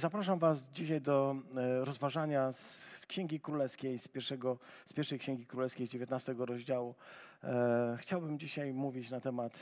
Zapraszam 0.00 0.38
Was 0.38 0.62
dzisiaj 0.62 1.00
do 1.00 1.36
e, 1.56 1.84
rozważania 1.84 2.52
z 2.52 3.00
Księgi 3.08 3.40
Królewskiej, 3.40 3.98
z, 3.98 4.08
pierwszego, 4.08 4.58
z 4.86 4.92
pierwszej 4.92 5.18
Księgi 5.18 5.46
Królewskiej, 5.46 5.86
z 5.86 5.90
19 5.90 6.34
rozdziału. 6.38 6.94
E, 7.44 7.96
chciałbym 8.00 8.38
dzisiaj 8.38 8.72
mówić 8.72 9.10
na 9.10 9.20
temat 9.20 9.58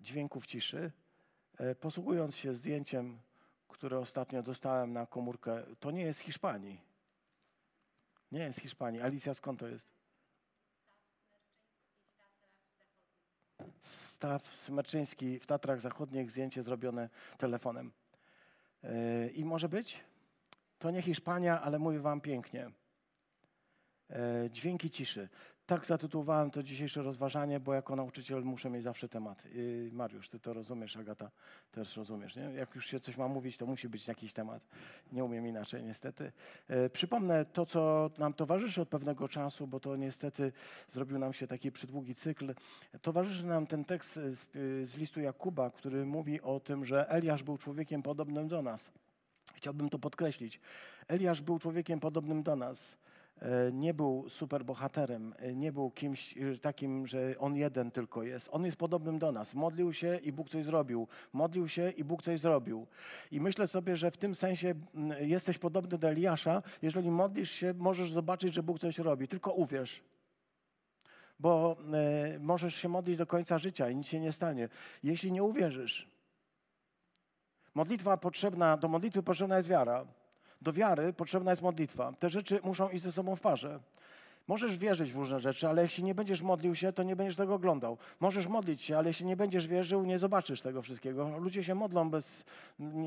dźwięków 0.00 0.46
ciszy. 0.46 0.92
E, 1.58 1.74
posługując 1.74 2.36
się 2.36 2.54
zdjęciem, 2.54 3.18
które 3.68 3.98
ostatnio 3.98 4.42
dostałem 4.42 4.92
na 4.92 5.06
komórkę, 5.06 5.62
to 5.80 5.90
nie 5.90 6.02
jest 6.02 6.20
Hiszpanii. 6.20 6.80
Nie 8.32 8.40
jest 8.40 8.60
Hiszpanii. 8.60 9.00
Alicja, 9.00 9.34
skąd 9.34 9.60
to 9.60 9.68
jest? 9.68 9.99
Staw 14.20 14.56
Smerczyński 14.56 15.38
w 15.38 15.46
Tatrach 15.46 15.80
Zachodnich, 15.80 16.30
zdjęcie 16.30 16.62
zrobione 16.62 17.08
telefonem. 17.38 17.92
Yy, 18.82 18.90
I 19.30 19.44
może 19.44 19.68
być? 19.68 20.00
To 20.78 20.90
nie 20.90 21.02
Hiszpania, 21.02 21.60
ale 21.60 21.78
mówię 21.78 22.00
wam 22.00 22.20
pięknie. 22.20 22.70
Yy, 24.10 24.16
dźwięki 24.50 24.90
ciszy. 24.90 25.28
Tak 25.70 25.86
zatytułowałem 25.86 26.50
to 26.50 26.62
dzisiejsze 26.62 27.02
rozważanie, 27.02 27.60
bo 27.60 27.74
jako 27.74 27.96
nauczyciel 27.96 28.42
muszę 28.44 28.70
mieć 28.70 28.82
zawsze 28.82 29.08
temat. 29.08 29.44
Yy, 29.44 29.90
Mariusz, 29.92 30.28
ty 30.28 30.38
to 30.38 30.52
rozumiesz, 30.52 30.96
Agata 30.96 31.30
też 31.72 31.96
rozumiesz, 31.96 32.36
nie? 32.36 32.42
Jak 32.42 32.74
już 32.74 32.86
się 32.86 33.00
coś 33.00 33.16
ma 33.16 33.28
mówić, 33.28 33.56
to 33.56 33.66
musi 33.66 33.88
być 33.88 34.08
jakiś 34.08 34.32
temat. 34.32 34.62
Nie 35.12 35.24
umiem 35.24 35.46
inaczej, 35.46 35.84
niestety. 35.84 36.32
Yy, 36.68 36.90
przypomnę 36.90 37.44
to, 37.44 37.66
co 37.66 38.10
nam 38.18 38.34
towarzyszy 38.34 38.80
od 38.80 38.88
pewnego 38.88 39.28
czasu, 39.28 39.66
bo 39.66 39.80
to 39.80 39.96
niestety 39.96 40.52
zrobił 40.88 41.18
nam 41.18 41.32
się 41.32 41.46
taki 41.46 41.72
przydługi 41.72 42.14
cykl. 42.14 42.54
Towarzyszy 43.02 43.46
nam 43.46 43.66
ten 43.66 43.84
tekst 43.84 44.14
z, 44.14 44.46
z 44.90 44.96
listu 44.96 45.20
Jakuba, 45.20 45.70
który 45.70 46.06
mówi 46.06 46.40
o 46.40 46.60
tym, 46.60 46.84
że 46.84 47.08
Eliasz 47.08 47.42
był 47.42 47.58
człowiekiem 47.58 48.02
podobnym 48.02 48.48
do 48.48 48.62
nas. 48.62 48.90
Chciałbym 49.54 49.90
to 49.90 49.98
podkreślić. 49.98 50.60
Eliasz 51.08 51.40
był 51.40 51.58
człowiekiem 51.58 52.00
podobnym 52.00 52.42
do 52.42 52.56
nas. 52.56 52.99
E, 53.40 53.72
nie 53.72 53.94
był 53.94 54.28
superbohaterem, 54.28 55.34
e, 55.38 55.54
nie 55.54 55.72
był 55.72 55.90
kimś 55.90 56.38
e, 56.38 56.58
takim, 56.58 57.06
że 57.06 57.34
on 57.38 57.56
jeden 57.56 57.90
tylko 57.90 58.22
jest. 58.22 58.48
On 58.52 58.64
jest 58.64 58.76
podobnym 58.76 59.18
do 59.18 59.32
nas. 59.32 59.54
Modlił 59.54 59.92
się 59.92 60.16
i 60.22 60.32
Bóg 60.32 60.48
coś 60.48 60.64
zrobił. 60.64 61.08
Modlił 61.32 61.68
się 61.68 61.90
i 61.90 62.04
Bóg 62.04 62.22
coś 62.22 62.40
zrobił. 62.40 62.86
I 63.30 63.40
myślę 63.40 63.68
sobie, 63.68 63.96
że 63.96 64.10
w 64.10 64.16
tym 64.16 64.34
sensie 64.34 64.74
jesteś 65.20 65.58
podobny 65.58 65.98
do 65.98 66.08
Eliasza. 66.08 66.62
Jeżeli 66.82 67.10
modlisz 67.10 67.50
się, 67.50 67.74
możesz 67.78 68.12
zobaczyć, 68.12 68.54
że 68.54 68.62
Bóg 68.62 68.78
coś 68.78 68.98
robi. 68.98 69.28
Tylko 69.28 69.52
uwierz 69.52 70.02
bo 71.42 71.76
możesz 72.40 72.74
się 72.74 72.88
modlić 72.88 73.16
do 73.16 73.26
końca 73.26 73.58
życia 73.58 73.90
i 73.90 73.96
nic 73.96 74.08
się 74.08 74.20
nie 74.20 74.32
stanie. 74.32 74.68
Jeśli 75.02 75.32
nie 75.32 75.42
uwierzysz, 75.42 76.08
modlitwa 77.74 78.16
potrzebna, 78.16 78.76
do 78.76 78.88
modlitwy 78.88 79.22
potrzebna 79.22 79.56
jest 79.56 79.68
wiara. 79.68 80.06
Do 80.62 80.72
wiary 80.72 81.12
potrzebna 81.12 81.50
jest 81.52 81.62
modlitwa. 81.62 82.12
Te 82.12 82.30
rzeczy 82.30 82.60
muszą 82.64 82.88
iść 82.88 83.04
ze 83.04 83.12
sobą 83.12 83.36
w 83.36 83.40
parze. 83.40 83.80
Możesz 84.48 84.76
wierzyć 84.76 85.12
w 85.12 85.16
różne 85.16 85.40
rzeczy, 85.40 85.68
ale 85.68 85.82
jeśli 85.82 86.04
nie 86.04 86.14
będziesz 86.14 86.42
modlił 86.42 86.74
się, 86.74 86.92
to 86.92 87.02
nie 87.02 87.16
będziesz 87.16 87.36
tego 87.36 87.54
oglądał. 87.54 87.98
Możesz 88.20 88.46
modlić 88.46 88.82
się, 88.82 88.98
ale 88.98 89.08
jeśli 89.08 89.26
nie 89.26 89.36
będziesz 89.36 89.66
wierzył, 89.66 90.04
nie 90.04 90.18
zobaczysz 90.18 90.62
tego 90.62 90.82
wszystkiego. 90.82 91.38
Ludzie 91.38 91.64
się 91.64 91.74
modlą 91.74 92.10
bez, 92.10 92.44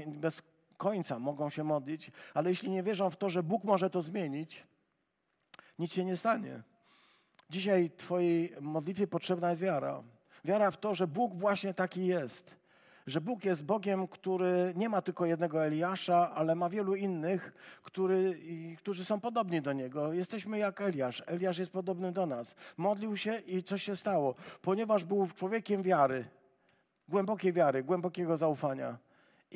bez 0.07 0.41
końca, 0.77 1.19
mogą 1.19 1.49
się 1.49 1.63
modlić, 1.63 2.11
ale 2.33 2.49
jeśli 2.49 2.71
nie 2.71 2.83
wierzą 2.83 3.09
w 3.09 3.17
to, 3.17 3.29
że 3.29 3.43
Bóg 3.43 3.63
może 3.63 3.89
to 3.89 4.01
zmienić, 4.01 4.63
nic 5.79 5.93
się 5.93 6.05
nie 6.05 6.17
stanie. 6.17 6.61
Dzisiaj 7.49 7.91
Twojej 7.97 8.55
modlitwie 8.61 9.07
potrzebna 9.07 9.49
jest 9.49 9.61
wiara. 9.61 10.03
Wiara 10.45 10.71
w 10.71 10.77
to, 10.77 10.95
że 10.95 11.07
Bóg 11.07 11.35
właśnie 11.35 11.73
taki 11.73 12.05
jest 12.05 12.55
że 13.07 13.21
Bóg 13.21 13.45
jest 13.45 13.65
Bogiem, 13.65 14.07
który 14.07 14.73
nie 14.75 14.89
ma 14.89 15.01
tylko 15.01 15.25
jednego 15.25 15.65
Eliasza, 15.65 16.31
ale 16.35 16.55
ma 16.55 16.69
wielu 16.69 16.95
innych, 16.95 17.53
który, 17.83 18.39
którzy 18.77 19.05
są 19.05 19.19
podobni 19.19 19.61
do 19.61 19.73
Niego. 19.73 20.13
Jesteśmy 20.13 20.57
jak 20.57 20.81
Eliasz. 20.81 21.23
Eliasz 21.25 21.57
jest 21.57 21.71
podobny 21.71 22.11
do 22.11 22.25
nas. 22.25 22.55
Modlił 22.77 23.17
się 23.17 23.37
i 23.37 23.63
coś 23.63 23.83
się 23.83 23.95
stało, 23.95 24.35
ponieważ 24.61 25.03
był 25.03 25.27
człowiekiem 25.27 25.83
wiary, 25.83 26.25
głębokiej 27.09 27.53
wiary, 27.53 27.83
głębokiego 27.83 28.37
zaufania. 28.37 28.97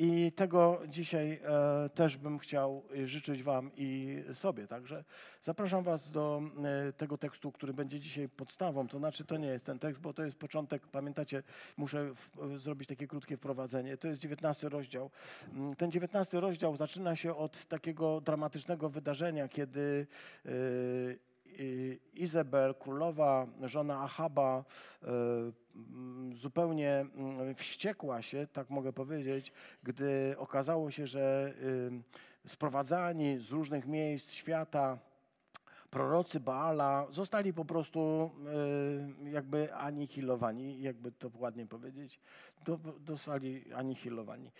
I 0.00 0.32
tego 0.32 0.80
dzisiaj 0.88 1.40
e, 1.44 1.88
też 1.88 2.16
bym 2.16 2.38
chciał 2.38 2.82
życzyć 3.04 3.42
Wam 3.42 3.70
i 3.76 4.22
sobie. 4.34 4.66
Także 4.66 5.04
zapraszam 5.42 5.84
Was 5.84 6.10
do 6.10 6.42
e, 6.88 6.92
tego 6.92 7.18
tekstu, 7.18 7.52
który 7.52 7.74
będzie 7.74 8.00
dzisiaj 8.00 8.28
podstawą. 8.28 8.88
To 8.88 8.98
znaczy, 8.98 9.24
to 9.24 9.36
nie 9.36 9.48
jest 9.48 9.64
ten 9.64 9.78
tekst, 9.78 10.02
bo 10.02 10.12
to 10.12 10.24
jest 10.24 10.36
początek. 10.36 10.86
Pamiętacie, 10.86 11.42
muszę 11.76 12.14
w, 12.14 12.58
zrobić 12.58 12.88
takie 12.88 13.06
krótkie 13.06 13.36
wprowadzenie. 13.36 13.96
To 13.96 14.08
jest 14.08 14.20
19 14.20 14.68
rozdział. 14.68 15.10
Mm, 15.52 15.76
ten 15.76 15.90
19 15.90 16.40
rozdział 16.40 16.76
zaczyna 16.76 17.16
się 17.16 17.36
od 17.36 17.66
takiego 17.66 18.20
dramatycznego 18.20 18.88
wydarzenia, 18.88 19.48
kiedy 19.48 20.06
e, 20.46 20.50
Izabel, 22.14 22.74
królowa, 22.74 23.46
żona 23.62 24.02
Ahaba, 24.02 24.64
e, 25.02 25.08
zupełnie 26.32 26.90
mm, 26.90 27.54
wściekła 27.54 28.22
się, 28.22 28.46
tak 28.52 28.70
mogę 28.70 28.92
powiedzieć, 28.92 29.52
gdy 29.82 30.34
okazało 30.38 30.90
się, 30.90 31.06
że 31.06 31.54
sprowadzani 32.46 33.38
z 33.38 33.50
różnych 33.50 33.86
miejsc 33.86 34.32
świata 34.32 34.98
prorocy 35.90 36.40
Baala 36.40 37.06
zostali 37.10 37.52
po 37.52 37.64
prostu 37.64 38.30
e, 39.24 39.30
jakby 39.30 39.74
anihilowani, 39.74 40.82
jakby 40.82 41.12
to 41.12 41.30
ładnie 41.34 41.66
powiedzieć, 41.66 42.20
zostali 43.06 43.72
anihilowani. 43.72 44.50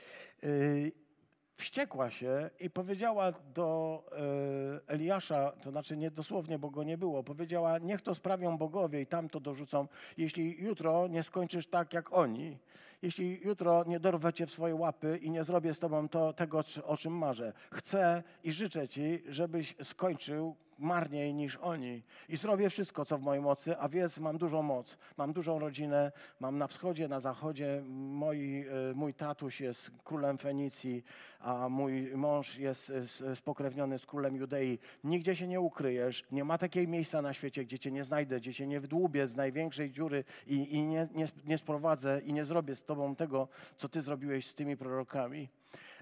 Wściekła 1.59 2.11
się 2.11 2.51
i 2.61 2.71
powiedziała 2.71 3.33
do 3.55 4.03
e, 4.13 4.93
Eliasza, 4.93 5.53
to 5.63 5.71
znaczy 5.71 5.97
nie 5.97 6.11
dosłownie, 6.11 6.59
bo 6.59 6.71
go 6.71 6.85
nie 6.85 6.99
było, 6.99 7.23
powiedziała, 7.23 7.79
niech 7.79 8.03
to 8.03 8.15
sprawią 8.15 8.59
bogowie 8.59 9.01
i 9.01 9.07
tam 9.07 9.29
to 9.29 9.41
dorzucą, 9.41 9.89
jeśli 10.17 10.63
jutro 10.63 11.09
nie 11.09 11.23
skończysz 11.23 11.67
tak 11.67 11.93
jak 11.93 12.13
oni, 12.13 12.59
jeśli 13.03 13.41
jutro 13.45 13.85
nie 13.87 14.01
dorwę 14.01 14.33
cię 14.33 14.47
w 14.47 14.51
swoje 14.51 14.75
łapy 14.75 15.19
i 15.23 15.31
nie 15.31 15.45
zrobię 15.45 15.75
z 15.75 15.79
tobą 15.79 16.09
to, 16.09 16.33
tego, 16.33 16.65
o 16.85 16.97
czym 16.97 17.13
marzę. 17.13 17.53
Chcę 17.73 18.23
i 18.45 18.53
życzę 18.53 18.89
ci, 18.89 19.23
żebyś 19.29 19.75
skończył 19.83 20.57
marniej 20.79 21.35
niż 21.35 21.57
oni. 21.57 22.03
I 22.29 22.37
zrobię 22.37 22.71
wszystko, 22.71 23.05
co 23.05 23.19
w 23.19 23.23
mojej 23.23 23.43
mocy, 23.43 23.79
a 23.79 23.89
wiedz, 23.89 24.19
mam 24.19 24.39
dużą 24.39 24.63
moc. 24.63 24.99
Mam 25.17 25.33
dużą 25.33 25.59
rodzinę, 25.59 26.13
mam 26.41 26.59
na 26.59 26.67
wschodzie, 26.67 27.09
na 27.09 27.21
zachodzie. 27.21 27.83
Moi, 27.89 28.65
e, 28.91 28.95
mój 28.95 29.15
tatuś 29.15 29.61
jest 29.61 29.91
królem 30.05 30.39
Fenicji, 30.39 31.05
a 31.41 31.69
mój 31.69 32.17
mąż 32.17 32.59
jest 32.59 32.93
spokrewniony 33.35 33.99
z 33.99 34.07
królem 34.07 34.37
Judei. 34.37 34.79
Nigdzie 35.05 35.37
się 35.37 35.47
nie 35.47 35.61
ukryjesz. 35.61 36.25
Nie 36.33 36.45
ma 36.45 36.59
takiego 36.59 36.91
miejsca 36.91 37.23
na 37.23 37.33
świecie, 37.33 37.65
gdzie 37.65 37.79
cię 37.79 37.91
nie 37.91 38.05
znajdę, 38.05 38.37
gdzie 38.37 38.55
cię 38.55 38.67
nie 38.67 38.81
wdłubię 38.81 39.27
z 39.27 39.37
największej 39.37 39.91
dziury 39.91 40.25
i, 40.47 40.75
i 40.75 40.83
nie, 40.83 41.09
nie, 41.15 41.29
nie 41.45 41.59
sprowadzę 41.59 42.21
i 42.25 42.33
nie 42.33 42.45
zrobię 42.45 42.75
z 42.75 42.85
tobą 42.85 43.17
tego, 43.17 43.49
co 43.77 43.89
ty 43.89 44.03
zrobiłeś 44.03 44.47
z 44.47 44.55
tymi 44.55 44.77
prorokami. 44.77 45.49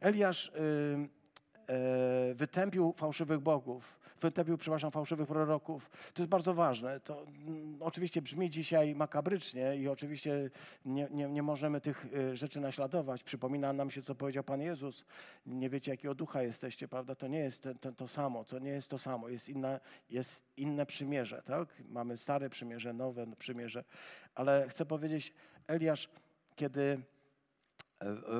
Eliasz 0.00 0.52
yy, 0.54 1.08
wytępił 2.34 2.94
fałszywych 2.96 3.40
bogów 3.40 3.95
wytępił, 4.20 4.58
przepraszam, 4.58 4.90
fałszywych 4.90 5.28
proroków. 5.28 5.90
To 6.14 6.22
jest 6.22 6.30
bardzo 6.30 6.54
ważne. 6.54 7.00
To 7.00 7.22
mm, 7.22 7.76
oczywiście 7.80 8.22
brzmi 8.22 8.50
dzisiaj 8.50 8.94
makabrycznie 8.94 9.76
i 9.76 9.88
oczywiście 9.88 10.50
nie, 10.84 11.08
nie, 11.10 11.28
nie 11.28 11.42
możemy 11.42 11.80
tych 11.80 12.06
y, 12.14 12.36
rzeczy 12.36 12.60
naśladować. 12.60 13.22
Przypomina 13.22 13.72
nam 13.72 13.90
się, 13.90 14.02
co 14.02 14.14
powiedział 14.14 14.44
Pan 14.44 14.60
Jezus. 14.60 15.04
Nie 15.46 15.70
wiecie, 15.70 15.90
jakiego 15.90 16.14
ducha 16.14 16.42
jesteście, 16.42 16.88
prawda? 16.88 17.14
To 17.14 17.26
nie 17.26 17.38
jest 17.38 17.68
to, 17.80 17.92
to 17.92 18.08
samo, 18.08 18.44
to 18.44 18.58
nie 18.58 18.70
jest 18.70 18.88
to 18.88 18.98
samo. 18.98 19.28
Jest, 19.28 19.48
inna, 19.48 19.80
jest 20.10 20.42
inne 20.56 20.86
przymierze, 20.86 21.42
tak? 21.42 21.68
Mamy 21.88 22.16
stare 22.16 22.50
przymierze, 22.50 22.92
nowe 22.92 23.26
przymierze. 23.38 23.84
Ale 24.34 24.66
chcę 24.68 24.86
powiedzieć, 24.86 25.32
Eliasz, 25.66 26.08
kiedy 26.56 27.00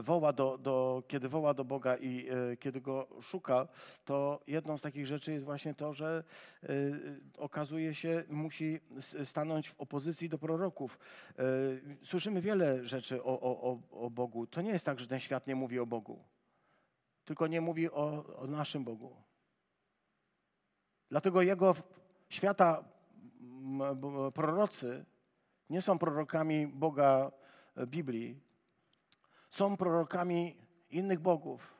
woła 0.03 0.33
do, 0.33 0.59
do, 0.59 1.03
kiedy 1.09 1.29
woła 1.29 1.55
do 1.55 1.65
Boga 1.65 1.97
i 1.97 2.29
e, 2.29 2.57
kiedy 2.57 2.81
go 2.81 3.09
szuka, 3.23 3.69
to 4.05 4.41
jedną 4.47 4.79
z 4.79 4.83
takich 4.83 5.07
rzeczy 5.07 5.33
jest 5.33 5.45
właśnie 5.45 5.75
to, 5.75 5.95
że 5.95 6.25
e, 6.63 6.69
okazuje 7.39 7.95
się, 7.95 8.25
musi 8.29 8.81
stanąć 9.25 9.69
w 9.69 9.81
opozycji 9.81 10.29
do 10.29 10.39
proroków. 10.39 10.99
E, 11.39 11.43
słyszymy 12.05 12.41
wiele 12.41 12.85
rzeczy 12.85 13.25
o, 13.25 13.41
o, 13.41 13.79
o, 13.91 14.11
Bogu. 14.11 14.47
To 14.47 14.63
nie 14.63 14.71
jest 14.71 14.87
tak, 14.87 15.01
że 15.01 15.07
ten 15.07 15.21
świat 15.21 15.47
nie 15.47 15.55
mówi 15.55 15.79
o 15.79 15.87
Bogu, 15.87 16.25
tylko 17.25 17.47
nie 17.47 17.61
mówi 17.61 17.91
o, 17.91 18.37
o 18.37 18.47
naszym 18.47 18.85
Bogu. 18.85 19.17
Dlatego 21.11 21.43
jego 21.43 21.75
świata 22.29 22.85
prorocy 24.35 25.05
nie 25.71 25.83
są 25.83 25.99
prorokami 25.99 26.67
Boga 26.67 27.33
Biblii, 27.87 28.46
są 29.57 29.77
prorokami 29.77 30.57
innych 30.91 31.21
bogów. 31.21 31.77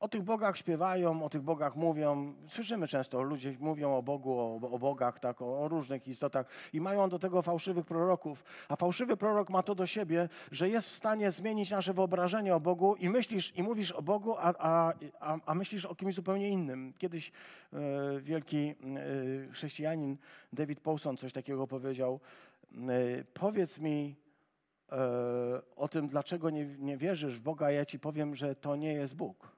o 0.00 0.08
tych 0.08 0.22
bogach 0.22 0.56
śpiewają, 0.56 1.24
o 1.24 1.28
tych 1.28 1.42
bogach 1.42 1.76
mówią. 1.76 2.34
Słyszymy 2.48 2.88
często, 2.88 3.22
ludzie 3.22 3.56
mówią 3.60 3.96
o 3.96 4.02
Bogu, 4.02 4.38
o, 4.38 4.70
o 4.70 4.78
bogach, 4.78 5.20
tak, 5.20 5.42
o, 5.42 5.62
o, 5.62 5.68
różnych 5.68 6.08
istotach 6.08 6.46
i 6.72 6.80
mają 6.80 7.08
do 7.08 7.18
tego 7.18 7.42
fałszywych 7.42 7.86
proroków. 7.86 8.44
A 8.68 8.76
fałszywy 8.76 9.16
prorok 9.16 9.50
ma 9.50 9.62
to 9.62 9.74
do 9.74 9.86
siebie, 9.86 10.28
że 10.52 10.68
jest 10.68 10.88
w 10.88 10.94
stanie 10.94 11.30
zmienić 11.30 11.70
nasze 11.70 11.92
wyobrażenie 11.92 12.54
o 12.54 12.60
Bogu 12.60 12.96
i 12.96 13.08
myślisz 13.08 13.56
i 13.56 13.62
mówisz 13.62 13.92
o 13.92 14.02
Bogu, 14.02 14.34
a, 14.38 14.54
a, 14.58 14.92
a, 15.20 15.38
a 15.46 15.54
myślisz 15.54 15.84
o 15.84 15.94
kimś 15.94 16.14
zupełnie 16.14 16.48
innym. 16.48 16.92
Kiedyś 16.98 17.32
e, 17.72 18.20
wielki 18.20 18.74
e, 19.48 19.52
chrześcijanin 19.52 20.16
David 20.52 20.80
Paulson 20.80 21.16
coś 21.16 21.32
takiego 21.32 21.66
powiedział. 21.66 22.20
E, 22.72 23.24
powiedz 23.34 23.78
mi, 23.78 24.16
o 25.76 25.88
tym, 25.88 26.08
dlaczego 26.08 26.50
nie, 26.50 26.64
nie 26.64 26.96
wierzysz 26.96 27.38
w 27.38 27.40
Boga, 27.40 27.70
ja 27.70 27.84
ci 27.84 27.98
powiem, 27.98 28.36
że 28.36 28.54
to 28.54 28.76
nie 28.76 28.92
jest 28.92 29.16
Bóg. 29.16 29.48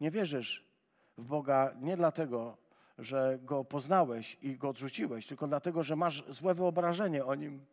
Nie 0.00 0.10
wierzysz 0.10 0.64
w 1.18 1.24
Boga 1.24 1.74
nie 1.80 1.96
dlatego, 1.96 2.56
że 2.98 3.38
Go 3.42 3.64
poznałeś 3.64 4.38
i 4.42 4.56
Go 4.56 4.68
odrzuciłeś, 4.68 5.26
tylko 5.26 5.46
dlatego, 5.46 5.82
że 5.82 5.96
masz 5.96 6.24
złe 6.28 6.54
wyobrażenie 6.54 7.24
o 7.24 7.34
Nim. 7.34 7.64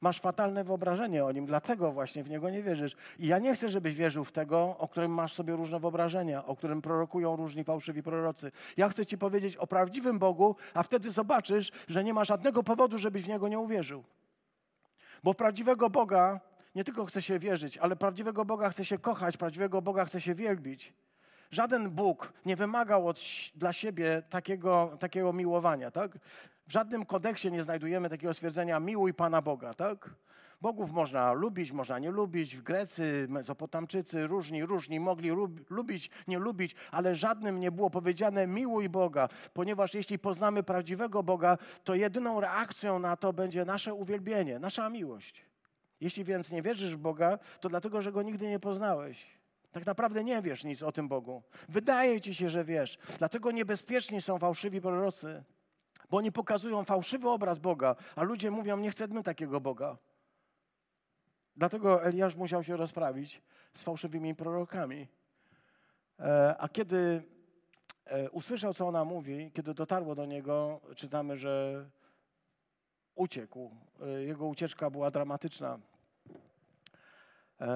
Masz 0.00 0.20
fatalne 0.20 0.64
wyobrażenie 0.64 1.24
o 1.24 1.32
Nim, 1.32 1.46
dlatego 1.46 1.92
właśnie 1.92 2.24
w 2.24 2.30
Niego 2.30 2.50
nie 2.50 2.62
wierzysz. 2.62 2.96
I 3.18 3.26
ja 3.26 3.38
nie 3.38 3.54
chcę, 3.54 3.68
żebyś 3.68 3.94
wierzył 3.94 4.24
w 4.24 4.32
tego, 4.32 4.76
o 4.78 4.88
którym 4.88 5.12
masz 5.12 5.32
sobie 5.32 5.56
różne 5.56 5.80
wyobrażenia, 5.80 6.46
o 6.46 6.56
którym 6.56 6.82
prorokują 6.82 7.36
różni 7.36 7.64
fałszywi 7.64 8.02
prorocy. 8.02 8.52
Ja 8.76 8.88
chcę 8.88 9.06
Ci 9.06 9.18
powiedzieć 9.18 9.56
o 9.56 9.66
prawdziwym 9.66 10.18
Bogu, 10.18 10.56
a 10.74 10.82
wtedy 10.82 11.10
zobaczysz, 11.10 11.72
że 11.88 12.04
nie 12.04 12.14
ma 12.14 12.24
żadnego 12.24 12.62
powodu, 12.62 12.98
żebyś 12.98 13.22
w 13.22 13.28
Niego 13.28 13.48
nie 13.48 13.58
uwierzył. 13.58 14.04
Bo 15.22 15.34
prawdziwego 15.34 15.90
Boga 15.90 16.40
nie 16.74 16.84
tylko 16.84 17.06
chce 17.06 17.22
się 17.22 17.38
wierzyć, 17.38 17.78
ale 17.78 17.96
prawdziwego 17.96 18.44
Boga 18.44 18.70
chce 18.70 18.84
się 18.84 18.98
kochać, 18.98 19.36
prawdziwego 19.36 19.82
Boga 19.82 20.04
chce 20.04 20.20
się 20.20 20.34
wielbić. 20.34 20.92
Żaden 21.50 21.90
Bóg 21.90 22.32
nie 22.46 22.56
wymagał 22.56 23.08
od, 23.08 23.20
dla 23.54 23.72
siebie 23.72 24.22
takiego, 24.30 24.96
takiego 25.00 25.32
miłowania, 25.32 25.90
tak? 25.90 26.18
W 26.66 26.72
żadnym 26.72 27.06
kodeksie 27.06 27.50
nie 27.50 27.64
znajdujemy 27.64 28.10
takiego 28.10 28.34
stwierdzenia 28.34 28.80
miłuj 28.80 29.14
Pana 29.14 29.42
Boga, 29.42 29.74
tak? 29.74 30.10
Bogów 30.60 30.92
można 30.92 31.32
lubić, 31.32 31.72
można 31.72 31.98
nie 31.98 32.10
lubić. 32.10 32.56
W 32.56 32.62
Grecy, 32.62 33.26
Mezopotamczycy, 33.28 34.26
różni, 34.26 34.64
różni 34.64 35.00
mogli 35.00 35.30
lubić, 35.70 36.10
nie 36.28 36.38
lubić, 36.38 36.74
ale 36.90 37.14
żadnym 37.14 37.60
nie 37.60 37.70
było 37.70 37.90
powiedziane 37.90 38.46
miłuj 38.46 38.88
Boga, 38.88 39.28
ponieważ 39.52 39.94
jeśli 39.94 40.18
poznamy 40.18 40.62
prawdziwego 40.62 41.22
Boga, 41.22 41.58
to 41.84 41.94
jedyną 41.94 42.40
reakcją 42.40 42.98
na 42.98 43.16
to 43.16 43.32
będzie 43.32 43.64
nasze 43.64 43.94
uwielbienie, 43.94 44.58
nasza 44.58 44.90
miłość. 44.90 45.44
Jeśli 46.00 46.24
więc 46.24 46.50
nie 46.50 46.62
wierzysz 46.62 46.94
w 46.94 46.98
Boga, 46.98 47.38
to 47.60 47.68
dlatego, 47.68 48.02
że 48.02 48.12
Go 48.12 48.22
nigdy 48.22 48.48
nie 48.48 48.58
poznałeś. 48.58 49.26
Tak 49.72 49.86
naprawdę 49.86 50.24
nie 50.24 50.42
wiesz 50.42 50.64
nic 50.64 50.82
o 50.82 50.92
tym 50.92 51.08
Bogu. 51.08 51.42
Wydaje 51.68 52.20
ci 52.20 52.34
się, 52.34 52.50
że 52.50 52.64
wiesz. 52.64 52.98
Dlatego 53.18 53.50
niebezpieczni 53.50 54.20
są 54.20 54.38
fałszywi 54.38 54.80
prorocy, 54.80 55.44
bo 56.10 56.16
oni 56.16 56.32
pokazują 56.32 56.84
fałszywy 56.84 57.28
obraz 57.28 57.58
Boga, 57.58 57.96
a 58.16 58.22
ludzie 58.22 58.50
mówią, 58.50 58.76
nie 58.76 58.90
chcemy 58.90 59.22
takiego 59.22 59.60
Boga. 59.60 59.96
Dlatego 61.56 62.04
Eliasz 62.04 62.34
musiał 62.34 62.64
się 62.64 62.76
rozprawić 62.76 63.42
z 63.74 63.82
fałszywymi 63.82 64.34
prorokami. 64.34 65.08
E, 66.18 66.56
a 66.58 66.68
kiedy 66.68 67.22
e, 68.04 68.30
usłyszał, 68.30 68.74
co 68.74 68.88
ona 68.88 69.04
mówi, 69.04 69.50
kiedy 69.54 69.74
dotarło 69.74 70.14
do 70.14 70.26
niego, 70.26 70.80
czytamy, 70.96 71.36
że 71.36 71.84
uciekł. 73.14 73.70
E, 74.02 74.22
jego 74.22 74.46
ucieczka 74.46 74.90
była 74.90 75.10
dramatyczna. 75.10 75.78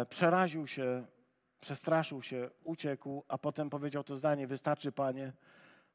Przeraził 0.08 0.66
się, 0.66 1.06
przestraszył 1.60 2.22
się, 2.22 2.50
uciekł, 2.62 3.24
a 3.28 3.38
potem 3.38 3.70
powiedział 3.70 4.04
to 4.04 4.16
zdanie: 4.16 4.46
Wystarczy, 4.46 4.92
panie, 4.92 5.32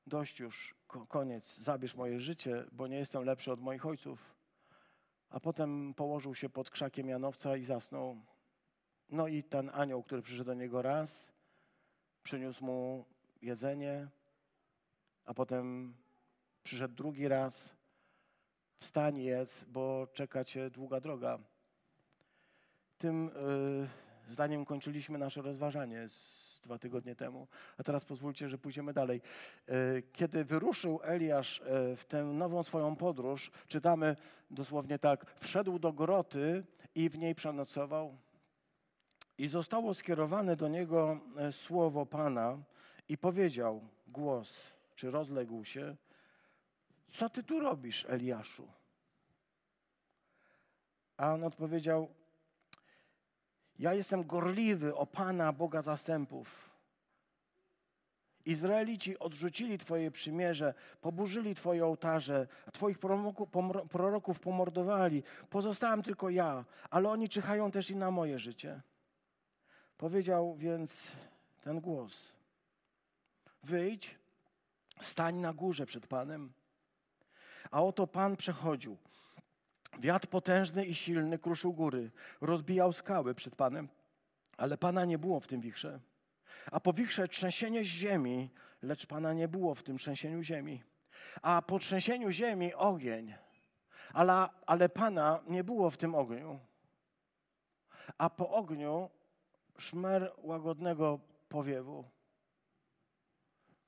dość 0.08 0.40
już, 0.40 0.76
koniec, 1.08 1.58
zabierz 1.58 1.96
moje 1.96 2.20
życie, 2.20 2.66
bo 2.72 2.88
nie 2.88 2.98
jestem 2.98 3.24
lepszy 3.24 3.52
od 3.52 3.62
moich 3.62 3.86
ojców. 3.86 4.39
A 5.30 5.40
potem 5.40 5.94
położył 5.94 6.36
się 6.36 6.50
pod 6.50 6.70
krzakiem 6.70 7.10
Janowca 7.10 7.58
i 7.58 7.64
zasnął. 7.64 8.22
No 9.10 9.28
i 9.28 9.44
ten 9.44 9.72
anioł, 9.74 10.04
który 10.04 10.22
przyszedł 10.22 10.46
do 10.46 10.54
niego 10.54 10.82
raz, 10.82 11.32
przyniósł 12.24 12.66
mu 12.66 13.06
jedzenie, 13.42 14.08
a 15.26 15.34
potem 15.34 15.94
przyszedł 16.64 16.96
drugi 16.96 17.28
raz. 17.28 17.76
Wstań, 18.80 19.18
jedz, 19.18 19.64
bo 19.64 20.08
czeka 20.14 20.46
cię 20.46 20.70
długa 20.70 21.00
droga. 21.00 21.40
Tym 22.98 23.28
y, 23.28 24.32
zdaniem 24.32 24.66
kończyliśmy 24.66 25.18
nasze 25.18 25.42
rozważanie 25.42 26.08
dwa 26.64 26.80
tygodnie 26.80 27.16
temu. 27.16 27.48
A 27.78 27.84
teraz 27.84 28.06
pozwólcie, 28.06 28.50
że 28.50 28.58
pójdziemy 28.58 28.94
dalej. 28.94 29.22
Y, 29.70 30.04
kiedy 30.14 30.46
wyruszył 30.46 31.00
Eliasz 31.04 31.60
y, 31.60 31.96
w 31.96 32.06
tę 32.08 32.24
nową 32.24 32.64
swoją 32.64 32.96
podróż, 32.96 33.52
czytamy 33.68 34.16
dosłownie 34.52 35.00
tak: 35.00 35.26
Wszedł 35.40 35.80
do 35.80 35.94
groty 35.94 36.64
i 36.96 37.10
w 37.10 37.18
niej 37.18 37.36
przenocował. 37.36 38.18
I 39.38 39.48
zostało 39.48 39.94
skierowane 39.94 40.56
do 40.56 40.68
niego 40.68 41.20
e, 41.38 41.52
słowo 41.52 42.06
Pana 42.06 42.58
i 43.10 43.18
powiedział 43.18 43.82
głos, 44.08 44.74
czy 44.96 45.12
rozległ 45.12 45.66
się, 45.66 45.96
co 47.08 47.30
ty 47.30 47.44
tu 47.44 47.60
robisz, 47.60 48.06
Eliaszu? 48.10 48.68
A 51.18 51.34
on 51.34 51.44
odpowiedział, 51.44 52.10
ja 53.80 53.94
jestem 53.94 54.24
gorliwy 54.24 54.96
o 54.96 55.06
Pana, 55.06 55.54
Boga 55.54 55.82
zastępów. 55.82 56.70
Izraelici 58.46 59.20
odrzucili 59.20 59.78
Twoje 59.78 60.12
przymierze, 60.12 60.74
poburzyli 61.02 61.56
Twoje 61.56 61.86
ołtarze, 61.86 62.48
a 62.68 62.72
Twoich 62.72 63.00
proroków 63.90 64.40
pomordowali. 64.40 65.24
Pozostałem 65.50 66.04
tylko 66.04 66.30
ja, 66.30 66.66
ale 66.90 67.10
oni 67.10 67.30
czyhają 67.30 67.72
też 67.72 67.90
i 67.90 67.96
na 67.96 68.12
moje 68.12 68.40
życie. 68.40 68.82
Powiedział 69.98 70.56
więc 70.56 71.08
ten 71.62 71.82
głos: 71.82 72.34
Wyjdź, 73.64 74.16
stań 75.02 75.36
na 75.36 75.54
górze 75.54 75.86
przed 75.86 76.08
Panem. 76.08 76.54
A 77.72 77.84
oto 77.84 78.08
Pan 78.08 78.36
przechodził. 78.36 78.98
Wiatr 80.00 80.28
potężny 80.28 80.86
i 80.86 80.96
silny 80.96 81.40
kruszył 81.40 81.74
góry, 81.74 82.12
rozbijał 82.42 82.94
skały 82.94 83.36
przed 83.36 83.56
Panem, 83.56 83.90
ale 84.58 84.78
Pana 84.78 85.06
nie 85.06 85.18
było 85.18 85.40
w 85.40 85.48
tym 85.48 85.62
wichrze. 85.62 86.00
A 86.72 86.80
po 86.80 86.94
wichrze 86.94 87.28
trzęsienie 87.28 87.86
ziemi, 87.86 88.50
lecz 88.82 89.06
Pana 89.06 89.34
nie 89.34 89.48
było 89.48 89.76
w 89.76 89.84
tym 89.84 89.98
trzęsieniu 89.98 90.44
ziemi. 90.44 90.84
A 91.42 91.62
po 91.62 91.80
trzęsieniu 91.80 92.32
ziemi 92.32 92.74
ogień, 92.74 93.36
ale, 94.14 94.50
ale 94.66 94.90
Pana 94.90 95.44
nie 95.48 95.64
było 95.64 95.90
w 95.90 95.98
tym 95.98 96.16
ogniu. 96.16 96.60
A 98.18 98.30
po 98.30 98.50
ogniu 98.50 99.10
szmer 99.78 100.34
łagodnego 100.38 101.20
powiewu. 101.50 102.06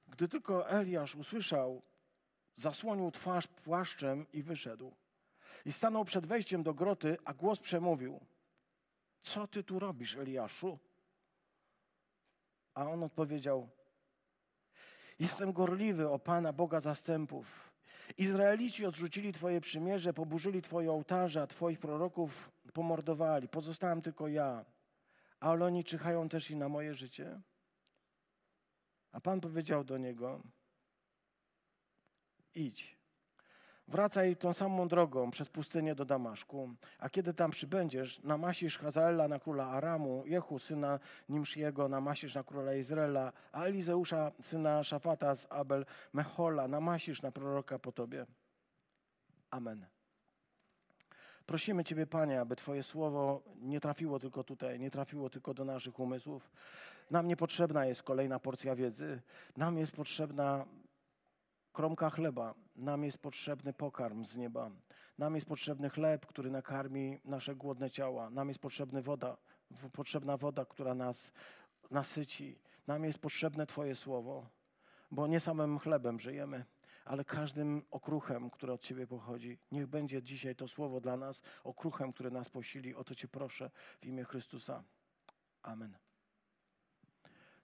Gdy 0.08 0.28
tylko 0.28 0.70
Eliasz 0.70 1.16
usłyszał, 1.16 1.82
zasłonił 2.56 3.12
twarz 3.12 3.48
płaszczem 3.48 4.26
i 4.34 4.44
wyszedł. 4.44 4.96
I 5.66 5.72
stanął 5.72 6.06
przed 6.06 6.26
wejściem 6.26 6.64
do 6.64 6.74
groty, 6.74 7.18
a 7.26 7.34
głos 7.34 7.60
przemówił: 7.60 8.20
Co 9.22 9.48
ty 9.48 9.64
tu 9.64 9.80
robisz, 9.80 10.16
Eliaszu? 10.16 10.80
A 12.74 12.90
on 12.90 13.04
odpowiedział: 13.04 13.70
Jestem 15.20 15.54
gorliwy 15.54 16.10
o 16.10 16.20
Pana, 16.20 16.54
Boga 16.54 16.82
zastępów. 16.82 17.72
Izraelici 18.18 18.86
odrzucili 18.86 19.34
Twoje 19.34 19.62
przymierze, 19.62 20.14
poburzyli 20.14 20.62
Twoje 20.62 20.92
ołtarze, 20.92 21.42
a 21.42 21.48
Twoich 21.48 21.80
proroków 21.80 22.52
pomordowali. 22.74 23.48
Pozostałem 23.48 24.02
tylko 24.02 24.28
ja 24.28 24.66
ale 25.42 25.66
oni 25.66 25.84
czyhają 25.84 26.30
też 26.30 26.52
i 26.52 26.56
na 26.56 26.70
moje 26.70 26.94
życie. 26.94 27.42
A 29.12 29.22
Pan 29.22 29.42
powiedział 29.42 29.84
do 29.84 29.98
niego: 29.98 30.44
Idź, 32.56 32.98
wracaj 33.88 34.36
tą 34.36 34.54
samą 34.54 34.88
drogą 34.88 35.32
przez 35.32 35.50
pustynię 35.50 35.96
do 35.96 36.06
Damaszku, 36.06 36.70
a 37.00 37.10
kiedy 37.10 37.34
tam 37.34 37.52
przybędziesz, 37.52 38.20
namasisz 38.24 38.78
Hazaela 38.78 39.28
na 39.28 39.40
króla 39.40 39.68
Aramu, 39.68 40.24
Jehu 40.26 40.60
syna 40.60 41.00
Nimsziego 41.30 41.90
namasisz 41.90 42.36
na 42.36 42.44
króla 42.44 42.74
Izraela, 42.74 43.34
a 43.52 43.64
Elizeusza 43.64 44.32
syna 44.42 44.84
Szafata 44.84 45.36
z 45.36 45.48
Abel 45.50 45.86
Mechola 46.14 46.68
namasisz 46.68 47.22
na 47.22 47.32
proroka 47.32 47.80
po 47.80 47.92
tobie. 47.92 48.26
Amen. 49.50 49.86
Prosimy 51.46 51.84
Ciebie, 51.84 52.08
Panie, 52.08 52.42
aby 52.42 52.56
Twoje 52.56 52.84
słowo 52.84 53.42
nie 53.62 53.80
trafiło 53.80 54.20
tylko 54.20 54.44
tutaj, 54.44 54.80
nie 54.80 54.92
trafiło 54.92 55.30
tylko 55.30 55.54
do 55.54 55.66
naszych 55.66 56.00
umysłów. 56.00 56.52
Nam 57.12 57.28
niepotrzebna 57.28 57.86
jest 57.86 58.04
kolejna 58.04 58.40
porcja 58.40 58.76
wiedzy. 58.76 59.22
Nam 59.58 59.78
jest 59.78 59.92
potrzebna 59.92 60.66
kromka 61.74 62.10
chleba. 62.10 62.54
Nam 62.76 63.04
jest 63.04 63.18
potrzebny 63.18 63.74
pokarm 63.74 64.26
z 64.26 64.36
nieba. 64.36 64.72
Nam 65.18 65.36
jest 65.36 65.48
potrzebny 65.48 65.90
chleb, 65.90 66.26
który 66.26 66.52
nakarmi 66.52 67.20
nasze 67.26 67.56
głodne 67.56 67.90
ciała. 67.90 68.30
Nam 68.30 68.48
jest 68.48 68.60
potrzebna 68.60 69.02
woda, 69.02 69.38
potrzebna 69.94 70.38
woda, 70.38 70.66
która 70.66 70.94
nas 70.94 71.32
nasyci. 71.92 72.60
Nam 72.88 73.04
jest 73.04 73.20
potrzebne 73.20 73.66
Twoje 73.68 73.96
słowo, 73.96 74.50
bo 75.12 75.28
nie 75.28 75.40
samym 75.40 75.80
chlebem 75.80 76.20
żyjemy, 76.20 76.66
ale 77.06 77.26
każdym 77.26 77.82
okruchem, 77.92 78.50
który 78.50 78.74
od 78.74 78.82
Ciebie 78.82 79.08
pochodzi. 79.08 79.60
Niech 79.72 79.88
będzie 79.88 80.24
dzisiaj 80.24 80.56
to 80.56 80.68
słowo 80.68 81.02
dla 81.02 81.18
nas 81.18 81.42
okruchem, 81.64 82.14
który 82.14 82.32
nas 82.32 82.50
posili. 82.50 82.96
O 82.96 83.04
to 83.04 83.16
Cię 83.16 83.28
proszę 83.28 83.72
w 84.02 84.06
imię 84.06 84.24
Chrystusa. 84.24 84.84
Amen. 85.62 86.11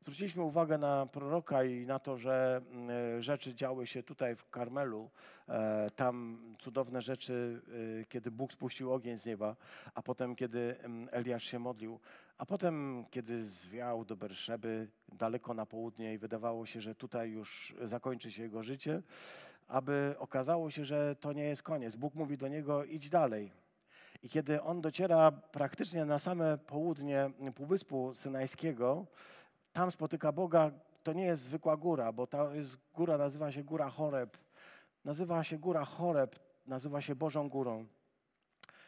Zwróciliśmy 0.08 0.44
uwagę 0.44 0.78
na 0.78 1.06
proroka 1.06 1.64
i 1.64 1.86
na 1.86 2.00
to, 2.00 2.18
że 2.18 2.62
mm, 2.72 3.22
rzeczy 3.22 3.56
działy 3.56 3.88
się 3.88 4.04
tutaj 4.04 4.36
w 4.36 4.50
Karmelu. 4.50 5.10
E, 5.50 5.90
tam 5.96 6.40
cudowne 6.60 7.02
rzeczy, 7.02 7.62
e, 8.02 8.06
kiedy 8.06 8.32
Bóg 8.32 8.54
spuścił 8.54 8.94
ogień 8.94 9.18
z 9.18 9.26
nieba, 9.26 9.56
a 9.94 10.02
potem, 10.02 10.36
kiedy 10.36 10.76
mm, 10.80 11.10
Eliasz 11.12 11.44
się 11.44 11.60
modlił, 11.60 12.00
a 12.38 12.46
potem, 12.46 13.06
kiedy 13.12 13.46
zwiał 13.46 14.06
do 14.06 14.16
Berszeby, 14.16 14.88
daleko 15.14 15.54
na 15.54 15.66
południe 15.66 16.14
i 16.14 16.18
wydawało 16.18 16.66
się, 16.66 16.82
że 16.82 16.96
tutaj 16.96 17.30
już 17.30 17.76
zakończy 17.82 18.32
się 18.32 18.44
jego 18.44 18.64
życie, 18.64 19.02
aby 19.68 20.16
okazało 20.20 20.72
się, 20.72 20.86
że 20.86 21.16
to 21.16 21.34
nie 21.34 21.44
jest 21.44 21.64
koniec. 21.64 21.96
Bóg 21.96 22.16
mówi 22.16 22.38
do 22.38 22.48
niego: 22.48 22.84
idź 22.84 23.10
dalej. 23.10 23.52
I 24.24 24.30
kiedy 24.30 24.62
on 24.62 24.82
dociera 24.82 25.32
praktycznie 25.32 26.06
na 26.06 26.20
same 26.20 26.58
południe 26.58 27.32
Półwyspu 27.56 28.14
Synajskiego, 28.14 29.06
tam 29.78 29.92
spotyka 29.92 30.32
Boga, 30.32 30.72
to 31.04 31.14
nie 31.14 31.26
jest 31.26 31.44
zwykła 31.44 31.78
góra, 31.78 32.12
bo 32.12 32.28
ta 32.28 32.56
jest 32.56 32.78
góra 32.94 33.18
nazywa 33.18 33.52
się 33.52 33.64
Góra 33.64 33.90
Choreb. 33.90 34.38
Nazywa 35.06 35.44
się 35.44 35.58
Góra 35.58 35.86
Choreb, 35.86 36.40
nazywa 36.68 37.02
się 37.02 37.16
Bożą 37.16 37.50
Górą. 37.50 37.86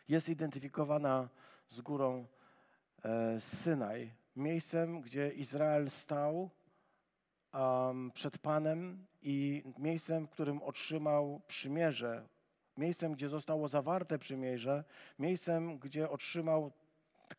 Jest 0.08 0.30
identyfikowana 0.30 1.30
z 1.70 1.82
górą 1.82 2.26
e, 3.04 3.42
Synaj, 3.42 4.14
miejscem, 4.36 5.02
gdzie 5.02 5.30
Izrael 5.30 5.90
stał 5.90 6.50
um, 7.54 8.12
przed 8.12 8.38
Panem 8.38 9.06
i 9.22 9.64
miejscem, 9.78 10.28
w 10.28 10.30
którym 10.30 10.64
otrzymał 10.64 11.42
przymierze, 11.48 12.28
miejscem, 12.78 13.14
gdzie 13.14 13.30
zostało 13.30 13.68
zawarte 13.68 14.20
przymierze, 14.20 14.84
miejscem, 15.20 15.80
gdzie 15.80 16.10
otrzymał 16.10 16.72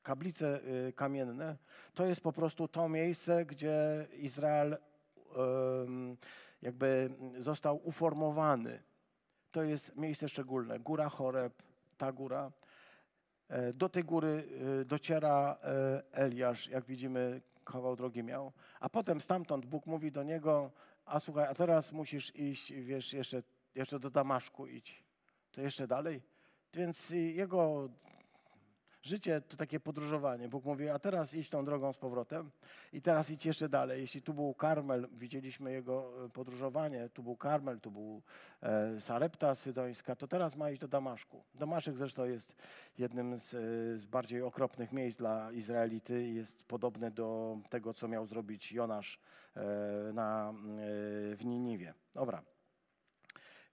kablice 0.02 0.60
y, 0.88 0.92
kamienne, 0.92 1.56
to 1.94 2.06
jest 2.06 2.20
po 2.20 2.32
prostu 2.32 2.68
to 2.68 2.88
miejsce, 2.88 3.44
gdzie 3.44 4.06
Izrael 4.18 4.76
jakby 6.62 7.10
został 7.38 7.80
uformowany. 7.84 8.82
To 9.50 9.62
jest 9.62 9.96
miejsce 9.96 10.28
szczególne. 10.28 10.78
Góra 10.78 11.08
Choreb, 11.08 11.62
ta 11.98 12.12
góra. 12.12 12.52
E, 13.48 13.72
do 13.72 13.88
tej 13.88 14.04
góry 14.04 14.44
y, 14.80 14.84
dociera 14.84 15.58
e, 15.62 16.02
Eliasz, 16.12 16.68
jak 16.68 16.84
widzimy, 16.84 17.40
kawał 17.64 17.96
drogi 17.96 18.22
miał. 18.22 18.52
A 18.80 18.88
potem 18.88 19.20
stamtąd 19.20 19.66
Bóg 19.66 19.86
mówi 19.86 20.12
do 20.12 20.22
niego, 20.22 20.70
a 21.04 21.20
słuchaj, 21.20 21.46
a 21.46 21.54
teraz 21.54 21.92
musisz 21.92 22.36
iść, 22.36 22.72
wiesz, 22.72 23.12
jeszcze, 23.12 23.42
jeszcze 23.74 24.00
do 24.00 24.10
Damaszku 24.10 24.66
idź. 24.66 25.04
To 25.52 25.60
jeszcze 25.60 25.86
dalej. 25.86 26.22
Więc 26.74 27.10
jego 27.10 27.88
Życie 29.02 29.40
to 29.40 29.56
takie 29.56 29.80
podróżowanie. 29.80 30.48
Bóg 30.48 30.64
mówi, 30.64 30.88
a 30.88 30.98
teraz 30.98 31.34
idź 31.34 31.48
tą 31.48 31.64
drogą 31.64 31.92
z 31.92 31.96
powrotem 31.96 32.50
i 32.92 33.02
teraz 33.02 33.30
idź 33.30 33.46
jeszcze 33.46 33.68
dalej. 33.68 34.00
Jeśli 34.00 34.22
tu 34.22 34.34
był 34.34 34.54
Karmel, 34.54 35.08
widzieliśmy 35.12 35.72
jego 35.72 36.24
e, 36.24 36.28
podróżowanie, 36.28 37.08
tu 37.08 37.22
był 37.22 37.36
Karmel, 37.36 37.80
tu 37.80 37.90
był 37.90 38.22
e, 38.62 39.00
Sarepta 39.00 39.54
Sydońska, 39.54 40.16
to 40.16 40.28
teraz 40.28 40.56
ma 40.56 40.70
iść 40.70 40.80
do 40.80 40.88
Damaszku. 40.88 41.44
Damaszek 41.54 41.96
zresztą 41.96 42.24
jest 42.24 42.56
jednym 42.98 43.38
z, 43.38 43.54
e, 43.54 43.58
z 43.98 44.06
bardziej 44.06 44.42
okropnych 44.42 44.92
miejsc 44.92 45.18
dla 45.18 45.52
Izraelity 45.52 46.28
i 46.28 46.34
jest 46.34 46.64
podobny 46.64 47.10
do 47.10 47.58
tego, 47.70 47.94
co 47.94 48.08
miał 48.08 48.26
zrobić 48.26 48.72
Jonasz 48.72 49.18
na, 50.12 50.54
w 51.36 51.40
Niniwie. 51.44 51.94
Dobra. 52.14 52.42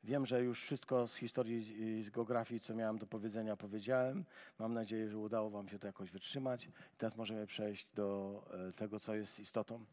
Wiem, 0.04 0.26
że 0.26 0.42
już 0.42 0.64
wszystko 0.64 1.08
z 1.08 1.16
historii 1.16 1.82
i 1.82 2.04
z 2.04 2.10
geografii, 2.10 2.60
co 2.60 2.76
miałem 2.76 2.98
do 2.98 3.08
powiedzenia, 3.08 3.58
powiedziałem. 3.58 4.26
Mam 4.60 4.74
nadzieję, 4.74 5.10
że 5.10 5.18
udało 5.18 5.50
Wam 5.50 5.70
się 5.70 5.80
to 5.80 5.88
jakoś 5.88 6.12
wytrzymać. 6.12 6.70
Teraz 6.98 7.18
możemy 7.18 7.48
przejść 7.48 7.88
do 7.96 8.44
e, 8.70 8.74
tego, 8.74 9.00
co 9.00 9.16
jest 9.16 9.40
istotą. 9.40 9.86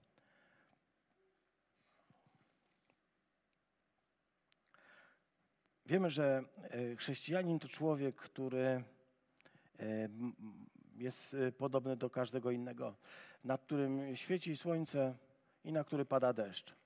Wiemy, 5.87 6.11
że 6.11 6.45
e, 6.63 6.97
chrześcijanin 6.97 7.59
to 7.59 7.69
człowiek, 7.69 8.17
który 8.17 8.65
e, 8.67 8.85
jest 10.97 11.37
podobny 11.59 11.97
do 11.97 12.11
każdego 12.11 12.51
innego, 12.51 12.97
nad 13.45 13.63
którym 13.63 14.17
świeci 14.17 14.57
słońce 14.57 15.15
i 15.65 15.73
na 15.73 15.85
który 15.85 16.05
pada 16.05 16.33
deszcz. 16.33 16.84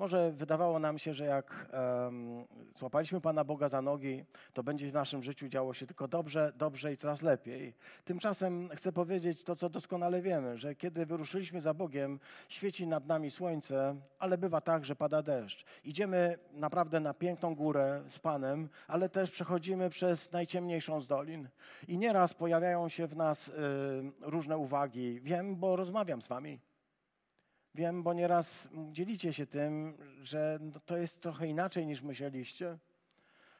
Może 0.00 0.32
wydawało 0.32 0.78
nam 0.78 0.98
się, 0.98 1.14
że 1.14 1.24
jak 1.24 1.66
um, 2.04 2.44
złapaliśmy 2.78 3.20
Pana 3.20 3.44
Boga 3.44 3.68
za 3.68 3.82
nogi, 3.82 4.24
to 4.52 4.62
będzie 4.62 4.90
w 4.90 4.92
naszym 4.94 5.22
życiu 5.22 5.48
działo 5.48 5.74
się 5.74 5.86
tylko 5.86 6.08
dobrze, 6.08 6.52
dobrze 6.56 6.92
i 6.92 6.96
coraz 6.96 7.22
lepiej. 7.22 7.74
Tymczasem 8.04 8.68
chcę 8.68 8.92
powiedzieć 8.92 9.44
to, 9.44 9.56
co 9.56 9.68
doskonale 9.68 10.22
wiemy, 10.22 10.58
że 10.58 10.74
kiedy 10.74 11.06
wyruszyliśmy 11.06 11.60
za 11.60 11.74
Bogiem, 11.74 12.20
świeci 12.48 12.86
nad 12.86 13.06
nami 13.06 13.30
słońce, 13.30 13.96
ale 14.18 14.38
bywa 14.38 14.60
tak, 14.60 14.84
że 14.84 14.96
pada 14.96 15.22
deszcz. 15.22 15.64
Idziemy 15.84 16.38
naprawdę 16.52 17.00
na 17.00 17.14
piękną 17.14 17.54
górę 17.54 18.02
z 18.08 18.18
Panem, 18.18 18.68
ale 18.88 19.08
też 19.08 19.30
przechodzimy 19.30 19.90
przez 19.90 20.32
najciemniejszą 20.32 21.00
z 21.00 21.06
dolin. 21.06 21.48
I 21.88 21.98
nieraz 21.98 22.34
pojawiają 22.34 22.88
się 22.88 23.06
w 23.06 23.16
nas 23.16 23.48
y, 23.48 23.52
różne 24.20 24.58
uwagi. 24.58 25.20
Wiem, 25.20 25.56
bo 25.56 25.76
rozmawiam 25.76 26.22
z 26.22 26.28
Wami. 26.28 26.69
Wiem, 27.74 28.02
bo 28.02 28.12
nieraz 28.12 28.68
dzielicie 28.92 29.32
się 29.32 29.46
tym, 29.46 29.96
że 30.22 30.58
to 30.86 30.96
jest 30.96 31.20
trochę 31.20 31.46
inaczej 31.46 31.86
niż 31.86 32.02
myśleliście, 32.02 32.78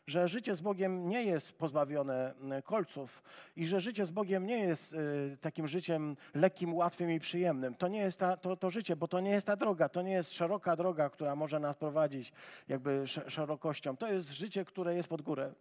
że 0.07 0.29
życie 0.29 0.55
z 0.55 0.61
Bogiem 0.61 1.09
nie 1.09 1.23
jest 1.23 1.53
pozbawione 1.53 2.35
kolców 2.65 3.23
i 3.57 3.67
że 3.67 3.81
życie 3.81 4.07
z 4.07 4.11
Bogiem 4.11 4.47
nie 4.47 4.59
jest 4.59 4.93
y, 4.93 5.39
takim 5.41 5.69
życiem 5.69 6.17
lekkim, 6.35 6.75
łatwym 6.75 7.11
i 7.11 7.21
przyjemnym. 7.21 7.75
To 7.75 7.89
nie 7.89 7.99
jest 7.99 8.19
ta, 8.19 8.37
to, 8.37 8.57
to 8.57 8.71
życie, 8.71 8.97
bo 8.97 9.09
to 9.09 9.21
nie 9.21 9.31
jest 9.31 9.47
ta 9.47 9.57
droga, 9.57 9.89
to 9.89 10.03
nie 10.03 10.13
jest 10.13 10.33
szeroka 10.33 10.77
droga, 10.77 11.11
która 11.11 11.37
może 11.37 11.61
nas 11.61 11.77
prowadzić 11.77 12.33
jakby 12.69 13.05
szerokością. 13.07 13.97
To 13.97 14.13
jest 14.13 14.31
życie, 14.31 14.65
które 14.65 14.95
jest 14.95 15.09
pod 15.09 15.23
górę. 15.23 15.55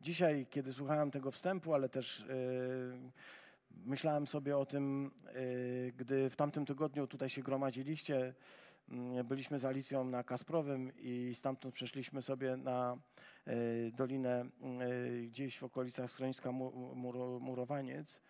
Dzisiaj, 0.00 0.46
kiedy 0.50 0.72
słuchałem 0.72 1.10
tego 1.10 1.30
wstępu, 1.30 1.74
ale 1.74 1.88
też 1.88 2.24
yy, 2.28 3.10
Myślałem 3.70 4.26
sobie 4.26 4.56
o 4.56 4.66
tym, 4.66 5.10
y, 5.36 5.92
gdy 5.96 6.30
w 6.30 6.36
tamtym 6.36 6.66
tygodniu 6.66 7.06
tutaj 7.06 7.28
się 7.28 7.42
gromadziliście. 7.42 8.34
Mm, 8.88 9.26
byliśmy 9.26 9.58
z 9.58 9.64
Alicją 9.64 10.04
na 10.04 10.24
Kasprowym 10.24 10.92
i 10.98 11.32
stamtąd 11.34 11.74
przeszliśmy 11.74 12.22
sobie 12.22 12.56
na 12.56 12.98
y, 13.48 13.92
dolinę 13.96 14.44
y, 14.44 15.26
gdzieś 15.26 15.58
w 15.58 15.64
okolicach 15.64 16.10
schroniska 16.10 16.52
Murowaniec. 17.40 18.22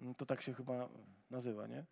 Mm, 0.00 0.14
to 0.14 0.26
tak 0.26 0.42
się 0.42 0.54
chyba 0.54 0.88
nazywa, 1.30 1.66
nie? 1.66 1.84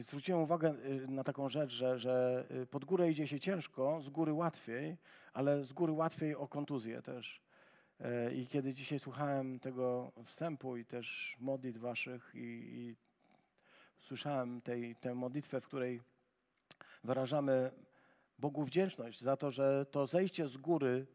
Zwróciłem 0.00 0.42
uwagę 0.42 0.74
na 1.08 1.24
taką 1.24 1.48
rzecz, 1.48 1.70
że, 1.70 1.98
że 1.98 2.46
pod 2.70 2.84
górę 2.84 3.10
idzie 3.10 3.26
się 3.26 3.40
ciężko, 3.40 4.00
z 4.00 4.08
góry 4.08 4.32
łatwiej, 4.32 4.96
ale 5.32 5.64
z 5.64 5.72
góry 5.72 5.92
łatwiej 5.92 6.34
o 6.34 6.48
kontuzję 6.48 7.02
też. 7.02 7.45
E, 8.00 8.34
I 8.34 8.46
kiedy 8.46 8.74
dzisiaj 8.74 8.98
słuchałem 8.98 9.60
tego 9.60 10.12
wstępu 10.24 10.76
i 10.76 10.84
też 10.84 11.36
modlitw 11.40 11.80
waszych 11.80 12.32
i, 12.34 12.38
i 12.38 12.96
słyszałem 13.98 14.60
tej, 14.60 14.96
tę 14.96 15.14
modlitwę, 15.14 15.60
w 15.60 15.66
której 15.66 16.00
wyrażamy 17.04 17.70
Bogu 18.38 18.64
wdzięczność 18.64 19.20
za 19.20 19.36
to, 19.36 19.50
że 19.50 19.86
to 19.90 20.06
zejście 20.06 20.48
z 20.48 20.56
góry, 20.56 21.06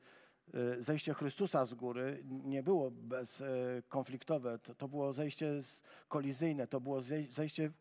e, 0.53 0.83
zejście 0.83 1.13
Chrystusa 1.13 1.65
z 1.65 1.73
góry 1.73 2.23
nie 2.25 2.63
było 2.63 2.91
bezkonfliktowe. 2.91 4.59
To, 4.59 4.75
to 4.75 4.87
było 4.87 5.13
zejście 5.13 5.61
kolizyjne, 6.07 6.67
to 6.67 6.81
było 6.81 7.01
zejście, 7.27 7.71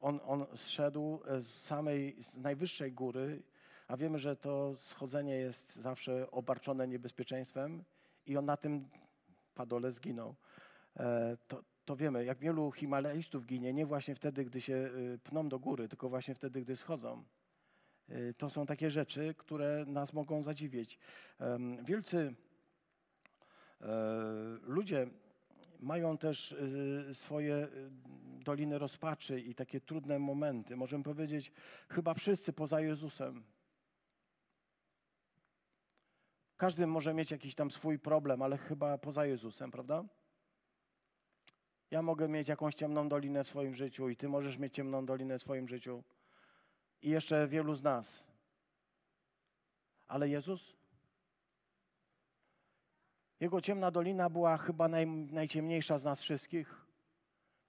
on, 0.00 0.20
on 0.24 0.46
zszedł 0.56 1.20
z 1.40 1.46
samej, 1.46 2.22
z 2.22 2.36
najwyższej 2.36 2.92
góry, 2.92 3.42
a 3.88 3.96
wiemy, 3.96 4.18
że 4.18 4.36
to 4.36 4.76
schodzenie 4.76 5.34
jest 5.34 5.76
zawsze 5.76 6.30
obarczone 6.30 6.88
niebezpieczeństwem 6.88 7.84
i 8.28 8.36
on 8.36 8.44
na 8.44 8.56
tym 8.56 8.88
padole 9.54 9.92
zginął. 9.92 10.34
E, 10.96 11.36
to, 11.48 11.62
to 11.84 11.96
wiemy, 11.96 12.24
jak 12.24 12.38
wielu 12.38 12.72
Himalajstów 12.72 13.46
ginie, 13.46 13.72
nie 13.72 13.86
właśnie 13.86 14.14
wtedy, 14.14 14.44
gdy 14.44 14.60
się 14.60 14.74
y, 14.74 15.18
pną 15.24 15.48
do 15.48 15.58
góry, 15.58 15.88
tylko 15.88 16.08
właśnie 16.08 16.34
wtedy, 16.34 16.60
gdy 16.60 16.76
schodzą. 16.76 17.24
E, 18.08 18.34
to 18.34 18.50
są 18.50 18.66
takie 18.66 18.90
rzeczy, 18.90 19.34
które 19.38 19.84
nas 19.86 20.12
mogą 20.12 20.42
zadziwić. 20.42 20.98
Wielcy 21.84 22.34
e, 23.80 23.86
ludzie 24.62 25.06
mają 25.80 26.18
też 26.18 26.52
y, 26.52 27.14
swoje 27.14 27.54
y, 27.54 27.90
doliny 28.44 28.78
rozpaczy 28.78 29.40
i 29.40 29.54
takie 29.54 29.80
trudne 29.80 30.18
momenty. 30.18 30.76
Możemy 30.76 31.04
powiedzieć, 31.04 31.52
chyba 31.88 32.14
wszyscy 32.14 32.52
poza 32.52 32.80
Jezusem. 32.80 33.42
Każdy 36.58 36.86
może 36.86 37.14
mieć 37.14 37.30
jakiś 37.30 37.54
tam 37.54 37.70
swój 37.70 37.98
problem, 37.98 38.42
ale 38.42 38.58
chyba 38.58 38.98
poza 38.98 39.26
Jezusem, 39.26 39.70
prawda? 39.70 40.04
Ja 41.90 42.02
mogę 42.02 42.28
mieć 42.28 42.48
jakąś 42.48 42.74
ciemną 42.74 43.08
dolinę 43.08 43.44
w 43.44 43.48
swoim 43.48 43.74
życiu 43.74 44.08
i 44.08 44.16
ty 44.16 44.28
możesz 44.28 44.58
mieć 44.58 44.74
ciemną 44.74 45.06
dolinę 45.06 45.38
w 45.38 45.42
swoim 45.42 45.68
życiu. 45.68 46.02
I 47.02 47.10
jeszcze 47.10 47.48
wielu 47.48 47.74
z 47.74 47.82
nas. 47.82 48.22
Ale 50.08 50.28
Jezus? 50.28 50.76
Jego 53.40 53.60
ciemna 53.60 53.90
dolina 53.90 54.30
była 54.30 54.56
chyba 54.56 54.88
naj, 54.88 55.06
najciemniejsza 55.06 55.98
z 55.98 56.04
nas 56.04 56.22
wszystkich. 56.22 56.86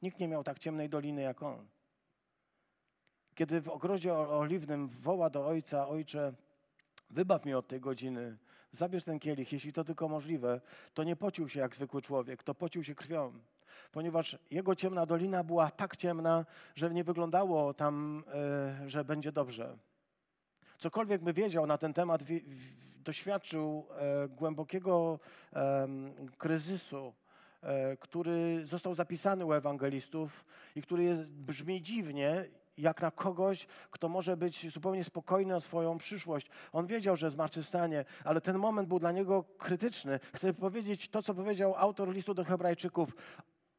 Nikt 0.02 0.20
nie 0.20 0.28
miał 0.28 0.44
tak 0.44 0.60
ciemnej 0.60 0.90
doliny 0.90 1.22
jak 1.22 1.44
on. 1.44 1.68
Kiedy 3.36 3.62
w 3.62 3.70
ogrodzie 3.70 4.14
oliwnym 4.14 4.88
woła 4.90 5.30
do 5.30 5.48
ojca, 5.48 5.88
ojcze, 5.88 6.34
wybaw 7.10 7.46
mnie 7.46 7.58
od 7.58 7.68
tej 7.68 7.80
godziny, 7.80 8.38
zabierz 8.72 9.04
ten 9.04 9.20
kielich, 9.20 9.54
jeśli 9.54 9.74
to 9.74 9.84
tylko 9.84 10.08
możliwe, 10.08 10.62
to 10.94 11.04
nie 11.04 11.16
pocił 11.16 11.50
się 11.50 11.60
jak 11.60 11.76
zwykły 11.76 12.02
człowiek, 12.02 12.44
to 12.44 12.56
pocił 12.56 12.84
się 12.84 12.96
krwią. 12.96 13.34
Ponieważ 13.92 14.38
jego 14.52 14.76
ciemna 14.76 15.06
dolina 15.06 15.44
była 15.44 15.72
tak 15.72 15.98
ciemna, 15.98 16.46
że 16.76 16.90
nie 16.90 17.04
wyglądało 17.04 17.74
tam, 17.74 18.24
e, 18.34 18.90
że 18.90 19.06
będzie 19.06 19.32
dobrze. 19.32 19.78
Cokolwiek 20.78 21.24
by 21.24 21.34
wiedział 21.34 21.66
na 21.66 21.78
ten 21.78 21.94
temat, 21.94 22.22
doświadczył 23.04 23.88
e, 23.92 24.28
głębokiego 24.28 25.20
kryzysu, 26.38 27.14
e, 27.62 27.98
który 27.98 28.66
został 28.66 28.96
zapisany 28.96 29.46
u 29.46 29.54
ewangelistów 29.54 30.46
i 30.76 30.82
który 30.82 31.04
jest, 31.04 31.26
brzmi 31.26 31.82
dziwnie, 31.82 32.46
jak 32.82 33.02
na 33.02 33.12
kogoś, 33.12 33.68
kto 33.92 34.10
może 34.10 34.38
być 34.38 34.72
zupełnie 34.72 35.04
spokojny 35.04 35.56
o 35.56 35.62
swoją 35.62 35.98
przyszłość. 35.98 36.50
On 36.72 36.88
wiedział, 36.88 37.16
że 37.16 37.32
zmartwychwstanie, 37.32 38.06
ale 38.24 38.42
ten 38.42 38.58
moment 38.58 38.88
był 38.88 39.00
dla 39.00 39.12
niego 39.12 39.44
krytyczny. 39.58 40.20
Chcę 40.36 40.54
powiedzieć 40.54 41.10
to, 41.10 41.24
co 41.24 41.34
powiedział 41.34 41.76
autor 41.76 42.10
listu 42.10 42.34
do 42.34 42.44
Hebrajczyków. 42.44 43.16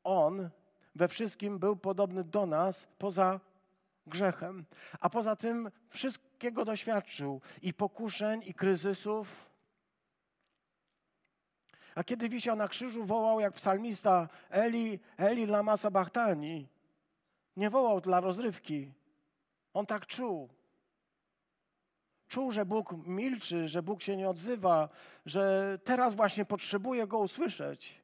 On 0.05 0.51
we 0.95 1.09
wszystkim 1.09 1.59
był 1.59 1.77
podobny 1.77 2.25
do 2.25 2.47
nas 2.47 2.87
poza 2.99 3.41
grzechem, 4.07 4.65
a 5.01 5.11
poza 5.11 5.37
tym 5.37 5.71
wszystkiego 5.89 6.65
doświadczył 6.65 7.41
i 7.63 7.75
pokuszeń, 7.75 8.43
i 8.47 8.55
kryzysów. 8.55 9.51
A 11.95 12.05
kiedy 12.05 12.29
wisiał 12.29 12.57
na 12.57 12.69
krzyżu, 12.69 13.05
wołał 13.05 13.41
jak 13.41 13.55
psalmista 13.55 14.29
Eli, 14.51 15.01
Eli 15.17 15.47
lama 15.47 15.77
sabachthani. 15.77 16.69
Nie 17.61 17.71
wołał 17.71 18.01
dla 18.01 18.21
rozrywki. 18.21 18.93
On 19.75 19.87
tak 19.87 20.07
czuł. 20.07 20.49
Czuł, 22.29 22.53
że 22.53 22.65
Bóg 22.65 22.93
milczy, 23.07 23.69
że 23.69 23.83
Bóg 23.83 24.03
się 24.03 24.17
nie 24.17 24.29
odzywa, 24.29 24.89
że 25.27 25.79
teraz 25.85 26.15
właśnie 26.15 26.45
potrzebuje 26.45 27.07
Go 27.07 27.19
usłyszeć. 27.19 28.03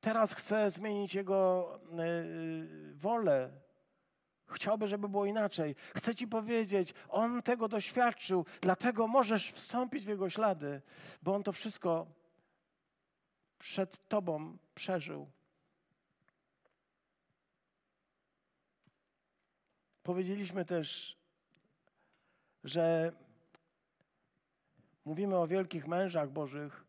Teraz 0.00 0.32
chce 0.32 0.70
zmienić 0.70 1.14
Jego 1.14 1.68
yy, 1.92 2.94
wolę. 2.94 3.50
Chciałby, 4.46 4.88
żeby 4.88 5.08
było 5.08 5.26
inaczej. 5.26 5.74
Chcę 5.96 6.14
Ci 6.14 6.26
powiedzieć, 6.26 6.94
On 7.08 7.42
tego 7.42 7.68
doświadczył, 7.68 8.46
dlatego 8.60 9.08
możesz 9.08 9.52
wstąpić 9.52 10.04
w 10.04 10.08
Jego 10.08 10.30
ślady, 10.30 10.82
bo 11.22 11.34
On 11.34 11.42
to 11.42 11.52
wszystko 11.52 12.06
przed 13.58 14.08
Tobą 14.08 14.56
przeżył. 14.74 15.30
Powiedzieliśmy 20.02 20.64
też, 20.64 21.16
że 22.64 23.12
mówimy 25.04 25.36
o 25.36 25.46
wielkich 25.46 25.86
mężach 25.86 26.30
Bożych, 26.30 26.84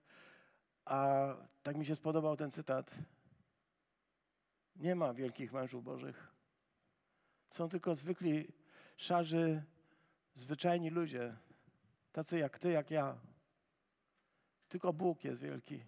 a 0.86 1.27
tak 1.63 1.77
mi 1.77 1.86
się 1.86 1.96
spodobał 1.96 2.38
ten 2.38 2.51
cytat. 2.51 2.91
Nie 4.75 4.96
ma 4.96 5.13
wielkich 5.13 5.53
mężów 5.53 5.84
Bożych. 5.84 6.27
Są 7.50 7.70
tylko 7.70 7.96
zwykli, 7.96 8.48
szarzy, 8.98 9.63
zwyczajni 10.36 10.89
ludzie, 10.89 11.36
tacy 12.12 12.38
jak 12.38 12.60
ty, 12.60 12.72
jak 12.72 12.91
ja. 12.91 13.17
Tylko 14.70 14.93
Bóg 14.93 15.24
jest 15.24 15.41
wielki. 15.41 15.84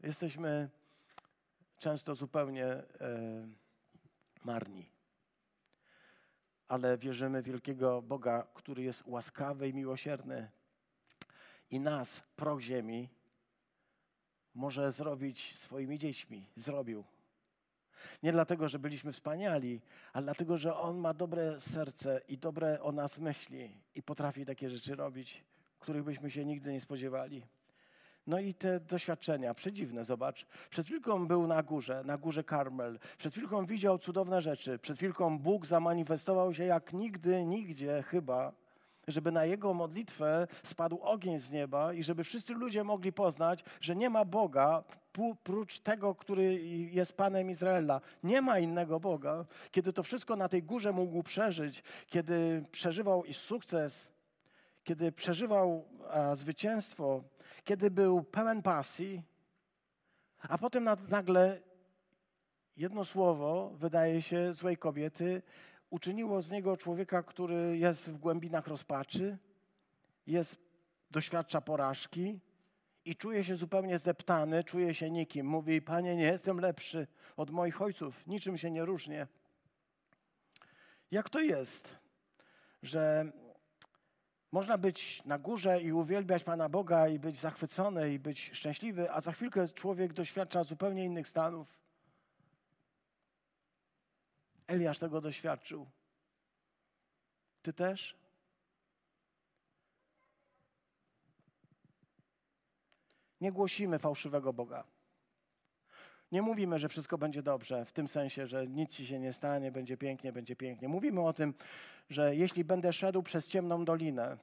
Jesteśmy 0.00 0.70
często 1.78 2.14
zupełnie. 2.14 2.66
E, 2.66 3.61
marni. 4.44 4.90
Ale 6.68 6.98
wierzymy 6.98 7.42
w 7.42 7.44
wielkiego 7.44 8.02
Boga, 8.02 8.46
który 8.54 8.82
jest 8.82 9.02
łaskawy 9.06 9.68
i 9.68 9.74
miłosierny. 9.74 10.50
I 11.70 11.80
nas, 11.80 12.22
proch 12.36 12.60
ziemi, 12.60 13.08
może 14.54 14.92
zrobić 14.92 15.58
swoimi 15.58 15.98
dziećmi. 15.98 16.46
Zrobił. 16.56 17.04
Nie 18.22 18.32
dlatego, 18.32 18.68
że 18.68 18.78
byliśmy 18.78 19.12
wspaniali, 19.12 19.80
ale 20.12 20.24
dlatego, 20.24 20.58
że 20.58 20.76
On 20.76 20.98
ma 20.98 21.14
dobre 21.14 21.60
serce 21.60 22.20
i 22.28 22.38
dobre 22.38 22.82
o 22.82 22.92
nas 22.92 23.18
myśli 23.18 23.76
i 23.94 24.02
potrafi 24.02 24.46
takie 24.46 24.70
rzeczy 24.70 24.94
robić, 24.94 25.44
których 25.78 26.04
byśmy 26.04 26.30
się 26.30 26.44
nigdy 26.44 26.72
nie 26.72 26.80
spodziewali. 26.80 27.46
No 28.26 28.38
i 28.38 28.54
te 28.54 28.80
doświadczenia, 28.80 29.54
przedziwne, 29.54 30.04
zobacz. 30.04 30.46
Przed 30.70 30.86
chwilką 30.86 31.26
był 31.26 31.46
na 31.46 31.62
górze, 31.62 32.02
na 32.04 32.18
górze 32.18 32.44
Karmel. 32.44 32.98
Przed 33.18 33.32
chwilką 33.32 33.66
widział 33.66 33.98
cudowne 33.98 34.42
rzeczy. 34.42 34.78
Przed 34.78 34.96
chwilką 34.96 35.38
Bóg 35.38 35.66
zamanifestował 35.66 36.54
się 36.54 36.64
jak 36.64 36.92
nigdy, 36.92 37.44
nigdzie 37.44 38.02
chyba, 38.02 38.52
żeby 39.08 39.32
na 39.32 39.44
jego 39.44 39.74
modlitwę 39.74 40.46
spadł 40.62 40.98
ogień 41.02 41.38
z 41.38 41.50
nieba 41.50 41.92
i 41.92 42.02
żeby 42.02 42.24
wszyscy 42.24 42.54
ludzie 42.54 42.84
mogli 42.84 43.12
poznać, 43.12 43.64
że 43.80 43.96
nie 43.96 44.10
ma 44.10 44.24
Boga 44.24 44.84
prócz 45.42 45.80
tego, 45.80 46.14
który 46.14 46.54
jest 46.92 47.12
Panem 47.12 47.50
Izraela. 47.50 48.00
Nie 48.24 48.42
ma 48.42 48.58
innego 48.58 49.00
Boga. 49.00 49.44
Kiedy 49.70 49.92
to 49.92 50.02
wszystko 50.02 50.36
na 50.36 50.48
tej 50.48 50.62
górze 50.62 50.92
mógł 50.92 51.22
przeżyć, 51.22 51.82
kiedy 52.06 52.64
przeżywał 52.70 53.24
i 53.24 53.34
sukces, 53.34 54.12
kiedy 54.84 55.12
przeżywał 55.12 55.84
a, 56.10 56.36
zwycięstwo, 56.36 57.22
kiedy 57.64 57.90
był 57.90 58.22
pełen 58.22 58.62
pasji, 58.62 59.22
a 60.38 60.58
potem 60.58 60.88
nagle 61.08 61.60
jedno 62.76 63.04
słowo, 63.04 63.70
wydaje 63.74 64.22
się, 64.22 64.52
złej 64.52 64.76
kobiety, 64.76 65.42
uczyniło 65.90 66.42
z 66.42 66.50
niego 66.50 66.76
człowieka, 66.76 67.22
który 67.22 67.78
jest 67.78 68.10
w 68.10 68.18
głębinach 68.18 68.66
rozpaczy, 68.66 69.38
jest, 70.26 70.56
doświadcza 71.10 71.60
porażki 71.60 72.40
i 73.04 73.16
czuje 73.16 73.44
się 73.44 73.56
zupełnie 73.56 73.98
zdeptany, 73.98 74.64
czuje 74.64 74.94
się 74.94 75.10
nikim. 75.10 75.46
Mówi, 75.46 75.82
panie, 75.82 76.16
nie 76.16 76.24
jestem 76.24 76.60
lepszy 76.60 77.06
od 77.36 77.50
moich 77.50 77.82
ojców, 77.82 78.26
niczym 78.26 78.58
się 78.58 78.70
nie 78.70 78.84
różnię. 78.84 79.26
Jak 81.10 81.30
to 81.30 81.40
jest, 81.40 81.88
że 82.82 83.32
można 84.52 84.78
być 84.78 85.24
na 85.24 85.38
górze 85.38 85.82
i 85.82 85.92
uwielbiać 85.92 86.44
Pana 86.44 86.68
Boga 86.68 87.08
i 87.08 87.18
być 87.18 87.38
zachwycony 87.38 88.14
i 88.14 88.18
być 88.18 88.50
szczęśliwy, 88.52 89.12
a 89.12 89.20
za 89.20 89.32
chwilkę 89.32 89.68
człowiek 89.68 90.12
doświadcza 90.12 90.64
zupełnie 90.64 91.04
innych 91.04 91.28
stanów. 91.28 91.78
Eliasz 94.66 94.98
tego 94.98 95.20
doświadczył. 95.20 95.86
Ty 97.62 97.72
też? 97.72 98.16
Nie 103.40 103.52
głosimy 103.52 103.98
fałszywego 103.98 104.52
Boga. 104.52 104.84
Nie 106.32 106.42
mówimy, 106.42 106.78
że 106.78 106.88
wszystko 106.88 107.18
będzie 107.18 107.42
dobrze, 107.42 107.84
w 107.84 107.92
tym 107.92 108.08
sensie, 108.08 108.46
że 108.46 108.68
nic 108.68 108.90
ci 108.90 109.06
się 109.06 109.18
nie 109.18 109.32
stanie, 109.32 109.72
będzie 109.72 109.96
pięknie, 109.96 110.32
będzie 110.32 110.56
pięknie. 110.56 110.88
Mówimy 110.88 111.20
o 111.20 111.32
tym, 111.32 111.54
że 112.10 112.36
jeśli 112.36 112.64
będę 112.64 112.92
szedł 112.92 113.22
przez 113.22 113.48
ciemną 113.48 113.84
dolinę, 113.84 114.36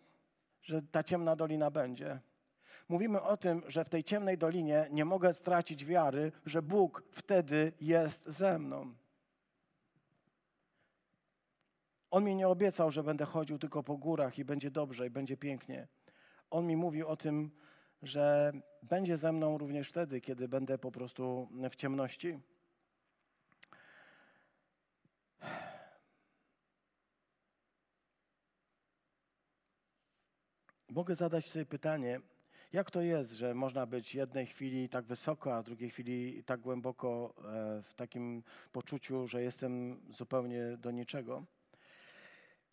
że 0.64 0.82
ta 0.82 1.04
ciemna 1.04 1.36
dolina 1.36 1.72
będzie. 1.72 2.20
Mówimy 2.90 3.22
o 3.22 3.38
tym, 3.38 3.64
że 3.68 3.86
w 3.86 3.90
tej 3.90 4.04
ciemnej 4.04 4.38
dolinie 4.38 4.88
nie 4.92 5.06
mogę 5.06 5.34
stracić 5.34 5.86
wiary, 5.86 6.32
że 6.46 6.62
Bóg 6.62 7.04
wtedy 7.12 7.74
jest 7.82 8.28
ze 8.28 8.60
mną. 8.60 8.94
On 12.12 12.24
mi 12.24 12.36
nie 12.36 12.48
obiecał, 12.48 12.92
że 12.92 13.04
będę 13.04 13.26
chodził 13.26 13.60
tylko 13.60 13.84
po 13.84 13.98
górach 13.98 14.40
i 14.40 14.46
będzie 14.46 14.72
dobrze 14.72 15.08
i 15.08 15.10
będzie 15.10 15.38
pięknie. 15.38 15.88
On 16.50 16.68
mi 16.68 16.78
mówił 16.78 17.08
o 17.08 17.18
tym, 17.18 17.52
że 18.02 18.54
będzie 18.84 19.18
ze 19.18 19.32
mną 19.32 19.58
również 19.58 19.90
wtedy, 19.90 20.22
kiedy 20.22 20.48
będę 20.48 20.78
po 20.78 20.92
prostu 20.92 21.48
w 21.72 21.76
ciemności. 21.76 22.40
Mogę 30.90 31.16
zadać 31.16 31.50
sobie 31.50 31.66
pytanie, 31.66 32.22
jak 32.74 32.92
to 32.92 33.02
jest, 33.02 33.32
że 33.34 33.54
można 33.54 33.86
być 33.86 34.16
jednej 34.16 34.46
chwili 34.48 34.90
tak 34.90 35.06
wysoko, 35.06 35.56
a 35.56 35.64
drugiej 35.64 35.90
chwili 35.90 36.44
tak 36.44 36.60
głęboko 36.60 37.34
e, 37.38 37.82
w 37.84 37.94
takim 37.94 38.44
poczuciu, 38.72 39.28
że 39.28 39.44
jestem 39.44 40.02
zupełnie 40.10 40.78
do 40.78 40.92
niczego? 40.92 41.46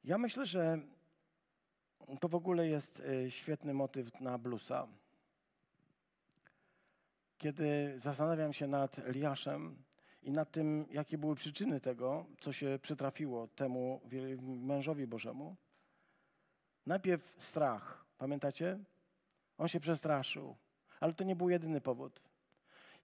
Ja 0.05 0.19
myślę, 0.19 0.47
że 0.47 0.79
to 2.21 2.29
w 2.29 2.35
ogóle 2.35 2.69
jest 2.69 3.01
e, 3.01 3.31
świetny 3.31 3.75
motyw 3.75 4.21
na 4.21 4.39
bluesa. 4.39 4.89
Kiedy 7.39 7.99
zastanawiam 7.99 8.53
się 8.53 8.67
nad 8.67 8.99
Eliaszem 8.99 9.83
i 10.23 10.33
nad 10.33 10.51
tym, 10.51 10.87
jakie 10.91 11.19
były 11.19 11.35
przyczyny 11.35 11.81
tego, 11.81 12.27
co 12.41 12.53
się 12.53 12.79
przytrafiło 12.83 13.49
temu 13.49 14.01
mężowi 14.43 15.07
Bożemu, 15.07 15.57
najpierw 16.87 17.35
strach. 17.39 18.05
Pamiętacie? 18.19 18.79
On 19.59 19.69
się 19.69 19.81
przestraszył, 19.81 20.57
ale 21.01 21.13
to 21.13 21.25
nie 21.25 21.37
był 21.37 21.51
jedyny 21.51 21.81
powód. 21.81 22.21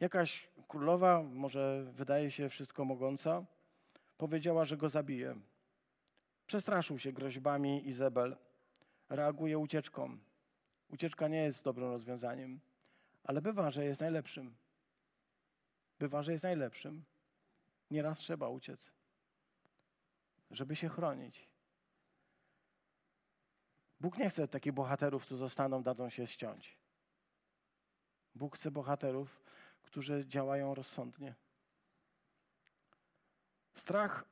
Jakaś 0.01 0.49
królowa, 0.69 1.23
może 1.23 1.87
wydaje 1.93 2.31
się 2.31 2.49
wszystko 2.49 2.85
mogąca, 2.85 3.45
powiedziała, 4.19 4.65
że 4.65 4.77
go 4.77 4.89
zabije. 4.89 5.37
Przestraszył 6.47 6.99
się 6.99 7.13
groźbami 7.13 7.89
Izabel. 7.89 8.37
Reaguje 9.09 9.59
ucieczką. 9.59 10.19
Ucieczka 10.89 11.29
nie 11.29 11.43
jest 11.43 11.65
dobrym 11.65 11.91
rozwiązaniem, 11.91 12.61
ale 13.25 13.43
bywa, 13.43 13.71
że 13.71 13.85
jest 13.85 14.01
najlepszym. 14.01 14.57
Bywa, 15.99 16.23
że 16.23 16.33
jest 16.33 16.45
najlepszym. 16.45 17.05
Nieraz 17.91 18.19
trzeba 18.19 18.49
uciec, 18.49 18.93
żeby 20.51 20.77
się 20.77 20.89
chronić. 20.89 21.49
Bóg 24.01 24.19
nie 24.19 24.31
chce 24.31 24.49
takich 24.49 24.73
bohaterów, 24.73 25.27
co 25.27 25.37
zostaną, 25.37 25.83
dadzą 25.83 26.11
się 26.11 26.27
ściąć. 26.27 26.79
Bóg 28.35 28.57
chce 28.57 28.71
bohaterów, 28.71 29.41
którzy 29.83 30.27
działają 30.27 30.75
rozsądnie. 30.75 31.35
Strach 33.75 34.25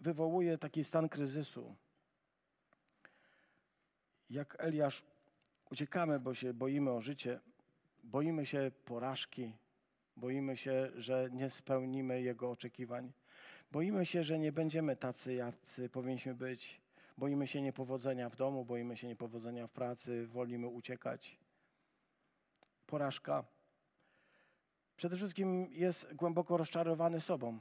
wywołuje 0.00 0.58
taki 0.58 0.84
stan 0.84 1.08
kryzysu. 1.08 1.76
Jak 4.30 4.56
Eliasz 4.58 5.04
uciekamy, 5.70 6.20
bo 6.20 6.34
się 6.34 6.54
boimy 6.54 6.90
o 6.90 7.00
życie, 7.00 7.40
boimy 8.04 8.46
się 8.46 8.70
porażki, 8.84 9.52
boimy 10.16 10.56
się, 10.56 10.90
że 10.96 11.28
nie 11.32 11.50
spełnimy 11.50 12.22
Jego 12.22 12.50
oczekiwań, 12.50 13.12
boimy 13.72 14.06
się, 14.06 14.24
że 14.24 14.38
nie 14.38 14.52
będziemy 14.52 14.96
tacy, 14.96 15.34
jacy 15.34 15.88
powinniśmy 15.88 16.34
być, 16.34 16.80
boimy 17.18 17.46
się 17.46 17.62
niepowodzenia 17.62 18.28
w 18.28 18.36
domu, 18.36 18.64
boimy 18.64 18.96
się 18.96 19.06
niepowodzenia 19.06 19.66
w 19.66 19.70
pracy, 19.70 20.26
wolimy 20.26 20.68
uciekać. 20.68 21.38
Porażka. 22.86 23.44
Przede 24.96 25.16
wszystkim 25.16 25.68
jest 25.72 26.14
głęboko 26.14 26.56
rozczarowany 26.56 27.20
sobą. 27.20 27.58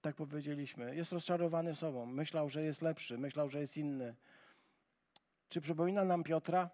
Tak 0.00 0.16
powiedzieliśmy. 0.16 0.96
Jest 0.96 1.12
rozczarowany 1.12 1.74
sobą. 1.74 2.06
Myślał, 2.06 2.48
że 2.48 2.62
jest 2.62 2.82
lepszy, 2.82 3.18
myślał, 3.18 3.50
że 3.50 3.60
jest 3.60 3.76
inny. 3.76 4.14
Czy 5.48 5.60
przypomina 5.60 6.04
nam 6.04 6.24
Piotra? 6.24 6.70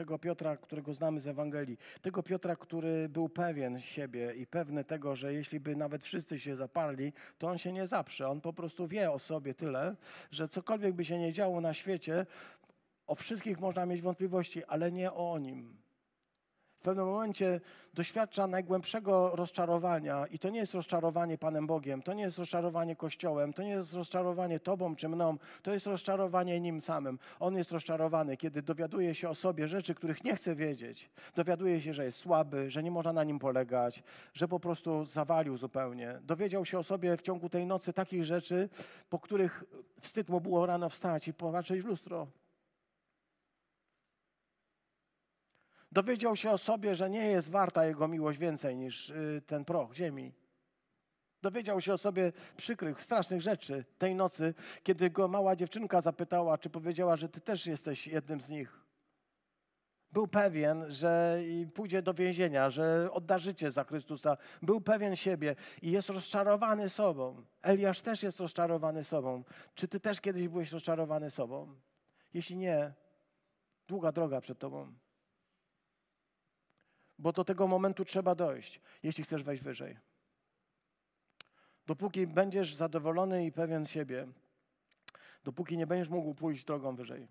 Tego 0.00 0.18
Piotra, 0.18 0.56
którego 0.56 0.94
znamy 0.94 1.20
z 1.20 1.26
Ewangelii. 1.26 1.78
Tego 2.02 2.22
Piotra, 2.22 2.56
który 2.56 3.08
był 3.08 3.28
pewien 3.28 3.80
siebie 3.80 4.32
i 4.34 4.46
pewny 4.46 4.84
tego, 4.84 5.16
że 5.16 5.34
jeśli 5.34 5.60
by 5.60 5.76
nawet 5.76 6.04
wszyscy 6.04 6.38
się 6.38 6.56
zaparli, 6.56 7.12
to 7.38 7.48
on 7.48 7.58
się 7.58 7.72
nie 7.72 7.86
zaprze. 7.86 8.28
On 8.28 8.40
po 8.40 8.52
prostu 8.52 8.88
wie 8.88 9.12
o 9.12 9.18
sobie 9.18 9.54
tyle, 9.54 9.96
że 10.30 10.48
cokolwiek 10.48 10.94
by 10.94 11.04
się 11.04 11.18
nie 11.18 11.32
działo 11.32 11.60
na 11.60 11.74
świecie, 11.74 12.26
o 13.06 13.14
wszystkich 13.14 13.60
można 13.60 13.86
mieć 13.86 14.02
wątpliwości, 14.02 14.64
ale 14.64 14.92
nie 14.92 15.12
o 15.12 15.38
nim. 15.38 15.76
W 16.80 16.82
pewnym 16.82 17.06
momencie 17.06 17.60
doświadcza 17.94 18.46
najgłębszego 18.46 19.36
rozczarowania 19.36 20.26
i 20.26 20.38
to 20.38 20.50
nie 20.50 20.60
jest 20.60 20.74
rozczarowanie 20.74 21.38
Panem 21.38 21.66
Bogiem, 21.66 22.02
to 22.02 22.12
nie 22.12 22.22
jest 22.22 22.38
rozczarowanie 22.38 22.96
Kościołem, 22.96 23.52
to 23.52 23.62
nie 23.62 23.70
jest 23.70 23.92
rozczarowanie 23.92 24.60
Tobą 24.60 24.96
czy 24.96 25.08
mną, 25.08 25.36
to 25.62 25.72
jest 25.72 25.86
rozczarowanie 25.86 26.60
nim 26.60 26.80
samym. 26.80 27.18
On 27.40 27.56
jest 27.56 27.72
rozczarowany, 27.72 28.36
kiedy 28.36 28.62
dowiaduje 28.62 29.14
się 29.14 29.28
o 29.28 29.34
sobie 29.34 29.68
rzeczy, 29.68 29.94
których 29.94 30.24
nie 30.24 30.36
chce 30.36 30.54
wiedzieć. 30.54 31.10
Dowiaduje 31.36 31.80
się, 31.80 31.92
że 31.92 32.04
jest 32.04 32.18
słaby, 32.18 32.70
że 32.70 32.82
nie 32.82 32.90
można 32.90 33.12
na 33.12 33.24
nim 33.24 33.38
polegać, 33.38 34.02
że 34.34 34.48
po 34.48 34.60
prostu 34.60 35.04
zawalił 35.04 35.56
zupełnie. 35.56 36.18
Dowiedział 36.22 36.64
się 36.64 36.78
o 36.78 36.82
sobie 36.82 37.16
w 37.16 37.22
ciągu 37.22 37.48
tej 37.48 37.66
nocy 37.66 37.92
takich 37.92 38.24
rzeczy, 38.24 38.68
po 39.10 39.18
których 39.18 39.64
wstyd 40.00 40.28
mu 40.28 40.40
było 40.40 40.66
rano 40.66 40.88
wstać 40.88 41.28
i 41.28 41.34
popatrzeć 41.34 41.82
w 41.82 41.86
lustro. 41.86 42.26
Dowiedział 45.92 46.36
się 46.36 46.50
o 46.50 46.58
sobie, 46.58 46.94
że 46.94 47.10
nie 47.10 47.26
jest 47.26 47.50
warta 47.50 47.86
jego 47.86 48.08
miłość 48.08 48.38
więcej 48.38 48.76
niż 48.76 49.10
y, 49.10 49.42
ten 49.46 49.64
proch 49.64 49.94
ziemi. 49.94 50.32
Dowiedział 51.42 51.80
się 51.80 51.92
o 51.92 51.98
sobie 51.98 52.32
przykrych, 52.56 53.02
strasznych 53.02 53.40
rzeczy 53.40 53.84
tej 53.98 54.14
nocy, 54.14 54.54
kiedy 54.82 55.10
go 55.10 55.28
mała 55.28 55.56
dziewczynka 55.56 56.00
zapytała, 56.00 56.58
czy 56.58 56.70
powiedziała, 56.70 57.16
że 57.16 57.28
ty 57.28 57.40
też 57.40 57.66
jesteś 57.66 58.06
jednym 58.06 58.40
z 58.40 58.48
nich. 58.48 58.80
Był 60.12 60.28
pewien, 60.28 60.92
że 60.92 61.38
pójdzie 61.74 62.02
do 62.02 62.14
więzienia, 62.14 62.70
że 62.70 63.08
odda 63.12 63.38
życie 63.38 63.70
za 63.70 63.84
Chrystusa. 63.84 64.36
Był 64.62 64.80
pewien 64.80 65.16
siebie 65.16 65.56
i 65.82 65.90
jest 65.90 66.08
rozczarowany 66.08 66.88
sobą. 66.88 67.44
Eliasz 67.62 68.02
też 68.02 68.22
jest 68.22 68.40
rozczarowany 68.40 69.04
sobą. 69.04 69.44
Czy 69.74 69.88
ty 69.88 70.00
też 70.00 70.20
kiedyś 70.20 70.48
byłeś 70.48 70.72
rozczarowany 70.72 71.30
sobą? 71.30 71.74
Jeśli 72.34 72.56
nie, 72.56 72.92
długa 73.88 74.12
droga 74.12 74.40
przed 74.40 74.58
tobą 74.58 74.92
bo 77.20 77.32
do 77.32 77.44
tego 77.44 77.66
momentu 77.66 78.04
trzeba 78.04 78.34
dojść, 78.34 78.80
jeśli 79.02 79.24
chcesz 79.24 79.42
wejść 79.42 79.62
wyżej. 79.62 79.98
Dopóki 81.86 82.26
będziesz 82.26 82.74
zadowolony 82.74 83.46
i 83.46 83.52
pewien 83.52 83.86
siebie, 83.86 84.28
dopóki 85.44 85.76
nie 85.76 85.86
będziesz 85.86 86.08
mógł 86.08 86.34
pójść 86.34 86.64
drogą 86.64 86.96
wyżej, 86.96 87.28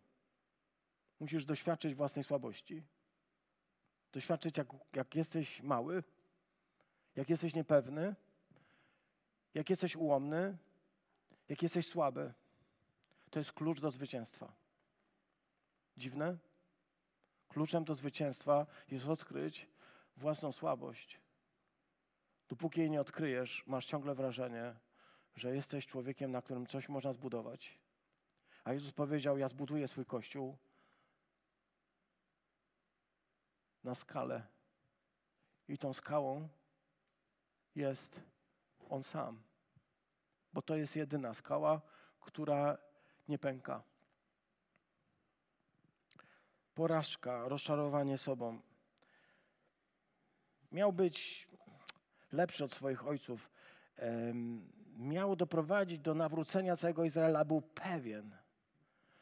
musisz 1.19 1.45
doświadczyć 1.45 1.95
własnej 1.95 2.23
słabości. 2.23 2.84
Doświadczyć, 4.12 4.58
jak, 4.58 4.67
jak 4.93 5.15
jesteś 5.15 5.62
mały, 5.62 6.04
jak 7.15 7.30
jesteś 7.30 7.56
niepewny, 7.56 8.15
jak 9.54 9.69
jesteś 9.69 9.95
ułomny, 9.95 10.58
jak 11.49 11.63
jesteś 11.63 11.88
słaby. 11.88 12.34
To 13.30 13.39
jest 13.39 13.54
klucz 13.54 13.80
do 13.82 13.91
zwycięstwa. 13.91 14.54
Dziwne? 15.97 16.38
Kluczem 17.49 17.84
do 17.84 17.95
zwycięstwa 17.95 18.65
jest 18.91 19.06
odkryć 19.06 19.67
własną 20.20 20.52
słabość. 20.52 21.20
Dopóki 22.50 22.80
jej 22.80 22.90
nie 22.90 23.02
odkryjesz, 23.02 23.64
masz 23.68 23.86
ciągle 23.86 24.16
wrażenie, 24.16 24.76
że 25.36 25.56
jesteś 25.56 25.88
człowiekiem, 25.88 26.32
na 26.32 26.42
którym 26.42 26.68
coś 26.68 26.90
można 26.90 27.14
zbudować. 27.14 27.80
A 28.64 28.74
Jezus 28.74 28.92
powiedział: 28.92 29.38
Ja 29.38 29.50
zbuduję 29.50 29.88
swój 29.88 30.06
kościół 30.06 30.58
na 33.84 33.96
skalę. 33.96 34.48
I 35.68 35.78
tą 35.78 35.94
skałą 35.94 36.50
jest 37.76 38.22
On 38.90 39.04
sam. 39.04 39.44
Bo 40.54 40.62
to 40.62 40.76
jest 40.76 40.96
jedyna 40.96 41.34
skała, 41.34 41.82
która 42.20 42.78
nie 43.28 43.40
pęka. 43.40 43.84
Porażka, 46.74 47.48
rozczarowanie 47.48 48.18
sobą. 48.18 48.62
Miał 50.72 50.94
być 50.94 51.48
lepszy 52.32 52.64
od 52.64 52.74
swoich 52.74 53.08
ojców. 53.08 53.52
Miał 54.98 55.36
doprowadzić 55.36 56.00
do 56.00 56.16
nawrócenia 56.16 56.76
całego 56.76 57.04
Izraela. 57.04 57.46
Był 57.46 57.62
pewien, 57.62 58.36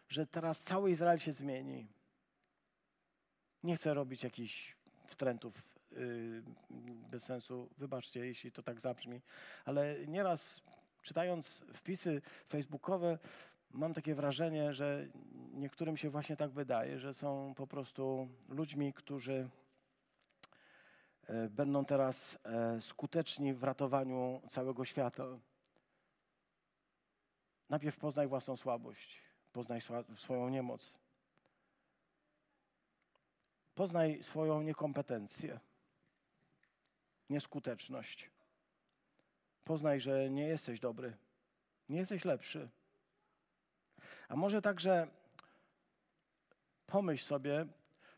że 0.10 0.28
teraz 0.28 0.64
cały 0.64 0.92
Izrael 0.92 1.20
się 1.20 1.32
zmieni. 1.32 1.88
Nie 3.64 3.76
chcę 3.76 3.94
robić 3.94 4.24
jakichś 4.24 4.76
wtrętów 5.08 5.64
yy, 5.92 6.44
bez 7.12 7.24
sensu. 7.24 7.70
Wybaczcie, 7.78 8.26
jeśli 8.26 8.52
to 8.52 8.64
tak 8.64 8.80
zabrzmi, 8.80 9.22
ale 9.66 9.96
nieraz 10.08 10.62
czytając 11.02 11.48
wpisy 11.74 12.22
facebookowe, 12.50 13.20
mam 13.72 13.94
takie 13.94 14.16
wrażenie, 14.16 14.74
że 14.74 15.08
niektórym 15.54 15.98
się 15.98 16.10
właśnie 16.10 16.38
tak 16.38 16.52
wydaje, 16.52 17.00
że 17.00 17.14
są 17.14 17.54
po 17.58 17.68
prostu 17.68 18.28
ludźmi, 18.50 18.94
którzy 18.94 19.50
będą 21.50 21.86
teraz 21.86 22.40
e, 22.44 22.82
skuteczni 22.82 23.54
w 23.54 23.64
ratowaniu 23.64 24.42
całego 24.50 24.86
świata. 24.86 25.24
Najpierw 27.70 27.98
poznaj 27.98 28.28
własną 28.28 28.58
słabość, 28.58 29.22
poznaj 29.54 29.82
swoją 30.16 30.50
niemoc. 30.50 30.94
Poznaj 33.76 34.24
swoją 34.24 34.62
niekompetencję, 34.62 35.60
nieskuteczność. 37.30 38.32
Poznaj, 39.64 40.00
że 40.00 40.30
nie 40.30 40.48
jesteś 40.48 40.80
dobry, 40.80 41.18
nie 41.90 41.98
jesteś 41.98 42.26
lepszy. 42.26 42.70
A 44.30 44.36
może 44.36 44.62
także 44.62 45.08
pomyśl 46.86 47.26
sobie, 47.26 47.66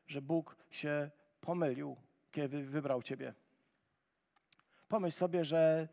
że 0.07 0.21
Bóg 0.21 0.55
się 0.69 1.09
pomylił, 1.41 1.95
kiedy 2.31 2.63
wybrał 2.63 3.01
Ciebie. 3.01 3.33
Pomyśl 4.87 5.17
sobie, 5.17 5.45
że 5.45 5.87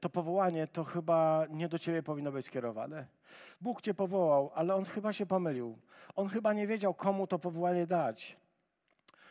to 0.00 0.10
powołanie 0.10 0.66
to 0.66 0.84
chyba 0.84 1.46
nie 1.50 1.68
do 1.68 1.78
Ciebie 1.78 2.02
powinno 2.02 2.32
być 2.32 2.46
skierowane. 2.46 3.06
Bóg 3.60 3.82
Cię 3.82 3.94
powołał, 3.94 4.50
ale 4.54 4.74
On 4.74 4.84
chyba 4.84 5.12
się 5.12 5.26
pomylił. 5.26 5.78
On 6.14 6.28
chyba 6.28 6.52
nie 6.52 6.66
wiedział, 6.66 6.94
komu 6.94 7.26
to 7.26 7.38
powołanie 7.38 7.86
dać. 7.86 8.36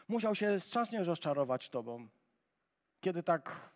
Musiał 0.08 0.36
się 0.36 0.60
strasznie 0.60 1.04
rozczarować 1.04 1.70
Tobą. 1.70 2.08
kiedy 3.02 3.24
tak 3.24 3.72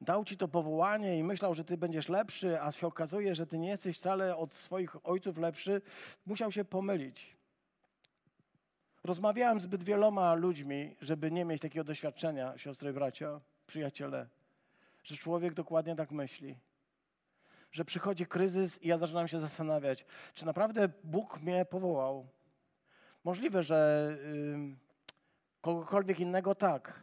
dał 0.00 0.24
ci 0.24 0.36
to 0.36 0.48
powołanie 0.48 1.18
i 1.18 1.24
myślał, 1.24 1.54
że 1.54 1.64
ty 1.64 1.76
będziesz 1.76 2.08
lepszy, 2.08 2.62
a 2.62 2.72
się 2.72 2.86
okazuje, 2.86 3.34
że 3.34 3.46
ty 3.46 3.58
nie 3.58 3.68
jesteś 3.68 3.96
wcale 3.96 4.36
od 4.36 4.52
swoich 4.52 5.06
ojców 5.06 5.38
lepszy, 5.38 5.82
musiał 6.26 6.52
się 6.52 6.64
pomylić. 6.64 7.36
Rozmawiałem 9.04 9.60
zbyt 9.60 9.84
wieloma 9.84 10.34
ludźmi, 10.34 10.96
żeby 11.00 11.30
nie 11.30 11.44
mieć 11.44 11.62
takiego 11.62 11.84
doświadczenia, 11.84 12.58
siostry 12.58 12.90
i 12.90 12.92
bracia, 12.92 13.40
przyjaciele, 13.66 14.26
że 15.04 15.16
człowiek 15.16 15.54
dokładnie 15.54 15.96
tak 15.96 16.10
myśli. 16.10 16.56
Że 17.72 17.84
przychodzi 17.84 18.26
kryzys 18.26 18.82
i 18.82 18.88
ja 18.88 18.98
zaczynam 18.98 19.28
się 19.28 19.40
zastanawiać, 19.40 20.04
czy 20.34 20.46
naprawdę 20.46 20.88
Bóg 21.04 21.40
mnie 21.40 21.64
powołał. 21.64 22.26
Możliwe, 23.24 23.62
że 23.62 24.08
yy, 24.34 24.76
kogokolwiek 25.60 26.20
innego 26.20 26.54
tak, 26.54 27.02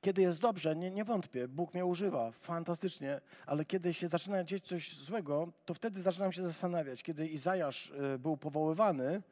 kiedy 0.00 0.22
jest 0.22 0.40
dobrze, 0.40 0.76
nie, 0.76 0.90
nie 0.90 1.04
wątpię, 1.04 1.48
Bóg 1.48 1.74
mnie 1.74 1.86
używa, 1.86 2.30
fantastycznie, 2.32 3.20
ale 3.46 3.64
kiedy 3.64 3.94
się 3.94 4.08
zaczyna 4.08 4.44
dziać 4.44 4.64
coś 4.64 4.96
złego, 4.96 5.52
to 5.64 5.74
wtedy 5.74 6.02
zaczynam 6.02 6.32
się 6.32 6.42
zastanawiać. 6.42 7.02
Kiedy 7.02 7.26
Izajasz 7.26 7.90
y, 7.90 8.18
był 8.18 8.36
powoływany, 8.36 9.22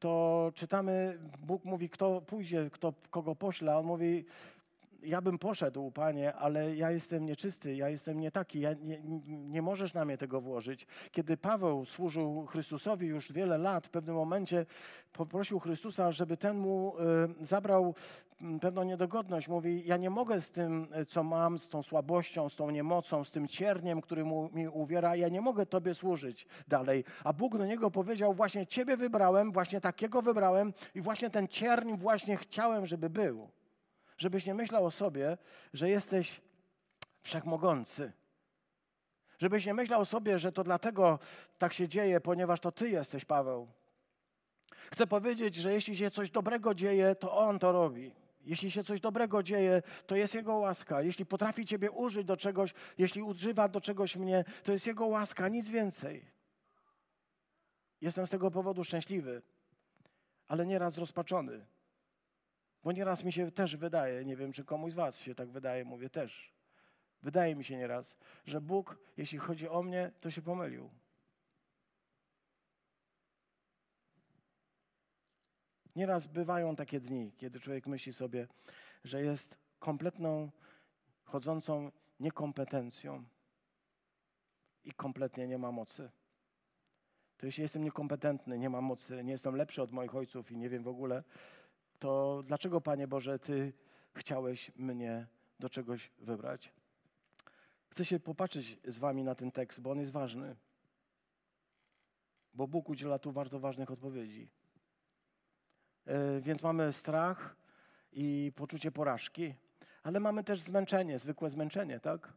to 0.00 0.52
czytamy, 0.54 1.18
Bóg 1.46 1.64
mówi, 1.64 1.90
kto 1.90 2.20
pójdzie, 2.20 2.70
kto 2.72 2.92
kogo 3.10 3.34
pośle, 3.34 3.76
on 3.78 3.86
mówi, 3.86 4.24
ja 5.02 5.20
bym 5.20 5.38
poszedł, 5.38 5.90
Panie, 5.90 6.34
ale 6.34 6.76
ja 6.76 6.90
jestem 6.90 7.26
nieczysty, 7.26 7.74
ja 7.74 7.88
jestem 7.88 8.20
nie 8.20 8.30
taki, 8.30 8.60
ja 8.60 8.70
nie, 8.72 9.00
nie 9.28 9.62
możesz 9.62 9.94
na 9.94 10.04
mnie 10.04 10.18
tego 10.18 10.40
włożyć. 10.40 10.86
Kiedy 11.12 11.36
Paweł 11.36 11.84
służył 11.84 12.46
Chrystusowi 12.46 13.06
już 13.06 13.32
wiele 13.32 13.58
lat, 13.58 13.86
w 13.86 13.90
pewnym 13.90 14.14
momencie 14.14 14.66
poprosił 15.12 15.58
Chrystusa, 15.58 16.12
żeby 16.12 16.36
ten 16.36 16.58
mu 16.58 16.94
y, 17.40 17.46
zabrał 17.46 17.94
pewną 18.60 18.82
niedogodność. 18.82 19.48
Mówi, 19.48 19.86
ja 19.86 19.96
nie 19.96 20.10
mogę 20.10 20.40
z 20.40 20.50
tym, 20.50 20.88
co 21.08 21.22
mam, 21.22 21.58
z 21.58 21.68
tą 21.68 21.82
słabością, 21.82 22.48
z 22.48 22.56
tą 22.56 22.70
niemocą, 22.70 23.24
z 23.24 23.30
tym 23.30 23.48
cierniem, 23.48 24.00
który 24.00 24.24
mu, 24.24 24.50
mi 24.52 24.68
uwiera, 24.68 25.16
ja 25.16 25.28
nie 25.28 25.40
mogę 25.40 25.66
Tobie 25.66 25.94
służyć 25.94 26.46
dalej. 26.68 27.04
A 27.24 27.32
Bóg 27.32 27.58
do 27.58 27.66
niego 27.66 27.90
powiedział, 27.90 28.34
właśnie 28.34 28.66
Ciebie 28.66 28.96
wybrałem, 28.96 29.52
właśnie 29.52 29.80
takiego 29.80 30.22
wybrałem 30.22 30.72
i 30.94 31.00
właśnie 31.00 31.30
ten 31.30 31.48
cierń 31.48 31.96
właśnie 31.96 32.36
chciałem, 32.36 32.86
żeby 32.86 33.10
był 33.10 33.48
żebyś 34.20 34.46
nie 34.46 34.54
myślał 34.54 34.86
o 34.86 34.90
sobie, 34.90 35.38
że 35.72 35.90
jesteś 35.90 36.40
wszechmogący. 37.22 38.12
Żebyś 39.38 39.66
nie 39.66 39.74
myślał 39.74 40.00
o 40.00 40.04
sobie, 40.04 40.38
że 40.38 40.52
to 40.52 40.64
dlatego 40.64 41.18
tak 41.58 41.72
się 41.72 41.88
dzieje, 41.88 42.20
ponieważ 42.20 42.60
to 42.60 42.72
Ty 42.72 42.90
jesteś 42.90 43.24
Paweł. 43.24 43.68
Chcę 44.92 45.06
powiedzieć, 45.06 45.54
że 45.54 45.72
jeśli 45.72 45.96
się 45.96 46.10
coś 46.10 46.30
dobrego 46.30 46.74
dzieje, 46.74 47.14
to 47.14 47.36
On 47.36 47.58
to 47.58 47.72
robi. 47.72 48.12
Jeśli 48.40 48.70
się 48.70 48.84
coś 48.84 49.00
dobrego 49.00 49.42
dzieje, 49.42 49.82
to 50.06 50.16
jest 50.16 50.34
Jego 50.34 50.54
łaska. 50.54 51.02
Jeśli 51.02 51.26
potrafi 51.26 51.66
Ciebie 51.66 51.90
użyć 51.90 52.26
do 52.26 52.36
czegoś, 52.36 52.74
jeśli 52.98 53.22
używa 53.22 53.68
do 53.68 53.80
czegoś 53.80 54.16
mnie, 54.16 54.44
to 54.64 54.72
jest 54.72 54.86
Jego 54.86 55.06
łaska, 55.06 55.48
nic 55.48 55.68
więcej. 55.68 56.24
Jestem 58.00 58.26
z 58.26 58.30
tego 58.30 58.50
powodu 58.50 58.84
szczęśliwy, 58.84 59.42
ale 60.48 60.66
nieraz 60.66 60.98
rozpaczony. 60.98 61.66
Bo 62.84 62.92
nieraz 62.92 63.24
mi 63.24 63.32
się 63.32 63.50
też 63.50 63.76
wydaje, 63.76 64.24
nie 64.24 64.36
wiem 64.36 64.52
czy 64.52 64.64
komuś 64.64 64.92
z 64.92 64.96
Was 64.96 65.20
się 65.20 65.34
tak 65.34 65.50
wydaje, 65.50 65.84
mówię 65.84 66.10
też. 66.10 66.52
Wydaje 67.22 67.56
mi 67.56 67.64
się 67.64 67.76
nieraz, 67.76 68.16
że 68.46 68.60
Bóg, 68.60 68.98
jeśli 69.16 69.38
chodzi 69.38 69.68
o 69.68 69.82
mnie, 69.82 70.12
to 70.20 70.30
się 70.30 70.42
pomylił. 70.42 70.90
Nieraz 75.96 76.26
bywają 76.26 76.76
takie 76.76 77.00
dni, 77.00 77.32
kiedy 77.36 77.60
człowiek 77.60 77.86
myśli 77.86 78.12
sobie, 78.12 78.48
że 79.04 79.22
jest 79.22 79.58
kompletną, 79.78 80.50
chodzącą 81.24 81.92
niekompetencją 82.20 83.24
i 84.84 84.92
kompletnie 84.92 85.46
nie 85.46 85.58
ma 85.58 85.72
mocy. 85.72 86.10
To 87.36 87.46
jeśli 87.46 87.62
jestem 87.62 87.84
niekompetentny, 87.84 88.58
nie 88.58 88.70
mam 88.70 88.84
mocy, 88.84 89.24
nie 89.24 89.32
jestem 89.32 89.56
lepszy 89.56 89.82
od 89.82 89.92
moich 89.92 90.14
ojców 90.14 90.52
i 90.52 90.56
nie 90.56 90.68
wiem 90.68 90.82
w 90.82 90.88
ogóle, 90.88 91.22
to 92.00 92.42
dlaczego, 92.46 92.80
Panie 92.80 93.08
Boże, 93.08 93.38
Ty 93.38 93.72
chciałeś 94.14 94.70
mnie 94.76 95.26
do 95.58 95.68
czegoś 95.68 96.10
wybrać? 96.18 96.72
Chcę 97.90 98.04
się 98.04 98.20
popatrzeć 98.20 98.78
z 98.84 98.98
Wami 98.98 99.24
na 99.24 99.34
ten 99.34 99.52
tekst, 99.52 99.80
bo 99.80 99.90
on 99.90 100.00
jest 100.00 100.12
ważny. 100.12 100.56
Bo 102.54 102.66
Bóg 102.68 102.88
udziela 102.88 103.18
tu 103.18 103.32
bardzo 103.32 103.60
ważnych 103.60 103.90
odpowiedzi. 103.90 104.48
E, 106.06 106.40
więc 106.40 106.62
mamy 106.62 106.92
strach 106.92 107.56
i 108.12 108.52
poczucie 108.56 108.92
porażki, 108.92 109.54
ale 110.02 110.20
mamy 110.20 110.44
też 110.44 110.60
zmęczenie, 110.60 111.18
zwykłe 111.18 111.50
zmęczenie, 111.50 112.00
tak? 112.00 112.32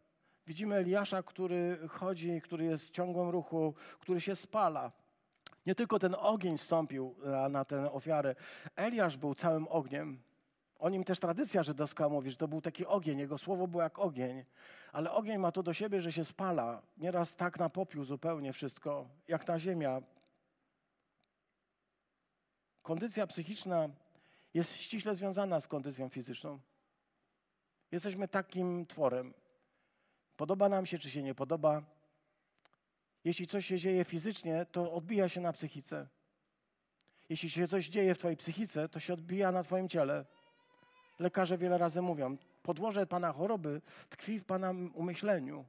Widzimy 0.48 0.76
Eliasza, 0.76 1.24
który 1.24 1.88
chodzi, 1.88 2.42
który 2.42 2.66
jest 2.66 2.88
w 2.88 2.92
ciągłym 2.92 3.30
ruchu, 3.30 3.74
który 4.00 4.22
się 4.22 4.36
spala. 4.36 4.92
Nie 5.66 5.76
tylko 5.76 6.00
ten 6.00 6.16
ogień 6.20 6.58
stąpił 6.58 7.16
na, 7.24 7.50
na 7.50 7.66
tę 7.66 7.92
ofiarę. 7.92 8.36
Eliasz 8.76 9.18
był 9.18 9.36
całym 9.36 9.68
ogniem. 9.68 10.24
O 10.80 10.90
nim 10.90 11.04
też 11.04 11.20
tradycja 11.20 11.64
żydowska 11.64 12.10
mówi, 12.10 12.32
że 12.32 12.38
to 12.38 12.48
był 12.48 12.62
taki 12.62 12.86
ogień. 12.86 13.20
Jego 13.20 13.38
słowo 13.38 13.68
było 13.68 13.84
jak 13.84 14.00
ogień. 14.00 14.46
Ale 14.92 15.12
ogień 15.12 15.38
ma 15.38 15.52
to 15.52 15.64
do 15.64 15.74
siebie, 15.74 16.02
że 16.02 16.12
się 16.12 16.26
spala. 16.26 16.82
Nieraz 16.98 17.36
tak 17.36 17.60
na 17.60 17.70
popiół 17.70 18.04
zupełnie 18.04 18.54
wszystko, 18.54 19.08
jak 19.28 19.44
ta 19.44 19.60
ziemia. 19.60 20.02
Kondycja 22.82 23.28
psychiczna 23.28 23.90
jest 24.54 24.76
ściśle 24.76 25.16
związana 25.16 25.62
z 25.62 25.68
kondycją 25.68 26.10
fizyczną. 26.10 26.60
Jesteśmy 27.92 28.28
takim 28.28 28.86
tworem. 28.86 29.34
Podoba 30.38 30.70
nam 30.70 30.86
się, 30.86 31.00
czy 31.00 31.10
się 31.10 31.24
nie 31.24 31.36
podoba, 31.36 31.82
jeśli 33.24 33.48
coś 33.48 33.66
się 33.66 33.80
dzieje 33.80 34.06
fizycznie, 34.06 34.66
to 34.72 34.94
odbija 34.94 35.30
się 35.30 35.42
na 35.42 35.54
psychice. 35.54 36.08
Jeśli 37.30 37.50
się 37.50 37.68
coś 37.68 37.90
dzieje 37.90 38.16
w 38.16 38.18
Twojej 38.18 38.38
psychice, 38.38 38.90
to 38.90 39.00
się 39.00 39.14
odbija 39.14 39.52
na 39.52 39.64
Twoim 39.64 39.90
ciele. 39.90 40.26
Lekarze 41.20 41.58
wiele 41.58 41.78
razy 41.78 42.02
mówią, 42.02 42.38
podłoże 42.64 43.08
Pana 43.08 43.34
choroby 43.34 43.82
tkwi 44.10 44.40
w 44.40 44.46
Pana 44.46 44.74
umyśleniu. 44.94 45.66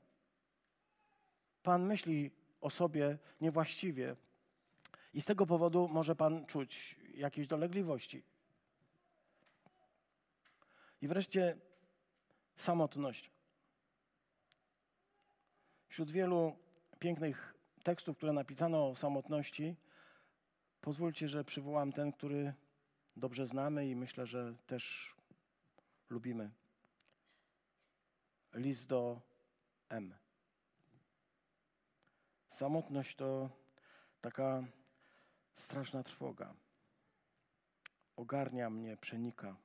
Pan 1.63 1.87
myśli 1.87 2.31
o 2.61 2.71
sobie 2.71 3.19
niewłaściwie 3.41 4.17
i 5.15 5.21
z 5.21 5.27
tego 5.27 5.47
powodu 5.47 5.89
może 5.89 6.17
Pan 6.17 6.47
czuć 6.47 6.97
jakieś 7.15 7.47
dolegliwości. 7.47 8.23
I 11.03 11.09
wreszcie 11.09 11.57
samotność. 12.57 13.31
Wśród 15.89 16.11
wielu 16.11 16.57
pięknych 16.99 17.55
tekstów, 17.83 18.17
które 18.17 18.33
napisano 18.33 18.89
o 18.89 18.95
samotności, 18.95 19.77
pozwólcie, 20.81 21.29
że 21.29 21.45
przywołam 21.45 21.93
ten, 21.93 22.13
który 22.13 22.55
dobrze 23.17 23.47
znamy 23.47 23.89
i 23.89 23.97
myślę, 23.97 24.27
że 24.27 24.55
też 24.67 25.15
lubimy. 26.11 26.51
List 28.55 28.87
do 28.87 29.21
M. 29.89 30.15
Samotność 32.49 33.17
to 33.17 33.51
taka 34.21 34.65
straszna 35.57 36.03
trwoga. 36.03 36.55
Ogarnia 38.17 38.71
mnie, 38.71 38.97
przenika. 38.97 39.57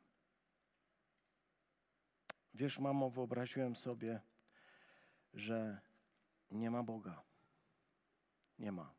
Wiesz, 2.54 2.80
mamo, 2.80 3.10
wyobraziłem 3.10 3.76
sobie, 3.76 4.22
że 5.34 5.82
nie 6.52 6.72
ma 6.72 6.84
Boga. 6.84 7.24
Nie 8.60 8.72
ma. 8.72 8.94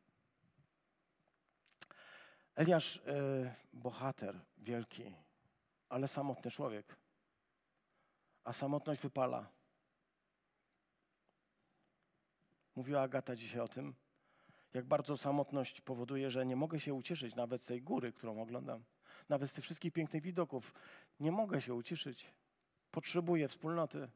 Eliasz, 2.55 2.95
y, 2.95 3.53
bohater 3.73 4.39
wielki, 4.57 5.13
ale 5.89 6.07
samotny 6.07 6.51
człowiek. 6.51 6.95
A 8.43 8.53
samotność 8.53 9.01
wypala. 9.01 9.49
Mówiła 12.75 13.01
Agata 13.01 13.35
dzisiaj 13.35 13.61
o 13.61 13.67
tym, 13.67 13.93
jak 14.73 14.85
bardzo 14.85 15.17
samotność 15.17 15.81
powoduje, 15.81 16.31
że 16.31 16.45
nie 16.45 16.55
mogę 16.55 16.79
się 16.79 16.93
ucieszyć 16.93 17.35
nawet 17.35 17.63
z 17.63 17.65
tej 17.65 17.81
góry, 17.81 18.13
którą 18.13 18.41
oglądam. 18.41 18.83
Nawet 19.29 19.51
z 19.51 19.53
tych 19.53 19.63
wszystkich 19.63 19.93
pięknych 19.93 20.23
widoków. 20.23 20.73
Nie 21.19 21.31
mogę 21.31 21.61
się 21.61 21.73
ucieszyć. 21.73 22.33
Potrzebuję 22.91 23.47
wspólnoty. 23.47 24.09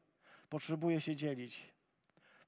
Potrzebuję 0.48 1.00
się 1.00 1.16
dzielić. 1.16 1.75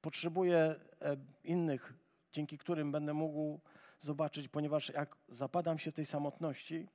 Potrzebuję 0.00 0.58
e, 0.58 1.16
innych, 1.44 1.94
dzięki 2.32 2.58
którym 2.58 2.92
będę 2.92 3.14
mógł 3.14 3.60
zobaczyć, 4.00 4.48
ponieważ 4.48 4.88
jak 4.88 5.16
zapadam 5.28 5.78
się 5.78 5.90
w 5.90 5.94
tej 5.94 6.06
samotności, 6.06 6.88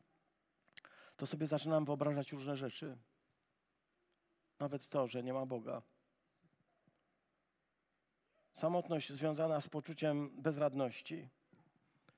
to 1.18 1.28
sobie 1.28 1.48
zaczynam 1.48 1.86
wyobrażać 1.86 2.32
różne 2.32 2.58
rzeczy. 2.58 2.98
Nawet 4.60 4.90
to, 4.90 5.08
że 5.08 5.24
nie 5.24 5.34
ma 5.34 5.46
Boga. 5.46 5.82
Samotność 8.54 9.14
związana 9.14 9.62
z 9.62 9.70
poczuciem 9.70 10.42
bezradności, 10.42 11.30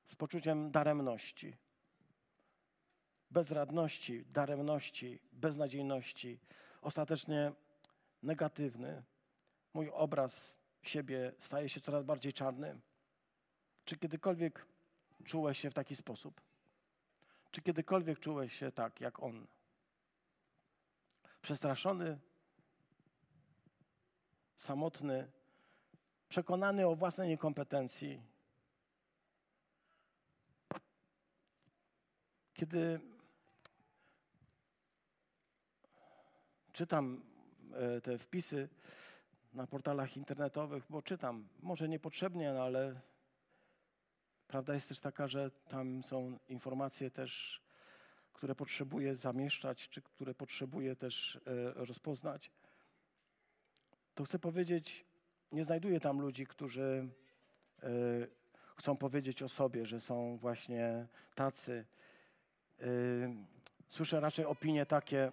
z 0.07 0.15
poczuciem 0.15 0.71
daremności. 0.71 1.55
Bezradności, 3.31 4.25
daremności, 4.25 5.19
beznadziejności. 5.31 6.39
Ostatecznie 6.81 7.51
negatywny, 8.23 9.03
mój 9.73 9.89
obraz 9.89 10.55
siebie 10.89 11.31
staje 11.39 11.69
się 11.69 11.81
coraz 11.81 12.03
bardziej 12.03 12.33
czarny? 12.33 12.79
Czy 13.85 13.97
kiedykolwiek 13.97 14.65
czułeś 15.23 15.59
się 15.59 15.69
w 15.69 15.73
taki 15.73 15.95
sposób? 15.95 16.41
Czy 17.51 17.61
kiedykolwiek 17.61 18.19
czułeś 18.19 18.59
się 18.59 18.71
tak 18.71 19.01
jak 19.01 19.23
on? 19.23 19.47
Przestraszony, 21.41 22.19
samotny, 24.57 25.31
przekonany 26.29 26.87
o 26.87 26.95
własnej 26.95 27.29
niekompetencji. 27.29 28.21
Kiedy 32.53 32.99
czytam 36.73 37.23
e, 37.73 38.01
te 38.01 38.17
wpisy 38.17 38.69
na 39.55 39.67
portalach 39.67 40.17
internetowych, 40.17 40.83
bo 40.89 41.01
czytam, 41.01 41.47
może 41.59 41.89
niepotrzebnie, 41.89 42.53
no 42.53 42.63
ale 42.63 43.01
prawda 44.47 44.73
jest 44.73 44.89
też 44.89 44.99
taka, 44.99 45.27
że 45.27 45.51
tam 45.51 46.03
są 46.03 46.39
informacje 46.47 47.11
też, 47.11 47.61
które 48.33 48.55
potrzebuję 48.55 49.15
zamieszczać, 49.15 49.89
czy 49.89 50.01
które 50.01 50.33
potrzebuję 50.33 50.95
też 50.95 51.35
e, 51.35 51.39
rozpoznać. 51.73 52.51
To 54.15 54.23
chcę 54.23 54.39
powiedzieć, 54.39 55.05
nie 55.51 55.65
znajduję 55.65 55.99
tam 55.99 56.21
ludzi, 56.21 56.47
którzy 56.47 57.09
e, 57.83 57.89
chcą 58.75 58.97
powiedzieć 58.97 59.43
o 59.43 59.49
sobie, 59.49 59.85
że 59.85 59.99
są 59.99 60.37
właśnie 60.37 61.07
tacy. 61.35 61.85
Słyszę 63.87 64.19
raczej 64.19 64.45
opinie 64.45 64.85
takie, 64.85 65.31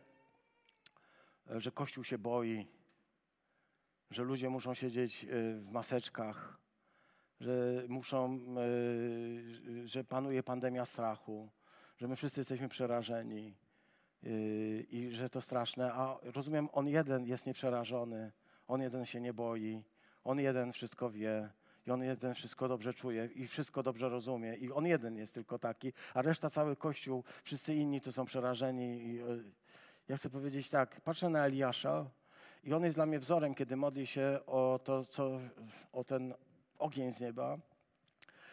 że 1.46 1.72
Kościół 1.72 2.04
się 2.04 2.18
boi, 2.18 2.66
że 4.12 4.22
ludzie 4.22 4.50
muszą 4.50 4.74
siedzieć 4.74 5.24
e, 5.24 5.28
w 5.58 5.70
maseczkach, 5.70 6.58
że 7.40 7.84
muszą, 7.88 8.34
e, 8.34 9.88
że 9.88 10.04
panuje 10.04 10.42
pandemia 10.42 10.86
strachu, 10.86 11.50
że 11.96 12.08
my 12.08 12.16
wszyscy 12.16 12.40
jesteśmy 12.40 12.68
przerażeni 12.68 13.54
e, 14.24 14.28
i 14.80 15.10
że 15.10 15.30
to 15.30 15.40
straszne. 15.40 15.92
A 15.92 16.18
rozumiem, 16.22 16.68
on 16.72 16.88
jeden 16.88 17.26
jest 17.26 17.46
nieprzerażony, 17.46 18.32
on 18.68 18.82
jeden 18.82 19.06
się 19.06 19.20
nie 19.20 19.32
boi, 19.32 19.84
on 20.24 20.40
jeden 20.40 20.72
wszystko 20.72 21.10
wie. 21.10 21.50
I 21.86 21.90
on 21.90 22.02
jeden 22.02 22.34
wszystko 22.34 22.68
dobrze 22.68 22.94
czuje 22.94 23.26
i 23.34 23.46
wszystko 23.46 23.82
dobrze 23.82 24.08
rozumie. 24.08 24.56
I 24.56 24.72
on 24.72 24.86
jeden 24.86 25.16
jest 25.16 25.34
tylko 25.34 25.58
taki, 25.58 25.92
a 26.14 26.22
reszta, 26.22 26.50
cały 26.50 26.76
Kościół, 26.76 27.24
wszyscy 27.44 27.74
inni 27.74 28.00
to 28.00 28.12
są 28.12 28.24
przerażeni. 28.24 29.06
I, 29.06 29.20
ja 30.08 30.16
chcę 30.16 30.30
powiedzieć 30.30 30.70
tak, 30.70 31.00
patrzę 31.00 31.28
na 31.28 31.46
Eliasza 31.46 32.10
i 32.64 32.72
on 32.72 32.84
jest 32.84 32.96
dla 32.96 33.06
mnie 33.06 33.18
wzorem, 33.18 33.54
kiedy 33.54 33.76
modli 33.76 34.06
się 34.06 34.40
o, 34.46 34.80
to, 34.84 35.04
co, 35.04 35.40
o 35.92 36.04
ten 36.04 36.34
ogień 36.78 37.12
z 37.12 37.20
nieba. 37.20 37.58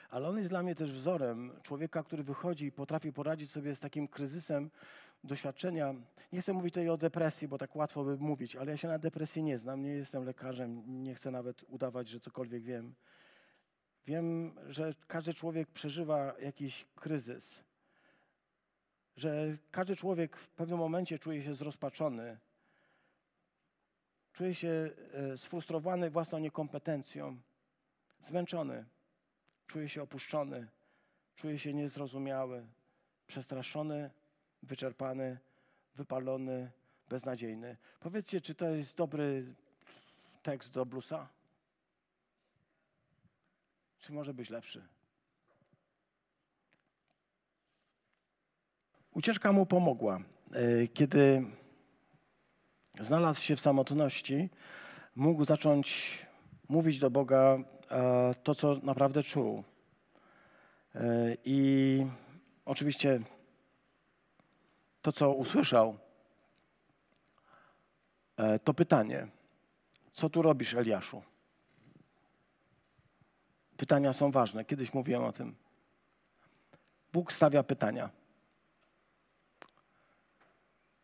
Ale 0.09 0.27
on 0.27 0.37
jest 0.37 0.49
dla 0.49 0.63
mnie 0.63 0.75
też 0.75 0.91
wzorem 0.91 1.51
człowieka, 1.63 2.03
który 2.03 2.23
wychodzi 2.23 2.65
i 2.65 2.71
potrafi 2.71 3.13
poradzić 3.13 3.51
sobie 3.51 3.75
z 3.75 3.79
takim 3.79 4.07
kryzysem 4.07 4.69
doświadczenia. 5.23 5.95
Nie 6.31 6.41
chcę 6.41 6.53
mówić 6.53 6.73
tutaj 6.73 6.89
o 6.89 6.97
depresji, 6.97 7.47
bo 7.47 7.57
tak 7.57 7.75
łatwo 7.75 8.03
by 8.03 8.17
mówić, 8.17 8.55
ale 8.55 8.71
ja 8.71 8.77
się 8.77 8.87
na 8.87 8.99
depresji 8.99 9.43
nie 9.43 9.57
znam, 9.57 9.81
nie 9.81 9.91
jestem 9.91 10.25
lekarzem, 10.25 11.03
nie 11.03 11.15
chcę 11.15 11.31
nawet 11.31 11.63
udawać, 11.67 12.07
że 12.07 12.19
cokolwiek 12.19 12.63
wiem. 12.63 12.95
Wiem, 14.05 14.55
że 14.67 14.93
każdy 15.07 15.33
człowiek 15.33 15.67
przeżywa 15.67 16.33
jakiś 16.39 16.85
kryzys 16.95 17.63
że 19.19 19.57
każdy 19.71 19.95
człowiek 19.95 20.37
w 20.37 20.49
pewnym 20.49 20.79
momencie 20.79 21.19
czuje 21.19 21.43
się 21.43 21.53
zrozpaczony, 21.53 22.37
czuje 24.33 24.55
się 24.55 24.89
e, 25.13 25.37
sfrustrowany 25.37 26.09
własną 26.09 26.39
niekompetencją, 26.39 27.37
zmęczony, 28.21 28.85
czuje 29.67 29.89
się 29.89 30.01
opuszczony, 30.01 30.67
czuje 31.35 31.59
się 31.59 31.73
niezrozumiały, 31.73 32.65
przestraszony, 33.27 34.09
wyczerpany, 34.63 35.37
wypalony, 35.95 36.71
beznadziejny. 37.09 37.77
Powiedzcie, 37.99 38.41
czy 38.41 38.55
to 38.55 38.69
jest 38.69 38.97
dobry 38.97 39.45
tekst 40.43 40.71
do 40.71 40.85
blusa? 40.85 41.27
Czy 43.99 44.13
może 44.13 44.33
być 44.33 44.49
lepszy? 44.49 44.87
Ucieczka 49.11 49.51
mu 49.51 49.65
pomogła. 49.65 50.19
E, 50.53 50.87
kiedy 50.87 51.45
znalazł 52.99 53.41
się 53.41 53.55
w 53.55 53.61
samotności, 53.61 54.49
mógł 55.15 55.45
zacząć 55.45 56.17
mówić 56.69 56.99
do 56.99 57.09
Boga 57.09 57.57
e, 57.91 58.33
to, 58.43 58.55
co 58.55 58.75
naprawdę 58.83 59.23
czuł. 59.23 59.63
E, 60.95 61.35
I 61.45 62.05
oczywiście 62.65 63.19
to, 65.01 65.11
co 65.11 65.33
usłyszał, 65.33 65.97
to 68.63 68.73
pytanie: 68.73 69.27
Co 70.13 70.29
tu 70.29 70.41
robisz, 70.41 70.73
Eliaszu? 70.73 71.21
Pytania 73.77 74.13
są 74.13 74.31
ważne. 74.31 74.65
Kiedyś 74.65 74.93
mówiłem 74.93 75.23
o 75.23 75.31
tym. 75.31 75.55
Bóg 77.13 77.33
stawia 77.33 77.63
pytania. 77.63 78.09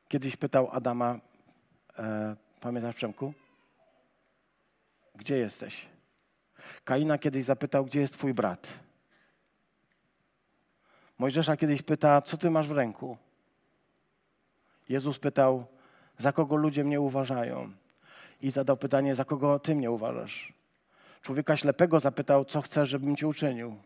Kiedyś 0.08 0.36
pytał 0.36 0.70
Adama, 0.72 1.14
e, 1.14 1.35
pamiętasz 2.62 2.96
Przemku? 2.96 3.34
Gdzie 5.16 5.38
jesteś? 5.38 5.86
Kaina 6.84 7.18
kiedyś 7.18 7.46
zapytał, 7.46 7.86
gdzie 7.86 8.00
jest 8.00 8.14
twój 8.14 8.34
brat? 8.34 8.68
Mojżesza 11.18 11.58
kiedyś 11.58 11.82
pyta, 11.82 12.22
co 12.22 12.38
ty 12.38 12.50
masz 12.52 12.68
w 12.68 12.72
ręku? 12.72 13.18
Jezus 14.90 15.20
pytał, 15.20 15.66
za 16.18 16.32
kogo 16.32 16.56
ludzie 16.56 16.84
mnie 16.84 17.02
uważają? 17.02 17.72
I 18.42 18.52
zadał 18.52 18.78
pytanie, 18.78 19.16
za 19.16 19.26
kogo 19.26 19.60
ty 19.60 19.76
mnie 19.76 19.92
uważasz? 19.92 20.54
Człowieka 21.22 21.58
ślepego 21.58 22.00
zapytał, 22.00 22.46
co 22.46 22.62
chcesz, 22.62 22.90
żebym 22.90 23.16
ci 23.16 23.26
uczynił? 23.26 23.78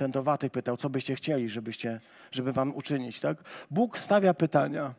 ten 0.00 0.10
dowaty 0.10 0.50
pytał, 0.50 0.76
co 0.76 0.90
byście 0.90 1.14
chcieli, 1.14 1.50
żebyście, 1.50 2.00
żeby 2.32 2.52
wam 2.52 2.74
uczynić, 2.74 3.20
tak? 3.20 3.38
Bóg 3.70 3.98
stawia 3.98 4.34
pytania. 4.34 4.94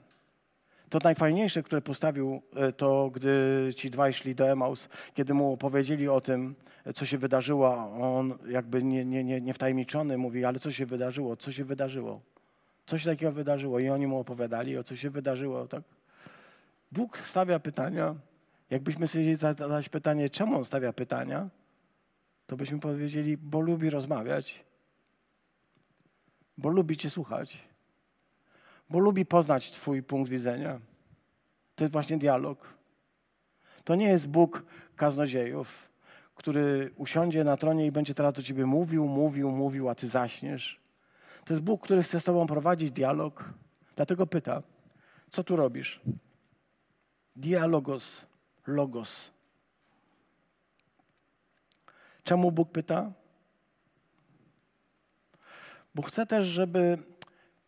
To 0.92 1.00
najfajniejsze, 1.04 1.64
które 1.64 1.82
postawił, 1.82 2.42
e, 2.56 2.72
to 2.72 3.10
gdy 3.10 3.70
ci 3.76 3.90
dwaj 3.90 4.14
szli 4.14 4.36
do 4.36 4.50
Emaus, 4.50 4.90
kiedy 5.14 5.34
mu 5.34 5.54
opowiedzieli 5.54 6.10
o 6.10 6.22
tym, 6.22 6.56
co 6.96 7.06
się 7.06 7.18
wydarzyło, 7.18 7.76
on 8.02 8.38
jakby 8.48 8.84
nie, 8.84 9.06
nie, 9.06 9.24
nie, 9.24 9.42
nie 9.42 9.54
mówi, 10.18 10.46
ale 10.46 10.60
co 10.60 10.72
się 10.72 10.86
wydarzyło, 10.86 11.38
co 11.38 11.52
się 11.52 11.66
wydarzyło? 11.66 12.22
Coś 12.86 13.06
takiego 13.06 13.32
wydarzyło 13.32 13.80
i 13.80 13.90
oni 13.90 14.08
mu 14.08 14.20
opowiadali 14.20 14.78
o 14.78 14.84
co 14.84 14.96
się 14.96 15.10
wydarzyło, 15.10 15.68
tak? 15.68 15.84
Bóg 16.92 17.18
stawia 17.18 17.60
pytania. 17.60 18.16
Jakbyśmy 18.70 19.08
sobie 19.08 19.38
zadać 19.38 19.90
pytanie, 19.90 20.30
czemu 20.30 20.58
on 20.58 20.66
stawia 20.66 20.94
pytania, 20.94 21.50
to 22.48 22.58
byśmy 22.58 22.80
powiedzieli, 22.80 23.38
bo 23.38 23.62
lubi 23.62 23.90
rozmawiać 23.90 24.64
bo 26.62 26.70
lubi 26.70 26.98
Cię 26.98 27.10
słuchać, 27.10 27.58
bo 28.92 29.00
lubi 29.00 29.26
poznać 29.26 29.72
Twój 29.72 30.04
punkt 30.04 30.30
widzenia. 30.30 30.80
To 31.76 31.84
jest 31.84 31.94
właśnie 31.94 32.18
dialog. 32.18 32.74
To 33.84 33.96
nie 33.96 34.08
jest 34.08 34.28
Bóg 34.28 34.64
kaznodziejów, 34.96 35.90
który 36.36 36.92
usiądzie 36.96 37.44
na 37.44 37.58
tronie 37.58 37.86
i 37.86 37.92
będzie 37.92 38.14
teraz 38.14 38.34
do 38.34 38.44
Ciebie 38.44 38.66
mówił, 38.66 39.08
mówił, 39.08 39.52
mówił, 39.52 39.90
a 39.90 39.96
Ty 39.96 40.08
zaśniesz. 40.08 40.80
To 41.46 41.54
jest 41.54 41.64
Bóg, 41.64 41.84
który 41.84 42.04
chce 42.04 42.20
z 42.20 42.24
Tobą 42.24 42.48
prowadzić 42.48 42.92
dialog. 42.92 43.44
Dlatego 43.96 44.28
pyta, 44.28 44.62
co 45.30 45.44
tu 45.44 45.56
robisz? 45.56 46.02
Dialogos, 47.36 48.26
logos. 48.68 49.32
Czemu 52.24 52.52
Bóg 52.52 52.72
pyta? 52.72 53.12
bo 55.96 56.02
chcę 56.02 56.26
też, 56.26 56.48
żeby 56.48 56.98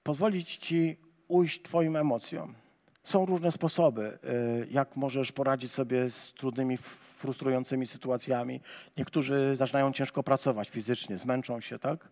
pozwolić 0.04 0.58
Ci 0.58 0.98
ujść 1.34 1.62
Twoim 1.62 1.96
emocjom. 1.96 2.54
Są 3.04 3.26
różne 3.26 3.52
sposoby, 3.52 4.18
y, 4.64 4.68
jak 4.72 4.96
możesz 4.96 5.32
poradzić 5.32 5.72
sobie 5.72 6.12
z 6.12 6.34
trudnymi, 6.34 6.78
frustrującymi 7.18 7.88
sytuacjami. 7.88 8.62
Niektórzy 8.98 9.56
zaczynają 9.56 9.94
ciężko 9.94 10.24
pracować 10.24 10.70
fizycznie, 10.70 11.18
zmęczą 11.18 11.62
się, 11.62 11.80
tak? 11.80 12.08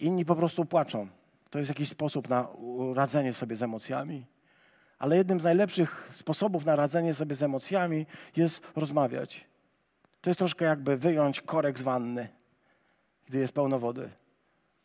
Inni 0.00 0.24
po 0.24 0.36
prostu 0.36 0.64
płaczą. 0.64 1.08
To 1.50 1.58
jest 1.58 1.68
jakiś 1.68 1.88
sposób 1.88 2.28
na 2.28 2.48
radzenie 2.94 3.32
sobie 3.32 3.56
z 3.56 3.62
emocjami. 3.62 4.26
Ale 4.98 5.16
jednym 5.16 5.40
z 5.40 5.44
najlepszych 5.44 6.10
sposobów 6.14 6.64
na 6.64 6.76
radzenie 6.76 7.14
sobie 7.14 7.34
z 7.34 7.42
emocjami 7.42 8.06
jest 8.36 8.60
rozmawiać. 8.76 9.44
To 10.20 10.30
jest 10.30 10.38
troszkę 10.38 10.64
jakby 10.64 10.96
wyjąć 10.96 11.40
korek 11.40 11.78
z 11.78 11.82
wanny, 11.82 12.28
gdy 13.28 13.38
jest 13.38 13.52
pełno 13.52 13.78
wody 13.78 14.10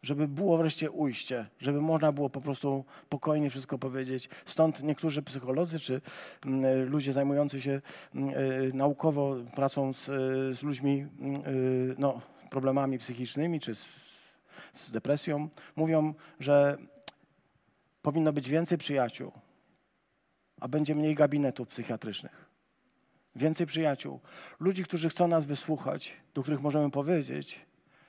żeby 0.05 0.27
było 0.27 0.57
wreszcie 0.57 0.91
ujście, 0.91 1.45
żeby 1.59 1.81
można 1.81 2.11
było 2.11 2.29
po 2.29 2.41
prostu 2.41 2.85
spokojnie 3.05 3.49
wszystko 3.49 3.77
powiedzieć. 3.77 4.29
Stąd 4.45 4.83
niektórzy 4.83 5.21
psycholodzy 5.21 5.79
czy 5.79 6.01
mm, 6.45 6.89
ludzie 6.89 7.13
zajmujący 7.13 7.61
się 7.61 7.81
mm, 8.15 8.29
y, 8.29 8.71
naukowo 8.73 9.35
pracą 9.55 9.93
z, 9.93 10.05
z 10.57 10.63
ludźmi 10.63 11.07
y, 11.47 11.95
no, 11.97 12.21
problemami 12.49 12.97
psychicznymi 12.97 13.59
czy 13.59 13.75
z, 13.75 13.85
z 14.73 14.91
depresją 14.91 15.49
mówią, 15.75 16.13
że 16.39 16.77
powinno 18.01 18.33
być 18.33 18.49
więcej 18.49 18.77
przyjaciół, 18.77 19.31
a 20.61 20.67
będzie 20.67 20.95
mniej 20.95 21.15
gabinetów 21.15 21.67
psychiatrycznych. 21.67 22.45
Więcej 23.35 23.67
przyjaciół, 23.67 24.19
ludzi, 24.59 24.83
którzy 24.83 25.09
chcą 25.09 25.27
nas 25.27 25.45
wysłuchać, 25.45 26.13
do 26.33 26.41
których 26.41 26.61
możemy 26.61 26.91
powiedzieć 26.91 27.65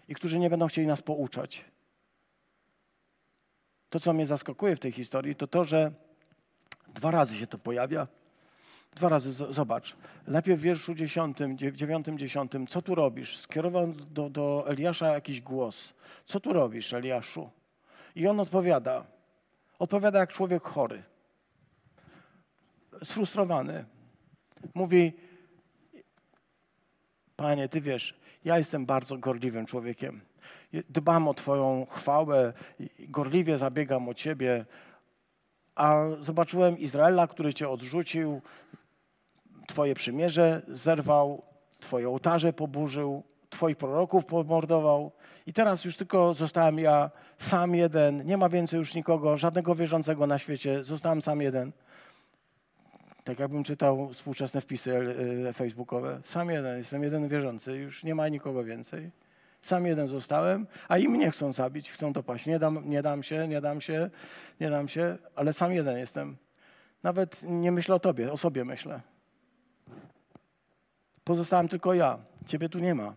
i 0.09 0.15
którzy 0.15 0.39
nie 0.39 0.51
będą 0.51 0.67
chcieli 0.67 0.87
nas 0.87 1.03
pouczać. 1.03 1.65
To, 3.97 4.01
co 4.01 4.13
mnie 4.13 4.27
zaskakuje 4.27 4.77
w 4.77 4.81
tej 4.81 4.93
historii, 4.93 5.35
to 5.35 5.47
to, 5.47 5.65
że 5.65 5.93
dwa 6.95 7.11
razy 7.11 7.35
się 7.35 7.47
to 7.47 7.59
pojawia. 7.59 8.07
Dwa 8.95 9.09
razy, 9.09 9.33
zobacz. 9.33 9.97
Najpierw 10.27 10.61
w 10.61 10.63
wierszu 10.63 10.95
dziesiątym, 10.95 11.59
dziewiątym, 11.59 12.19
dziesiątym, 12.19 12.67
co 12.67 12.83
tu 12.83 12.95
robisz? 12.95 13.39
Skierował 13.39 13.93
do, 13.93 14.31
do 14.31 14.65
Eliasza 14.69 15.09
jakiś 15.09 15.41
głos. 15.41 15.93
Co 16.27 16.41
tu 16.41 16.53
robisz, 16.53 16.93
Eliaszu? 16.93 17.51
I 18.15 18.27
on 18.27 18.41
odpowiada. 18.41 19.05
Odpowiada 19.79 20.19
jak 20.19 20.33
człowiek 20.33 20.63
chory. 20.63 21.03
Sfrustrowany. 23.05 23.85
Mówi, 24.75 25.13
Panie, 27.37 27.69
Ty 27.69 27.81
wiesz, 27.81 28.15
ja 28.45 28.59
jestem 28.59 28.87
bardzo 28.87 29.19
gorliwym 29.19 29.67
człowiekiem. 29.67 30.21
Dbam 30.73 31.29
o 31.29 31.35
Twoją 31.35 31.87
chwałę, 31.91 32.53
gorliwie 32.99 33.59
zabiegam 33.59 34.09
o 34.09 34.15
Ciebie, 34.15 34.65
a 35.75 36.05
zobaczyłem 36.21 36.79
Izraela, 36.79 37.27
który 37.27 37.55
Cię 37.55 37.69
odrzucił, 37.69 38.43
Twoje 39.67 39.95
przymierze 39.95 40.63
zerwał, 40.69 41.43
Twoje 41.81 42.09
ołtarze 42.09 42.53
poburzył, 42.53 43.23
Twoich 43.51 43.77
proroków 43.77 44.25
pomordował. 44.25 45.13
I 45.47 45.53
teraz 45.53 45.85
już 45.85 45.97
tylko 45.97 46.35
zostałem 46.35 46.79
ja 46.79 47.11
sam 47.39 47.75
jeden, 47.75 48.27
nie 48.27 48.37
ma 48.37 48.49
więcej 48.49 48.79
już 48.79 48.95
nikogo, 48.95 49.37
żadnego 49.37 49.75
wierzącego 49.75 50.27
na 50.27 50.39
świecie, 50.39 50.85
zostałem 50.85 51.23
sam 51.23 51.41
jeden. 51.41 51.73
Tak 53.25 53.39
jakbym 53.39 53.65
czytał 53.65 54.09
współczesne 54.09 54.61
wpisy 54.61 54.97
e, 55.49 55.53
facebookowe. 55.53 56.21
Sam 56.25 56.51
jeden, 56.51 56.79
jestem 56.79 57.03
jeden 57.03 57.29
wierzący, 57.29 57.73
już 57.73 58.05
nie 58.05 58.15
ma 58.15 58.29
nikogo 58.29 58.65
więcej. 58.65 59.11
Sam 59.67 59.87
jeden 59.87 60.09
zostałem, 60.09 60.67
a 60.89 60.99
i 60.99 61.09
mnie 61.09 61.31
chcą 61.31 61.53
zabić, 61.53 61.91
chcą 61.91 62.13
dopaść. 62.13 62.47
Nie 62.47 62.59
dam, 62.59 62.89
nie 62.91 63.03
dam 63.03 63.23
się, 63.23 63.49
nie 63.49 63.61
dam 63.61 63.81
się, 63.81 64.11
nie 64.61 64.71
dam 64.71 64.89
się, 64.89 65.19
ale 65.35 65.53
sam 65.53 65.73
jeden 65.73 65.99
jestem. 65.99 66.37
Nawet 67.03 67.43
nie 67.43 67.73
myślę 67.73 67.95
o 67.95 67.99
tobie, 67.99 68.33
o 68.33 68.37
sobie 68.37 68.65
myślę. 68.65 69.01
Pozostałem 71.25 71.69
tylko 71.69 71.95
ja. 71.95 72.19
Ciebie 72.47 72.69
tu 72.69 72.79
nie 72.79 72.95
ma. 72.95 73.15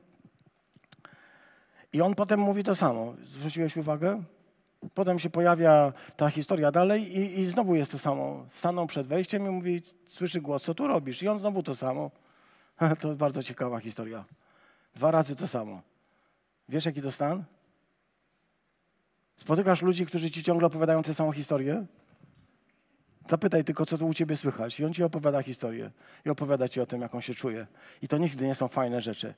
I 1.94 2.02
on 2.02 2.16
potem 2.16 2.40
mówi 2.40 2.64
to 2.64 2.76
samo. 2.76 3.14
Zwróciłeś 3.24 3.78
uwagę? 3.78 4.24
Potem 4.94 5.20
się 5.20 5.30
pojawia 5.30 5.94
ta 6.16 6.30
historia 6.30 6.72
dalej 6.72 7.18
i, 7.18 7.40
i 7.40 7.46
znowu 7.46 7.76
jest 7.76 7.92
to 7.92 8.00
samo. 8.00 8.46
Staną 8.50 8.88
przed 8.88 9.08
wejściem 9.08 9.46
i 9.46 9.50
mówi, 9.50 9.82
słyszy 10.08 10.42
głos, 10.42 10.64
co 10.64 10.74
tu 10.74 10.88
robisz? 10.88 11.24
I 11.24 11.28
on 11.28 11.40
znowu 11.40 11.64
to 11.64 11.76
samo. 11.76 12.12
To 13.00 13.16
bardzo 13.16 13.44
ciekawa 13.44 13.80
historia. 13.80 14.26
Dwa 14.96 15.12
razy 15.12 15.36
to 15.36 15.48
samo. 15.48 15.89
Wiesz, 16.70 16.86
jaki 16.86 17.02
to 17.02 17.12
stan? 17.12 17.44
Spotykasz 19.38 19.82
ludzi, 19.82 20.06
którzy 20.06 20.32
ci 20.32 20.44
ciągle 20.44 20.68
opowiadają 20.68 21.04
tę 21.04 21.14
samą 21.14 21.32
historię? 21.32 21.86
Zapytaj 23.30 23.64
tylko, 23.64 23.86
co 23.86 23.98
tu 23.98 24.08
u 24.08 24.14
ciebie 24.14 24.38
słychać. 24.38 24.80
I 24.80 24.86
on 24.86 24.94
ci 24.94 25.04
opowiada 25.04 25.44
historię. 25.44 25.92
I 26.26 26.30
opowiada 26.30 26.70
ci 26.70 26.82
o 26.82 26.86
tym, 26.86 27.02
jak 27.02 27.16
on 27.16 27.22
się 27.22 27.34
czuje. 27.34 27.68
I 28.02 28.08
to 28.08 28.18
nigdy 28.18 28.48
nie 28.48 28.56
są 28.56 28.68
fajne 28.68 29.02
rzeczy. 29.02 29.34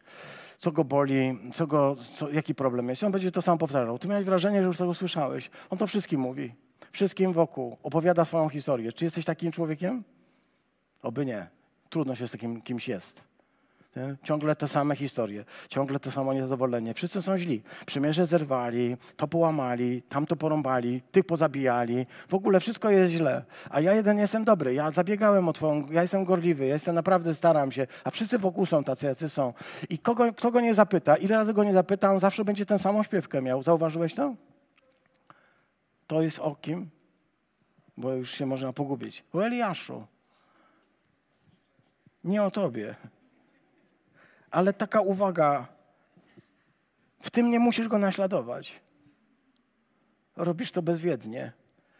Co 0.57 0.71
go 0.71 0.83
boli, 0.83 1.39
co 1.53 1.67
go, 1.67 1.95
co, 1.95 2.29
jaki 2.29 2.55
problem 2.55 2.89
jest. 2.89 3.01
I 3.01 3.05
on 3.05 3.11
będzie 3.11 3.31
to 3.31 3.41
sam 3.41 3.57
powtarzał. 3.57 3.99
Ty 3.99 4.07
miałeś 4.07 4.25
wrażenie, 4.25 4.61
że 4.61 4.67
już 4.67 4.77
tego 4.77 4.93
słyszałeś. 4.93 5.49
On 5.69 5.77
to 5.77 5.87
wszystkim 5.87 6.21
mówi. 6.21 6.53
Wszystkim 6.91 7.33
wokół. 7.33 7.77
Opowiada 7.83 8.25
swoją 8.25 8.49
historię. 8.49 8.93
Czy 8.93 9.05
jesteś 9.05 9.25
takim 9.25 9.51
człowiekiem? 9.51 10.03
Oby 11.01 11.25
nie. 11.25 11.47
Trudno 11.89 12.15
się 12.15 12.27
z 12.27 12.31
takim 12.31 12.61
kimś 12.61 12.87
jest. 12.87 13.30
Nie? 13.95 14.15
Ciągle 14.23 14.55
te 14.55 14.67
same 14.67 14.95
historie, 14.95 15.45
ciągle 15.69 15.99
to 15.99 16.11
samo 16.11 16.33
niezadowolenie. 16.33 16.93
Wszyscy 16.93 17.21
są 17.21 17.37
źli. 17.37 17.63
Przymierze 17.85 18.27
zerwali, 18.27 18.97
to 19.17 19.27
połamali, 19.27 20.01
tamto 20.01 20.35
porąbali, 20.35 21.01
tych 21.11 21.25
pozabijali. 21.25 22.05
W 22.27 22.33
ogóle 22.33 22.59
wszystko 22.59 22.89
jest 22.89 23.11
źle. 23.11 23.45
A 23.69 23.79
ja 23.79 23.93
jeden 23.93 24.17
jestem 24.19 24.43
dobry, 24.43 24.73
ja 24.73 24.91
zabiegałem 24.91 25.47
o 25.49 25.53
twoją, 25.53 25.87
ja 25.91 26.01
jestem 26.01 26.25
gorliwy, 26.25 26.65
ja 26.65 26.73
jestem 26.73 26.95
naprawdę, 26.95 27.35
staram 27.35 27.71
się. 27.71 27.87
A 28.03 28.11
wszyscy 28.11 28.37
wokół 28.37 28.65
są 28.65 28.83
tacy, 28.83 29.05
jacy 29.05 29.29
są. 29.29 29.53
I 29.89 29.99
kogo, 29.99 30.33
kto 30.33 30.51
go 30.51 30.61
nie 30.61 30.75
zapyta, 30.75 31.15
ile 31.15 31.35
razy 31.35 31.53
go 31.53 31.63
nie 31.63 31.73
zapyta, 31.73 32.11
on 32.11 32.19
zawsze 32.19 32.45
będzie 32.45 32.65
tę 32.65 32.79
samą 32.79 33.03
śpiewkę 33.03 33.41
miał. 33.41 33.63
Zauważyłeś 33.63 34.13
to? 34.13 34.35
To 36.07 36.21
jest 36.21 36.39
o 36.39 36.55
kim? 36.55 36.89
Bo 37.97 38.13
już 38.13 38.31
się 38.31 38.45
można 38.45 38.73
pogubić. 38.73 39.23
O 39.33 39.39
Eliaszu. 39.45 40.07
Nie 42.23 42.43
o 42.43 42.51
tobie. 42.51 42.95
Ale 44.51 44.73
taka 44.73 45.01
uwaga, 45.01 45.67
w 47.21 47.29
tym 47.29 47.51
nie 47.51 47.59
musisz 47.59 47.87
go 47.87 47.97
naśladować. 47.97 48.81
Robisz 50.35 50.71
to 50.71 50.81
bezwiednie. 50.81 51.51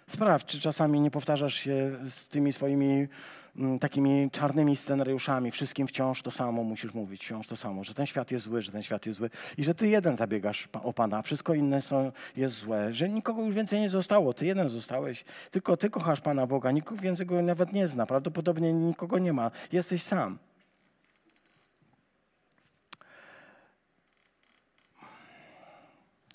Sprawdź, 0.07 0.45
czy 0.45 0.59
czasami 0.59 0.99
nie 0.99 1.11
powtarzasz 1.11 1.55
się 1.55 1.91
z 2.09 2.27
tymi 2.27 2.53
swoimi 2.53 2.91
m, 2.91 3.07
mm, 3.55 3.79
takimi 3.79 4.31
czarnymi 4.31 4.75
scenariuszami. 4.75 5.51
Wszystkim 5.51 5.87
wciąż 5.87 6.21
to 6.21 6.31
samo 6.31 6.63
musisz 6.63 6.93
mówić, 6.93 7.23
wciąż 7.25 7.47
to 7.47 7.55
samo, 7.55 7.83
że 7.83 7.93
ten 7.93 8.05
świat 8.05 8.31
jest 8.31 8.45
zły, 8.45 8.61
że 8.61 8.71
ten 8.71 8.83
świat 8.83 9.05
jest 9.05 9.19
zły 9.19 9.29
i 9.57 9.63
że 9.63 9.75
ty 9.75 9.87
jeden 9.87 10.17
zabiegasz 10.17 10.69
o 10.83 10.93
Pana, 10.93 11.17
a 11.17 11.21
wszystko 11.21 11.53
inne 11.53 11.81
są, 11.81 12.11
jest 12.37 12.55
złe, 12.55 12.93
że 12.93 13.09
nikogo 13.09 13.43
już 13.43 13.55
więcej 13.55 13.81
nie 13.81 13.89
zostało, 13.89 14.33
ty 14.33 14.45
jeden 14.45 14.69
zostałeś, 14.69 15.25
tylko 15.51 15.77
ty 15.77 15.89
kochasz 15.89 16.21
Pana 16.21 16.47
Boga, 16.47 16.71
nikt 16.71 17.01
więcej 17.01 17.25
go 17.25 17.41
nawet 17.41 17.73
nie 17.73 17.87
zna, 17.87 18.05
prawdopodobnie 18.05 18.73
nikogo 18.73 19.19
nie 19.19 19.33
ma, 19.33 19.51
jesteś 19.71 20.03
sam. 20.03 20.37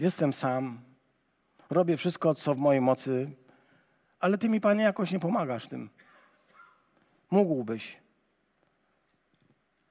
Jestem 0.01 0.33
sam, 0.33 0.81
robię 1.71 1.97
wszystko, 1.97 2.35
co 2.35 2.55
w 2.55 2.59
mojej 2.59 2.81
mocy, 2.81 3.31
ale 4.21 4.39
ty 4.39 4.49
mi, 4.49 4.61
Panie, 4.61 4.85
jakoś 4.85 5.11
nie 5.11 5.21
pomagasz 5.21 5.69
tym. 5.69 5.91
Mógłbyś. 7.31 7.97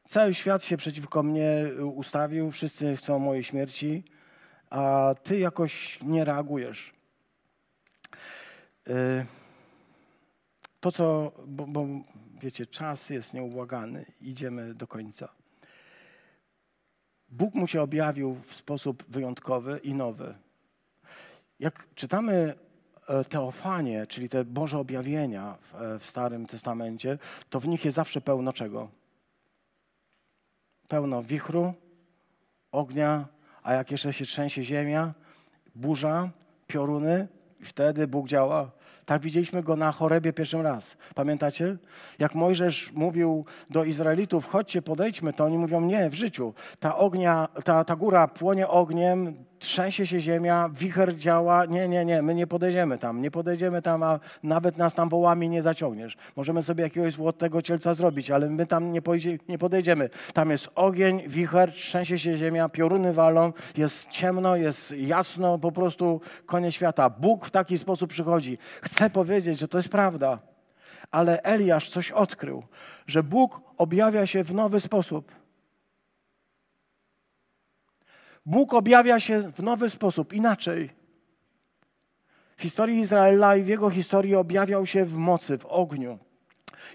Cały 0.07 0.33
świat 0.33 0.63
się 0.63 0.77
przeciwko 0.77 1.23
mnie 1.23 1.65
ustawił, 1.93 2.51
wszyscy 2.51 2.97
chcą 2.97 3.19
mojej 3.19 3.43
śmierci, 3.43 4.03
a 4.69 5.15
ty 5.23 5.39
jakoś 5.39 5.99
nie 6.01 6.25
reagujesz. 6.25 6.93
Y, 8.87 9.25
to, 10.79 10.91
co, 10.91 11.31
bo, 11.47 11.67
bo 11.67 11.87
wiecie, 12.41 12.65
czas 12.65 13.09
jest 13.09 13.33
nieubłagany, 13.33 14.05
idziemy 14.21 14.73
do 14.73 14.87
końca. 14.87 15.44
Bóg 17.37 17.55
mu 17.55 17.67
się 17.67 17.81
objawił 17.81 18.35
w 18.35 18.55
sposób 18.55 19.03
wyjątkowy 19.07 19.79
i 19.83 19.93
nowy. 19.93 20.35
Jak 21.59 21.87
czytamy 21.95 22.53
e, 23.07 23.23
teofanie, 23.23 24.07
czyli 24.07 24.29
te 24.29 24.45
Boże 24.45 24.79
objawienia 24.79 25.57
e, 25.73 25.99
w 25.99 26.05
Starym 26.05 26.45
Testamencie, 26.45 27.17
to 27.49 27.59
w 27.59 27.67
nich 27.67 27.85
jest 27.85 27.95
zawsze 27.95 28.21
pełno 28.21 28.53
czego? 28.53 28.89
Pełno 30.87 31.23
wichru, 31.23 31.73
ognia, 32.71 33.27
a 33.63 33.73
jak 33.73 33.91
jeszcze 33.91 34.13
się 34.13 34.25
trzęsie 34.25 34.63
ziemia, 34.63 35.13
burza, 35.75 36.29
pioruny, 36.67 37.27
wtedy 37.63 38.07
Bóg 38.07 38.27
działa. 38.27 38.71
Tak 39.05 39.21
widzieliśmy 39.21 39.63
go 39.63 39.75
na 39.75 39.91
chorebie 39.91 40.33
pierwszy 40.33 40.63
raz. 40.63 40.97
Pamiętacie? 41.15 41.77
Jak 42.19 42.35
Mojżesz 42.35 42.91
mówił 42.93 43.45
do 43.69 43.83
Izraelitów, 43.83 44.47
chodźcie, 44.47 44.81
podejdźmy, 44.81 45.33
to 45.33 45.43
oni 45.43 45.57
mówią, 45.57 45.81
nie, 45.81 46.09
w 46.09 46.13
życiu. 46.13 46.53
Ta, 46.79 46.95
ognia, 46.97 47.47
ta, 47.63 47.83
ta 47.83 47.95
góra 47.95 48.27
płonie 48.27 48.67
ogniem, 48.67 49.45
trzęsie 49.59 50.07
się 50.07 50.21
ziemia, 50.21 50.69
wicher 50.73 51.15
działa. 51.15 51.65
Nie, 51.65 51.87
nie, 51.87 52.05
nie, 52.05 52.21
my 52.21 52.35
nie 52.35 52.47
podejdziemy 52.47 52.97
tam, 52.97 53.21
nie 53.21 53.31
podejdziemy 53.31 53.81
tam, 53.81 54.03
a 54.03 54.19
nawet 54.43 54.77
nas 54.77 54.93
tam 54.93 55.09
wołami 55.09 55.49
nie 55.49 55.61
zaciągniesz. 55.61 56.17
Możemy 56.35 56.63
sobie 56.63 56.83
jakiegoś 56.83 57.13
złotego 57.13 57.61
cielca 57.61 57.93
zrobić, 57.93 58.31
ale 58.31 58.49
my 58.49 58.67
tam 58.67 58.91
nie, 59.47 59.57
podejdziemy. 59.59 60.09
Tam 60.33 60.51
jest 60.51 60.69
ogień, 60.75 61.23
wicher, 61.27 61.71
trzęsie 61.71 62.17
się 62.17 62.37
ziemia, 62.37 62.69
pioruny 62.69 63.13
walą, 63.13 63.53
jest 63.77 64.09
ciemno, 64.09 64.55
jest 64.55 64.91
jasno, 64.91 65.59
po 65.59 65.71
prostu 65.71 66.21
koniec 66.45 66.73
świata. 66.73 67.09
Bóg 67.09 67.45
w 67.45 67.51
taki 67.51 67.77
sposób 67.77 68.09
przychodzi. 68.09 68.57
Chcę 68.81 69.09
powiedzieć, 69.09 69.59
że 69.59 69.67
to 69.67 69.77
jest 69.77 69.89
prawda. 69.89 70.39
Ale 71.11 71.41
Eliasz 71.41 71.89
coś 71.89 72.11
odkrył, 72.11 72.63
że 73.07 73.23
Bóg 73.23 73.61
objawia 73.77 74.27
się 74.27 74.43
w 74.43 74.53
nowy 74.53 74.79
sposób. 74.79 75.44
Bóg 78.45 78.73
objawia 78.73 79.19
się 79.19 79.51
w 79.51 79.63
nowy 79.63 79.89
sposób, 79.89 80.33
inaczej. 80.33 80.89
W 82.57 82.61
historii 82.61 82.99
Izraela 82.99 83.55
i 83.55 83.63
w 83.63 83.67
jego 83.67 83.89
historii 83.89 84.35
objawiał 84.35 84.85
się 84.85 85.05
w 85.05 85.17
mocy, 85.17 85.57
w 85.57 85.65
ogniu. 85.65 86.19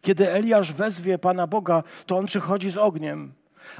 Kiedy 0.03 0.31
Eliasz 0.31 0.73
wezwie 0.73 1.19
Pana 1.19 1.47
Boga, 1.47 1.83
to 2.07 2.17
on 2.17 2.27
przychodzi 2.27 2.71
z 2.71 2.77
ogniem. 2.77 3.33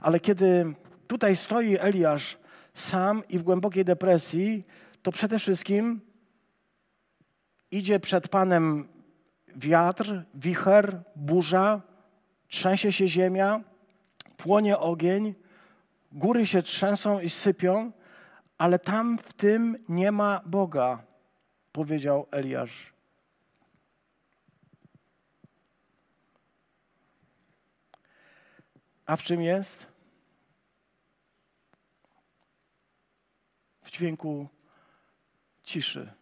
Ale 0.03 0.21
kiedy 0.21 0.75
tutaj 1.09 1.37
stoi 1.37 1.77
Eliasz 1.81 2.39
sam 2.75 3.23
i 3.29 3.39
w 3.39 3.43
głębokiej 3.43 3.85
depresji, 3.85 4.67
to 5.03 5.13
przede 5.13 5.39
wszystkim 5.39 6.01
idzie 7.71 8.01
przed 8.01 8.29
Panem 8.29 8.89
wiatr, 9.57 10.23
wicher, 10.35 11.03
burza, 11.17 11.81
trzęsie 12.49 12.93
się 12.93 13.09
ziemia, 13.09 13.61
płonie 14.37 14.79
ogień, 14.79 15.35
góry 16.13 16.47
się 16.47 16.63
trzęsą 16.63 17.21
i 17.21 17.31
sypią, 17.31 17.93
ale 18.59 18.79
tam 18.79 19.19
w 19.19 19.33
tym 19.33 19.85
nie 19.89 20.13
ma 20.13 20.41
Boga, 20.47 21.05
powiedział 21.73 22.27
Eliasz. 22.31 22.93
A 29.07 29.17
w 29.17 29.23
czym 29.23 29.43
jest? 29.43 29.87
W 33.83 33.91
dźwięku 33.91 34.49
ciszy. 35.63 36.13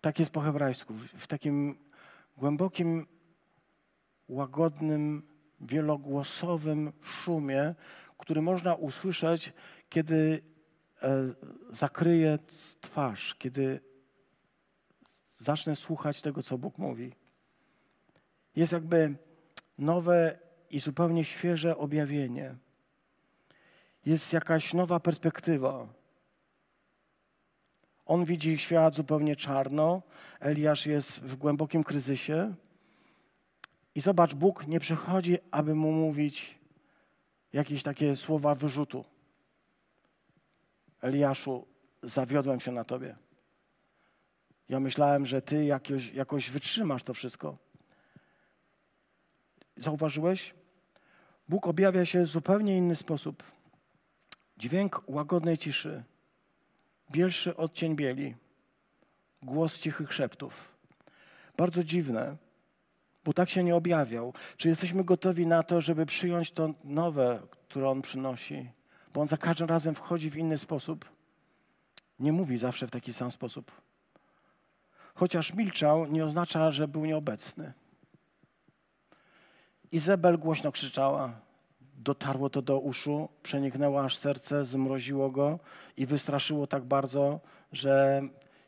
Tak 0.00 0.18
jest 0.18 0.30
po 0.30 0.40
hebrajsku, 0.40 0.94
w 0.94 1.26
takim 1.26 1.78
głębokim, 2.36 3.06
łagodnym, 4.28 5.35
wielogłosowym 5.60 6.92
szumie, 7.02 7.74
który 8.18 8.42
można 8.42 8.74
usłyszeć, 8.74 9.52
kiedy 9.88 10.42
e, 11.02 11.08
zakryję 11.70 12.38
twarz, 12.80 13.34
kiedy 13.34 13.80
zacznę 15.38 15.76
słuchać 15.76 16.22
tego, 16.22 16.42
co 16.42 16.58
Bóg 16.58 16.78
mówi. 16.78 17.12
Jest 18.56 18.72
jakby 18.72 19.14
nowe 19.78 20.38
i 20.70 20.80
zupełnie 20.80 21.24
świeże 21.24 21.76
objawienie. 21.76 22.54
Jest 24.06 24.32
jakaś 24.32 24.74
nowa 24.74 25.00
perspektywa. 25.00 25.86
On 28.06 28.24
widzi 28.24 28.58
świat 28.58 28.94
zupełnie 28.94 29.36
czarno. 29.36 30.02
Eliasz 30.40 30.86
jest 30.86 31.20
w 31.20 31.36
głębokim 31.36 31.84
kryzysie. 31.84 32.54
I 33.96 34.00
zobacz, 34.00 34.34
Bóg 34.34 34.66
nie 34.66 34.80
przychodzi, 34.80 35.38
aby 35.50 35.74
mu 35.74 35.92
mówić 35.92 36.58
jakieś 37.52 37.82
takie 37.82 38.16
słowa 38.16 38.54
wyrzutu. 38.54 39.04
Eliaszu, 41.00 41.66
zawiodłem 42.02 42.60
się 42.60 42.72
na 42.72 42.84
tobie. 42.84 43.16
Ja 44.68 44.80
myślałem, 44.80 45.26
że 45.26 45.42
ty 45.42 45.64
jakoś, 45.64 46.12
jakoś 46.12 46.50
wytrzymasz 46.50 47.02
to 47.02 47.14
wszystko. 47.14 47.58
Zauważyłeś? 49.76 50.54
Bóg 51.48 51.66
objawia 51.66 52.04
się 52.04 52.22
w 52.22 52.26
zupełnie 52.28 52.76
inny 52.76 52.96
sposób. 52.96 53.42
Dźwięk 54.56 55.02
łagodnej 55.06 55.58
ciszy, 55.58 56.04
bielszy 57.10 57.56
odcień 57.56 57.96
bieli, 57.96 58.34
głos 59.42 59.78
cichych 59.78 60.12
szeptów. 60.12 60.76
Bardzo 61.56 61.84
dziwne, 61.84 62.36
bo 63.26 63.32
tak 63.32 63.50
się 63.50 63.64
nie 63.64 63.76
objawiał. 63.76 64.34
Czy 64.56 64.68
jesteśmy 64.68 65.04
gotowi 65.04 65.46
na 65.46 65.62
to, 65.62 65.80
żeby 65.80 66.06
przyjąć 66.06 66.50
to 66.50 66.74
nowe, 66.84 67.42
które 67.68 67.88
On 67.88 68.02
przynosi? 68.02 68.70
Bo 69.14 69.20
On 69.20 69.28
za 69.28 69.36
każdym 69.36 69.68
razem 69.68 69.94
wchodzi 69.94 70.30
w 70.30 70.36
inny 70.36 70.58
sposób. 70.58 71.04
Nie 72.18 72.32
mówi 72.32 72.58
zawsze 72.58 72.86
w 72.86 72.90
taki 72.90 73.12
sam 73.12 73.30
sposób. 73.30 73.72
Chociaż 75.14 75.54
milczał, 75.54 76.06
nie 76.06 76.24
oznacza, 76.24 76.70
że 76.70 76.88
był 76.88 77.04
nieobecny. 77.04 77.72
Izabel 79.92 80.38
głośno 80.38 80.72
krzyczała. 80.72 81.40
Dotarło 81.98 82.50
to 82.50 82.62
do 82.62 82.78
uszu, 82.78 83.28
przeniknęło 83.42 84.04
aż 84.04 84.16
serce, 84.16 84.64
zmroziło 84.64 85.30
go 85.30 85.58
i 85.96 86.06
wystraszyło 86.06 86.66
tak 86.66 86.84
bardzo, 86.84 87.40
że 87.72 88.22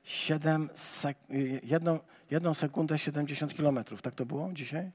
7 0.09 0.68
sek 0.74 1.18
jedną, 1.62 1.98
jedną 2.30 2.54
sekundę 2.54 2.98
70 2.98 3.54
kilometrów. 3.54 4.02
Tak 4.02 4.14
to 4.14 4.26
było 4.26 4.52
dzisiaj? 4.52 4.90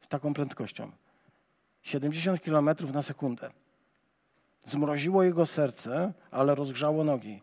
Z 0.00 0.08
taką 0.08 0.34
prędkością. 0.34 0.90
70 1.82 2.42
kilometrów 2.42 2.92
na 2.92 3.02
sekundę. 3.02 3.50
Zmroziło 4.64 5.22
jego 5.22 5.46
serce, 5.46 6.12
ale 6.30 6.54
rozgrzało 6.54 7.04
nogi. 7.04 7.42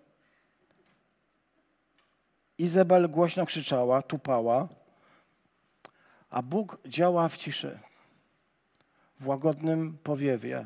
Izabel 2.58 3.10
głośno 3.10 3.46
krzyczała, 3.46 4.02
tupała, 4.02 4.68
a 6.30 6.42
Bóg 6.42 6.78
działa 6.86 7.30
w 7.30 7.38
ciszy, 7.38 7.80
w 9.20 9.28
łagodnym 9.28 9.98
powiewie, 10.04 10.66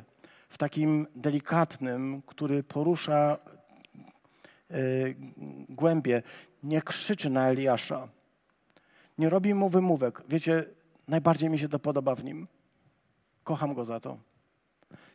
w 0.50 0.58
takim 0.58 1.08
delikatnym, 1.16 2.22
który 2.22 2.64
porusza 2.64 3.38
y, 3.54 3.55
głębie. 5.70 6.24
Nie 6.63 6.82
krzyczy 6.82 7.30
na 7.30 7.49
Eliasza, 7.49 8.07
nie 9.18 9.30
robi 9.30 9.53
mu 9.53 9.70
wymówek. 9.70 10.24
Wiecie, 10.30 10.66
najbardziej 11.07 11.49
mi 11.49 11.59
się 11.59 11.70
to 11.70 11.80
podoba 11.80 12.16
w 12.16 12.24
nim. 12.24 12.47
Kocham 13.43 13.74
go 13.74 13.86
za 13.86 13.99
to. 13.99 14.18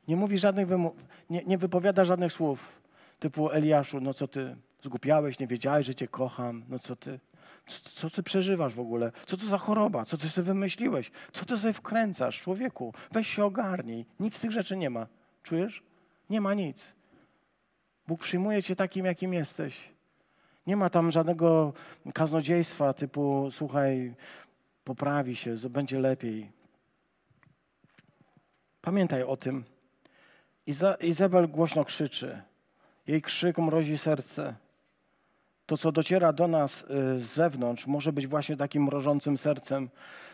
Nie 0.09 0.17
mówi 0.17 0.39
żadnych 0.39 0.67
wymówek, 0.67 1.05
nie, 1.31 1.43
nie 1.45 1.59
wypowiada 1.59 2.05
żadnych 2.05 2.33
słów 2.33 2.81
typu 3.19 3.51
Eliaszu, 3.51 4.01
no 4.01 4.15
co 4.15 4.29
ty, 4.29 4.57
zgupiałeś, 4.83 5.39
nie 5.39 5.47
wiedziałeś, 5.47 5.87
że 5.87 5.95
cię 5.95 6.09
kocham, 6.09 6.65
no 6.69 6.79
co 6.79 6.97
ty. 6.97 7.21
Co, 7.67 7.91
co, 7.91 8.11
ty 8.11 8.23
przeżywasz 8.23 8.75
w 8.75 8.81
ogóle? 8.81 9.13
Co 9.27 9.37
to 9.37 9.47
za 9.47 9.59
choroba? 9.59 10.05
Co 10.05 10.17
ty 10.17 10.31
sobie 10.31 10.45
wymyśliłeś? 10.45 11.11
Co 11.33 11.45
ty 11.45 11.59
sobie 11.59 11.73
wkręcasz, 11.73 12.41
człowieku? 12.41 12.95
Weź 13.13 13.29
się 13.29 13.45
ogarnij. 13.45 14.07
Nic 14.21 14.37
z 14.37 14.41
tych 14.41 14.51
rzeczy 14.51 14.77
nie 14.77 14.91
ma. 14.91 15.07
Czujesz? 15.43 15.83
Nie 16.31 16.41
ma 16.41 16.55
nic. 16.55 16.95
Bóg 18.11 18.21
przyjmuje 18.21 18.63
cię 18.63 18.77
takim, 18.77 19.07
jakim 19.07 19.35
jesteś. 19.35 19.89
Nie 20.67 20.77
ma 20.77 20.91
tam 20.91 21.11
żadnego 21.11 21.73
kaznodziejstwa 22.15 22.93
typu, 22.93 23.49
słuchaj, 23.53 24.15
poprawi 24.85 25.37
się, 25.37 25.57
będzie 25.57 26.01
lepiej. 26.01 26.51
Pamiętaj 28.81 29.23
o 29.23 29.37
tym. 29.37 29.65
Iza 30.67 30.95
Izabel 30.95 31.49
głośno 31.49 31.85
krzyczy. 31.85 32.43
Jej 33.07 33.23
krzyk 33.23 33.59
mrozi 33.59 33.99
serce 33.99 34.55
to, 35.71 35.77
co 35.77 35.93
dociera 35.93 36.33
do 36.33 36.49
nas 36.49 36.83
y, 36.83 36.85
z 37.21 37.25
zewnątrz, 37.25 37.87
może 37.87 38.13
być 38.13 38.27
właśnie 38.27 38.57
takim 38.57 38.85
mrożącym 38.85 39.39
sercem, 39.39 39.89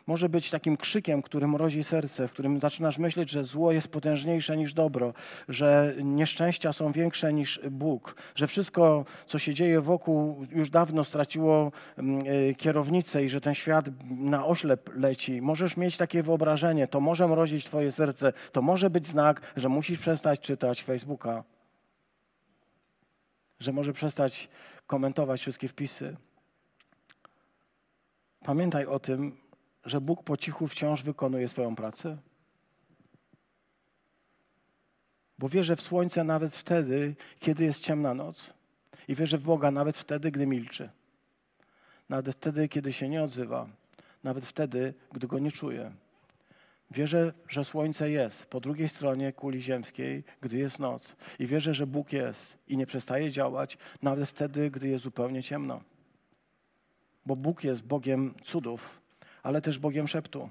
może 0.07 0.29
być 0.29 0.51
takim 0.51 0.77
krzykiem, 0.77 1.23
który 1.23 1.49
mrozi 1.49 1.85
serce, 1.85 2.29
w 2.29 2.33
którym 2.33 2.61
zaczynasz 2.61 2.99
myśleć, 2.99 3.31
że 3.31 3.45
zło 3.45 3.73
jest 3.73 3.89
potężniejsze 3.89 4.57
niż 4.57 4.75
dobro, 4.75 5.15
że 5.49 5.95
nieszczęścia 6.03 6.73
są 6.73 6.93
większe 6.93 7.33
niż 7.33 7.61
Bóg, 7.71 8.17
że 8.35 8.47
wszystko, 8.47 9.05
co 9.27 9.39
się 9.39 9.55
dzieje 9.55 9.81
wokół, 9.81 10.47
już 10.51 10.71
dawno 10.71 11.05
straciło 11.05 11.73
mm, 11.99 12.27
y, 12.27 12.55
kierownicę 12.55 13.25
i 13.25 13.29
że 13.29 13.41
ten 13.41 13.55
świat 13.55 13.87
na 14.11 14.47
oślep 14.47 14.91
leci. 14.95 15.43
Możesz 15.43 15.77
mieć 15.77 15.97
takie 15.97 16.23
wyobrażenie, 16.23 16.87
to 16.87 17.01
może 17.01 17.29
mrozić 17.29 17.65
Twoje 17.65 17.93
serce, 17.93 18.33
to 18.53 18.63
może 18.63 18.91
być 18.91 19.07
znak, 19.07 19.41
że 19.57 19.69
musisz 19.69 19.99
przestać 19.99 20.41
czytać 20.41 20.83
Facebooka, 20.83 21.45
że 23.61 23.73
może 23.73 23.93
przestać 23.93 24.49
komentować 24.87 25.41
wszystkie 25.41 25.69
wpisy. 25.69 26.17
Pamiętaj 28.41 28.87
o 28.87 28.99
tym, 28.99 29.37
że 29.85 30.01
Bóg 30.01 30.23
po 30.23 30.37
cichu 30.37 30.69
wciąż 30.69 31.03
wykonuje 31.03 31.49
swoją 31.49 31.77
pracę. 31.77 32.19
Bo 35.39 35.49
wierzę 35.49 35.77
w 35.77 35.81
słońce 35.81 36.25
nawet 36.25 36.57
wtedy, 36.57 37.15
kiedy 37.41 37.65
jest 37.65 37.83
ciemna 37.83 38.15
noc. 38.15 38.53
I 39.09 39.15
wierzę 39.15 39.39
w 39.39 39.45
Boga 39.45 39.71
nawet 39.71 39.97
wtedy, 39.97 40.31
gdy 40.31 40.47
milczy. 40.47 40.91
Nawet 42.09 42.37
wtedy, 42.37 42.69
kiedy 42.69 42.93
się 42.93 43.09
nie 43.09 43.23
odzywa. 43.23 43.69
Nawet 44.25 44.47
wtedy, 44.47 44.95
gdy 45.13 45.27
go 45.27 45.39
nie 45.39 45.53
czuję. 45.53 45.93
Wierzę, 46.91 47.33
że 47.49 47.65
słońce 47.65 48.11
jest 48.11 48.47
po 48.47 48.61
drugiej 48.61 48.89
stronie 48.89 49.33
kuli 49.33 49.63
ziemskiej, 49.63 50.25
gdy 50.41 50.59
jest 50.59 50.79
noc. 50.79 51.17
I 51.39 51.47
wierzę, 51.47 51.75
że 51.75 51.87
Bóg 51.87 52.13
jest 52.13 52.59
i 52.69 52.77
nie 52.77 52.87
przestaje 52.87 53.31
działać 53.31 53.79
nawet 54.03 54.29
wtedy, 54.29 54.71
gdy 54.71 54.89
jest 54.89 55.05
zupełnie 55.05 55.43
ciemno. 55.43 55.81
Bo 57.27 57.37
Bóg 57.37 57.65
jest 57.65 57.83
Bogiem 57.83 58.35
cudów, 58.45 59.01
ale 59.43 59.61
też 59.61 59.79
Bogiem 59.79 60.09
szeptu. 60.09 60.51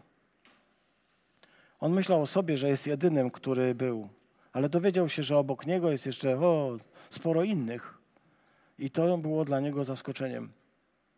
On 1.80 1.94
myślał 1.94 2.22
o 2.22 2.28
sobie, 2.28 2.58
że 2.58 2.70
jest 2.70 2.88
jedynym, 2.88 3.32
który 3.32 3.76
był, 3.76 4.10
ale 4.54 4.70
dowiedział 4.70 5.10
się, 5.10 5.24
że 5.24 5.38
obok 5.38 5.66
niego 5.66 5.92
jest 5.92 6.06
jeszcze 6.06 6.40
o, 6.40 6.78
sporo 7.10 7.44
innych. 7.44 7.98
I 8.80 8.90
to 8.92 9.18
było 9.18 9.46
dla 9.46 9.60
niego 9.60 9.84
zaskoczeniem. 9.84 10.52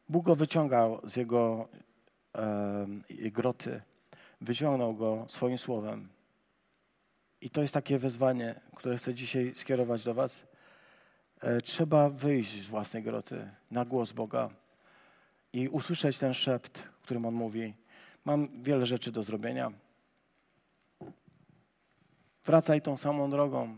Bóg 0.09 0.26
go 0.26 0.36
wyciągał 0.36 0.99
z 1.03 1.15
jego 1.15 1.68
e, 2.36 2.88
groty 3.09 3.82
wyciągnął 4.41 4.93
go 4.93 5.25
swoim 5.29 5.57
słowem. 5.57 6.09
I 7.41 7.49
to 7.49 7.61
jest 7.61 7.73
takie 7.73 7.99
wezwanie, 7.99 8.59
które 8.75 8.97
chcę 8.97 9.13
dzisiaj 9.13 9.55
skierować 9.55 10.03
do 10.03 10.13
Was. 10.13 10.43
E, 11.41 11.61
Trzeba 11.61 12.09
wyjść 12.09 12.63
z 12.63 12.67
własnej 12.67 13.03
groty 13.03 13.49
na 13.71 13.85
głos 13.85 14.11
Boga 14.11 14.49
i 15.53 15.69
usłyszeć 15.69 16.17
ten 16.17 16.33
szept, 16.33 16.83
którym 17.01 17.25
On 17.25 17.33
mówi. 17.33 17.73
Mam 18.25 18.63
wiele 18.63 18.85
rzeczy 18.85 19.11
do 19.11 19.23
zrobienia. 19.23 19.71
Wracaj 22.45 22.81
tą 22.81 22.97
samą 22.97 23.29
drogą. 23.29 23.75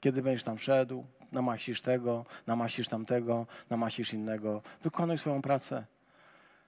Kiedy 0.00 0.22
będziesz 0.22 0.44
tam 0.44 0.58
szedł, 0.58 1.04
namasisz 1.32 1.82
tego, 1.82 2.24
namasisz 2.46 2.88
tamtego, 2.88 3.46
namasisz 3.70 4.12
innego. 4.12 4.62
Wykonuj 4.82 5.18
swoją 5.18 5.42
pracę. 5.42 5.84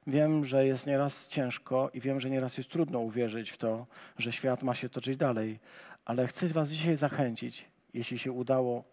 Wiem, 0.08 0.44
że 0.44 0.66
jest 0.66 0.86
nieraz 0.86 1.28
ciężko 1.28 1.90
i 1.94 2.00
wiem, 2.00 2.20
że 2.20 2.30
nieraz 2.30 2.58
jest 2.58 2.70
trudno 2.70 2.98
uwierzyć 2.98 3.50
w 3.50 3.58
to, 3.58 3.86
że 4.18 4.32
świat 4.32 4.62
ma 4.62 4.74
się 4.74 4.88
toczyć 4.88 5.16
dalej, 5.16 5.58
ale 6.04 6.26
chcę 6.26 6.48
Was 6.48 6.70
dzisiaj 6.70 6.96
zachęcić, 6.96 7.70
jeśli 7.94 8.18
się 8.18 8.32
udało, 8.32 8.84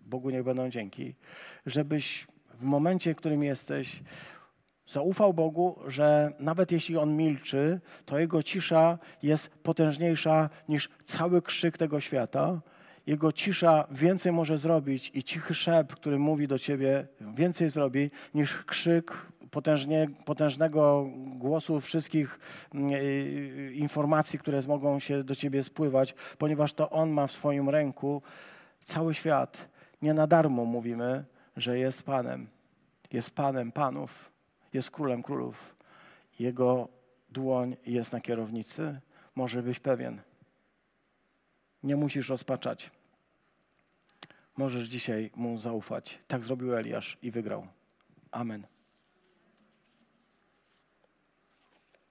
Bogu 0.00 0.30
niech 0.30 0.44
będą 0.44 0.70
dzięki, 0.70 1.14
żebyś 1.66 2.26
w 2.54 2.62
momencie, 2.62 3.14
w 3.14 3.16
którym 3.16 3.42
jesteś, 3.42 4.02
zaufał 4.86 5.34
Bogu, 5.34 5.78
że 5.86 6.32
nawet 6.38 6.72
jeśli 6.72 6.96
On 6.96 7.16
milczy, 7.16 7.80
to 8.04 8.18
Jego 8.18 8.42
cisza 8.42 8.98
jest 9.22 9.48
potężniejsza 9.48 10.50
niż 10.68 10.90
cały 11.04 11.42
krzyk 11.42 11.78
tego 11.78 12.00
świata. 12.00 12.60
Jego 13.06 13.32
cisza 13.32 13.86
więcej 13.90 14.32
może 14.32 14.58
zrobić 14.58 15.10
i 15.14 15.24
cichy 15.24 15.54
szep, 15.54 15.94
który 15.94 16.18
mówi 16.18 16.48
do 16.48 16.58
ciebie, 16.58 17.06
więcej 17.20 17.70
zrobi 17.70 18.10
niż 18.34 18.64
krzyk 18.64 19.31
potężnie, 19.52 20.08
potężnego 20.24 21.06
głosu 21.36 21.80
wszystkich 21.80 22.40
mm, 22.74 22.92
y, 22.92 23.72
informacji, 23.74 24.38
które 24.38 24.62
mogą 24.62 24.98
się 24.98 25.24
do 25.24 25.34
ciebie 25.34 25.64
spływać, 25.64 26.14
ponieważ 26.38 26.74
to 26.74 26.90
On 26.90 27.10
ma 27.10 27.26
w 27.26 27.32
swoim 27.32 27.68
ręku 27.68 28.22
cały 28.80 29.14
świat. 29.14 29.68
Nie 30.02 30.14
na 30.14 30.26
darmo 30.26 30.64
mówimy, 30.64 31.24
że 31.56 31.78
jest 31.78 32.02
Panem. 32.02 32.46
Jest 33.12 33.30
Panem 33.30 33.72
Panów, 33.72 34.30
jest 34.72 34.90
Królem 34.90 35.22
Królów. 35.22 35.76
Jego 36.38 36.88
dłoń 37.30 37.76
jest 37.86 38.12
na 38.12 38.20
kierownicy. 38.20 39.00
Może 39.34 39.62
być 39.62 39.80
pewien. 39.80 40.20
Nie 41.82 41.96
musisz 41.96 42.28
rozpaczać. 42.28 42.90
Możesz 44.56 44.88
dzisiaj 44.88 45.30
mu 45.36 45.58
zaufać. 45.58 46.18
Tak 46.28 46.44
zrobił 46.44 46.74
Eliasz 46.74 47.18
i 47.22 47.30
wygrał. 47.30 47.66
Amen. 48.30 48.71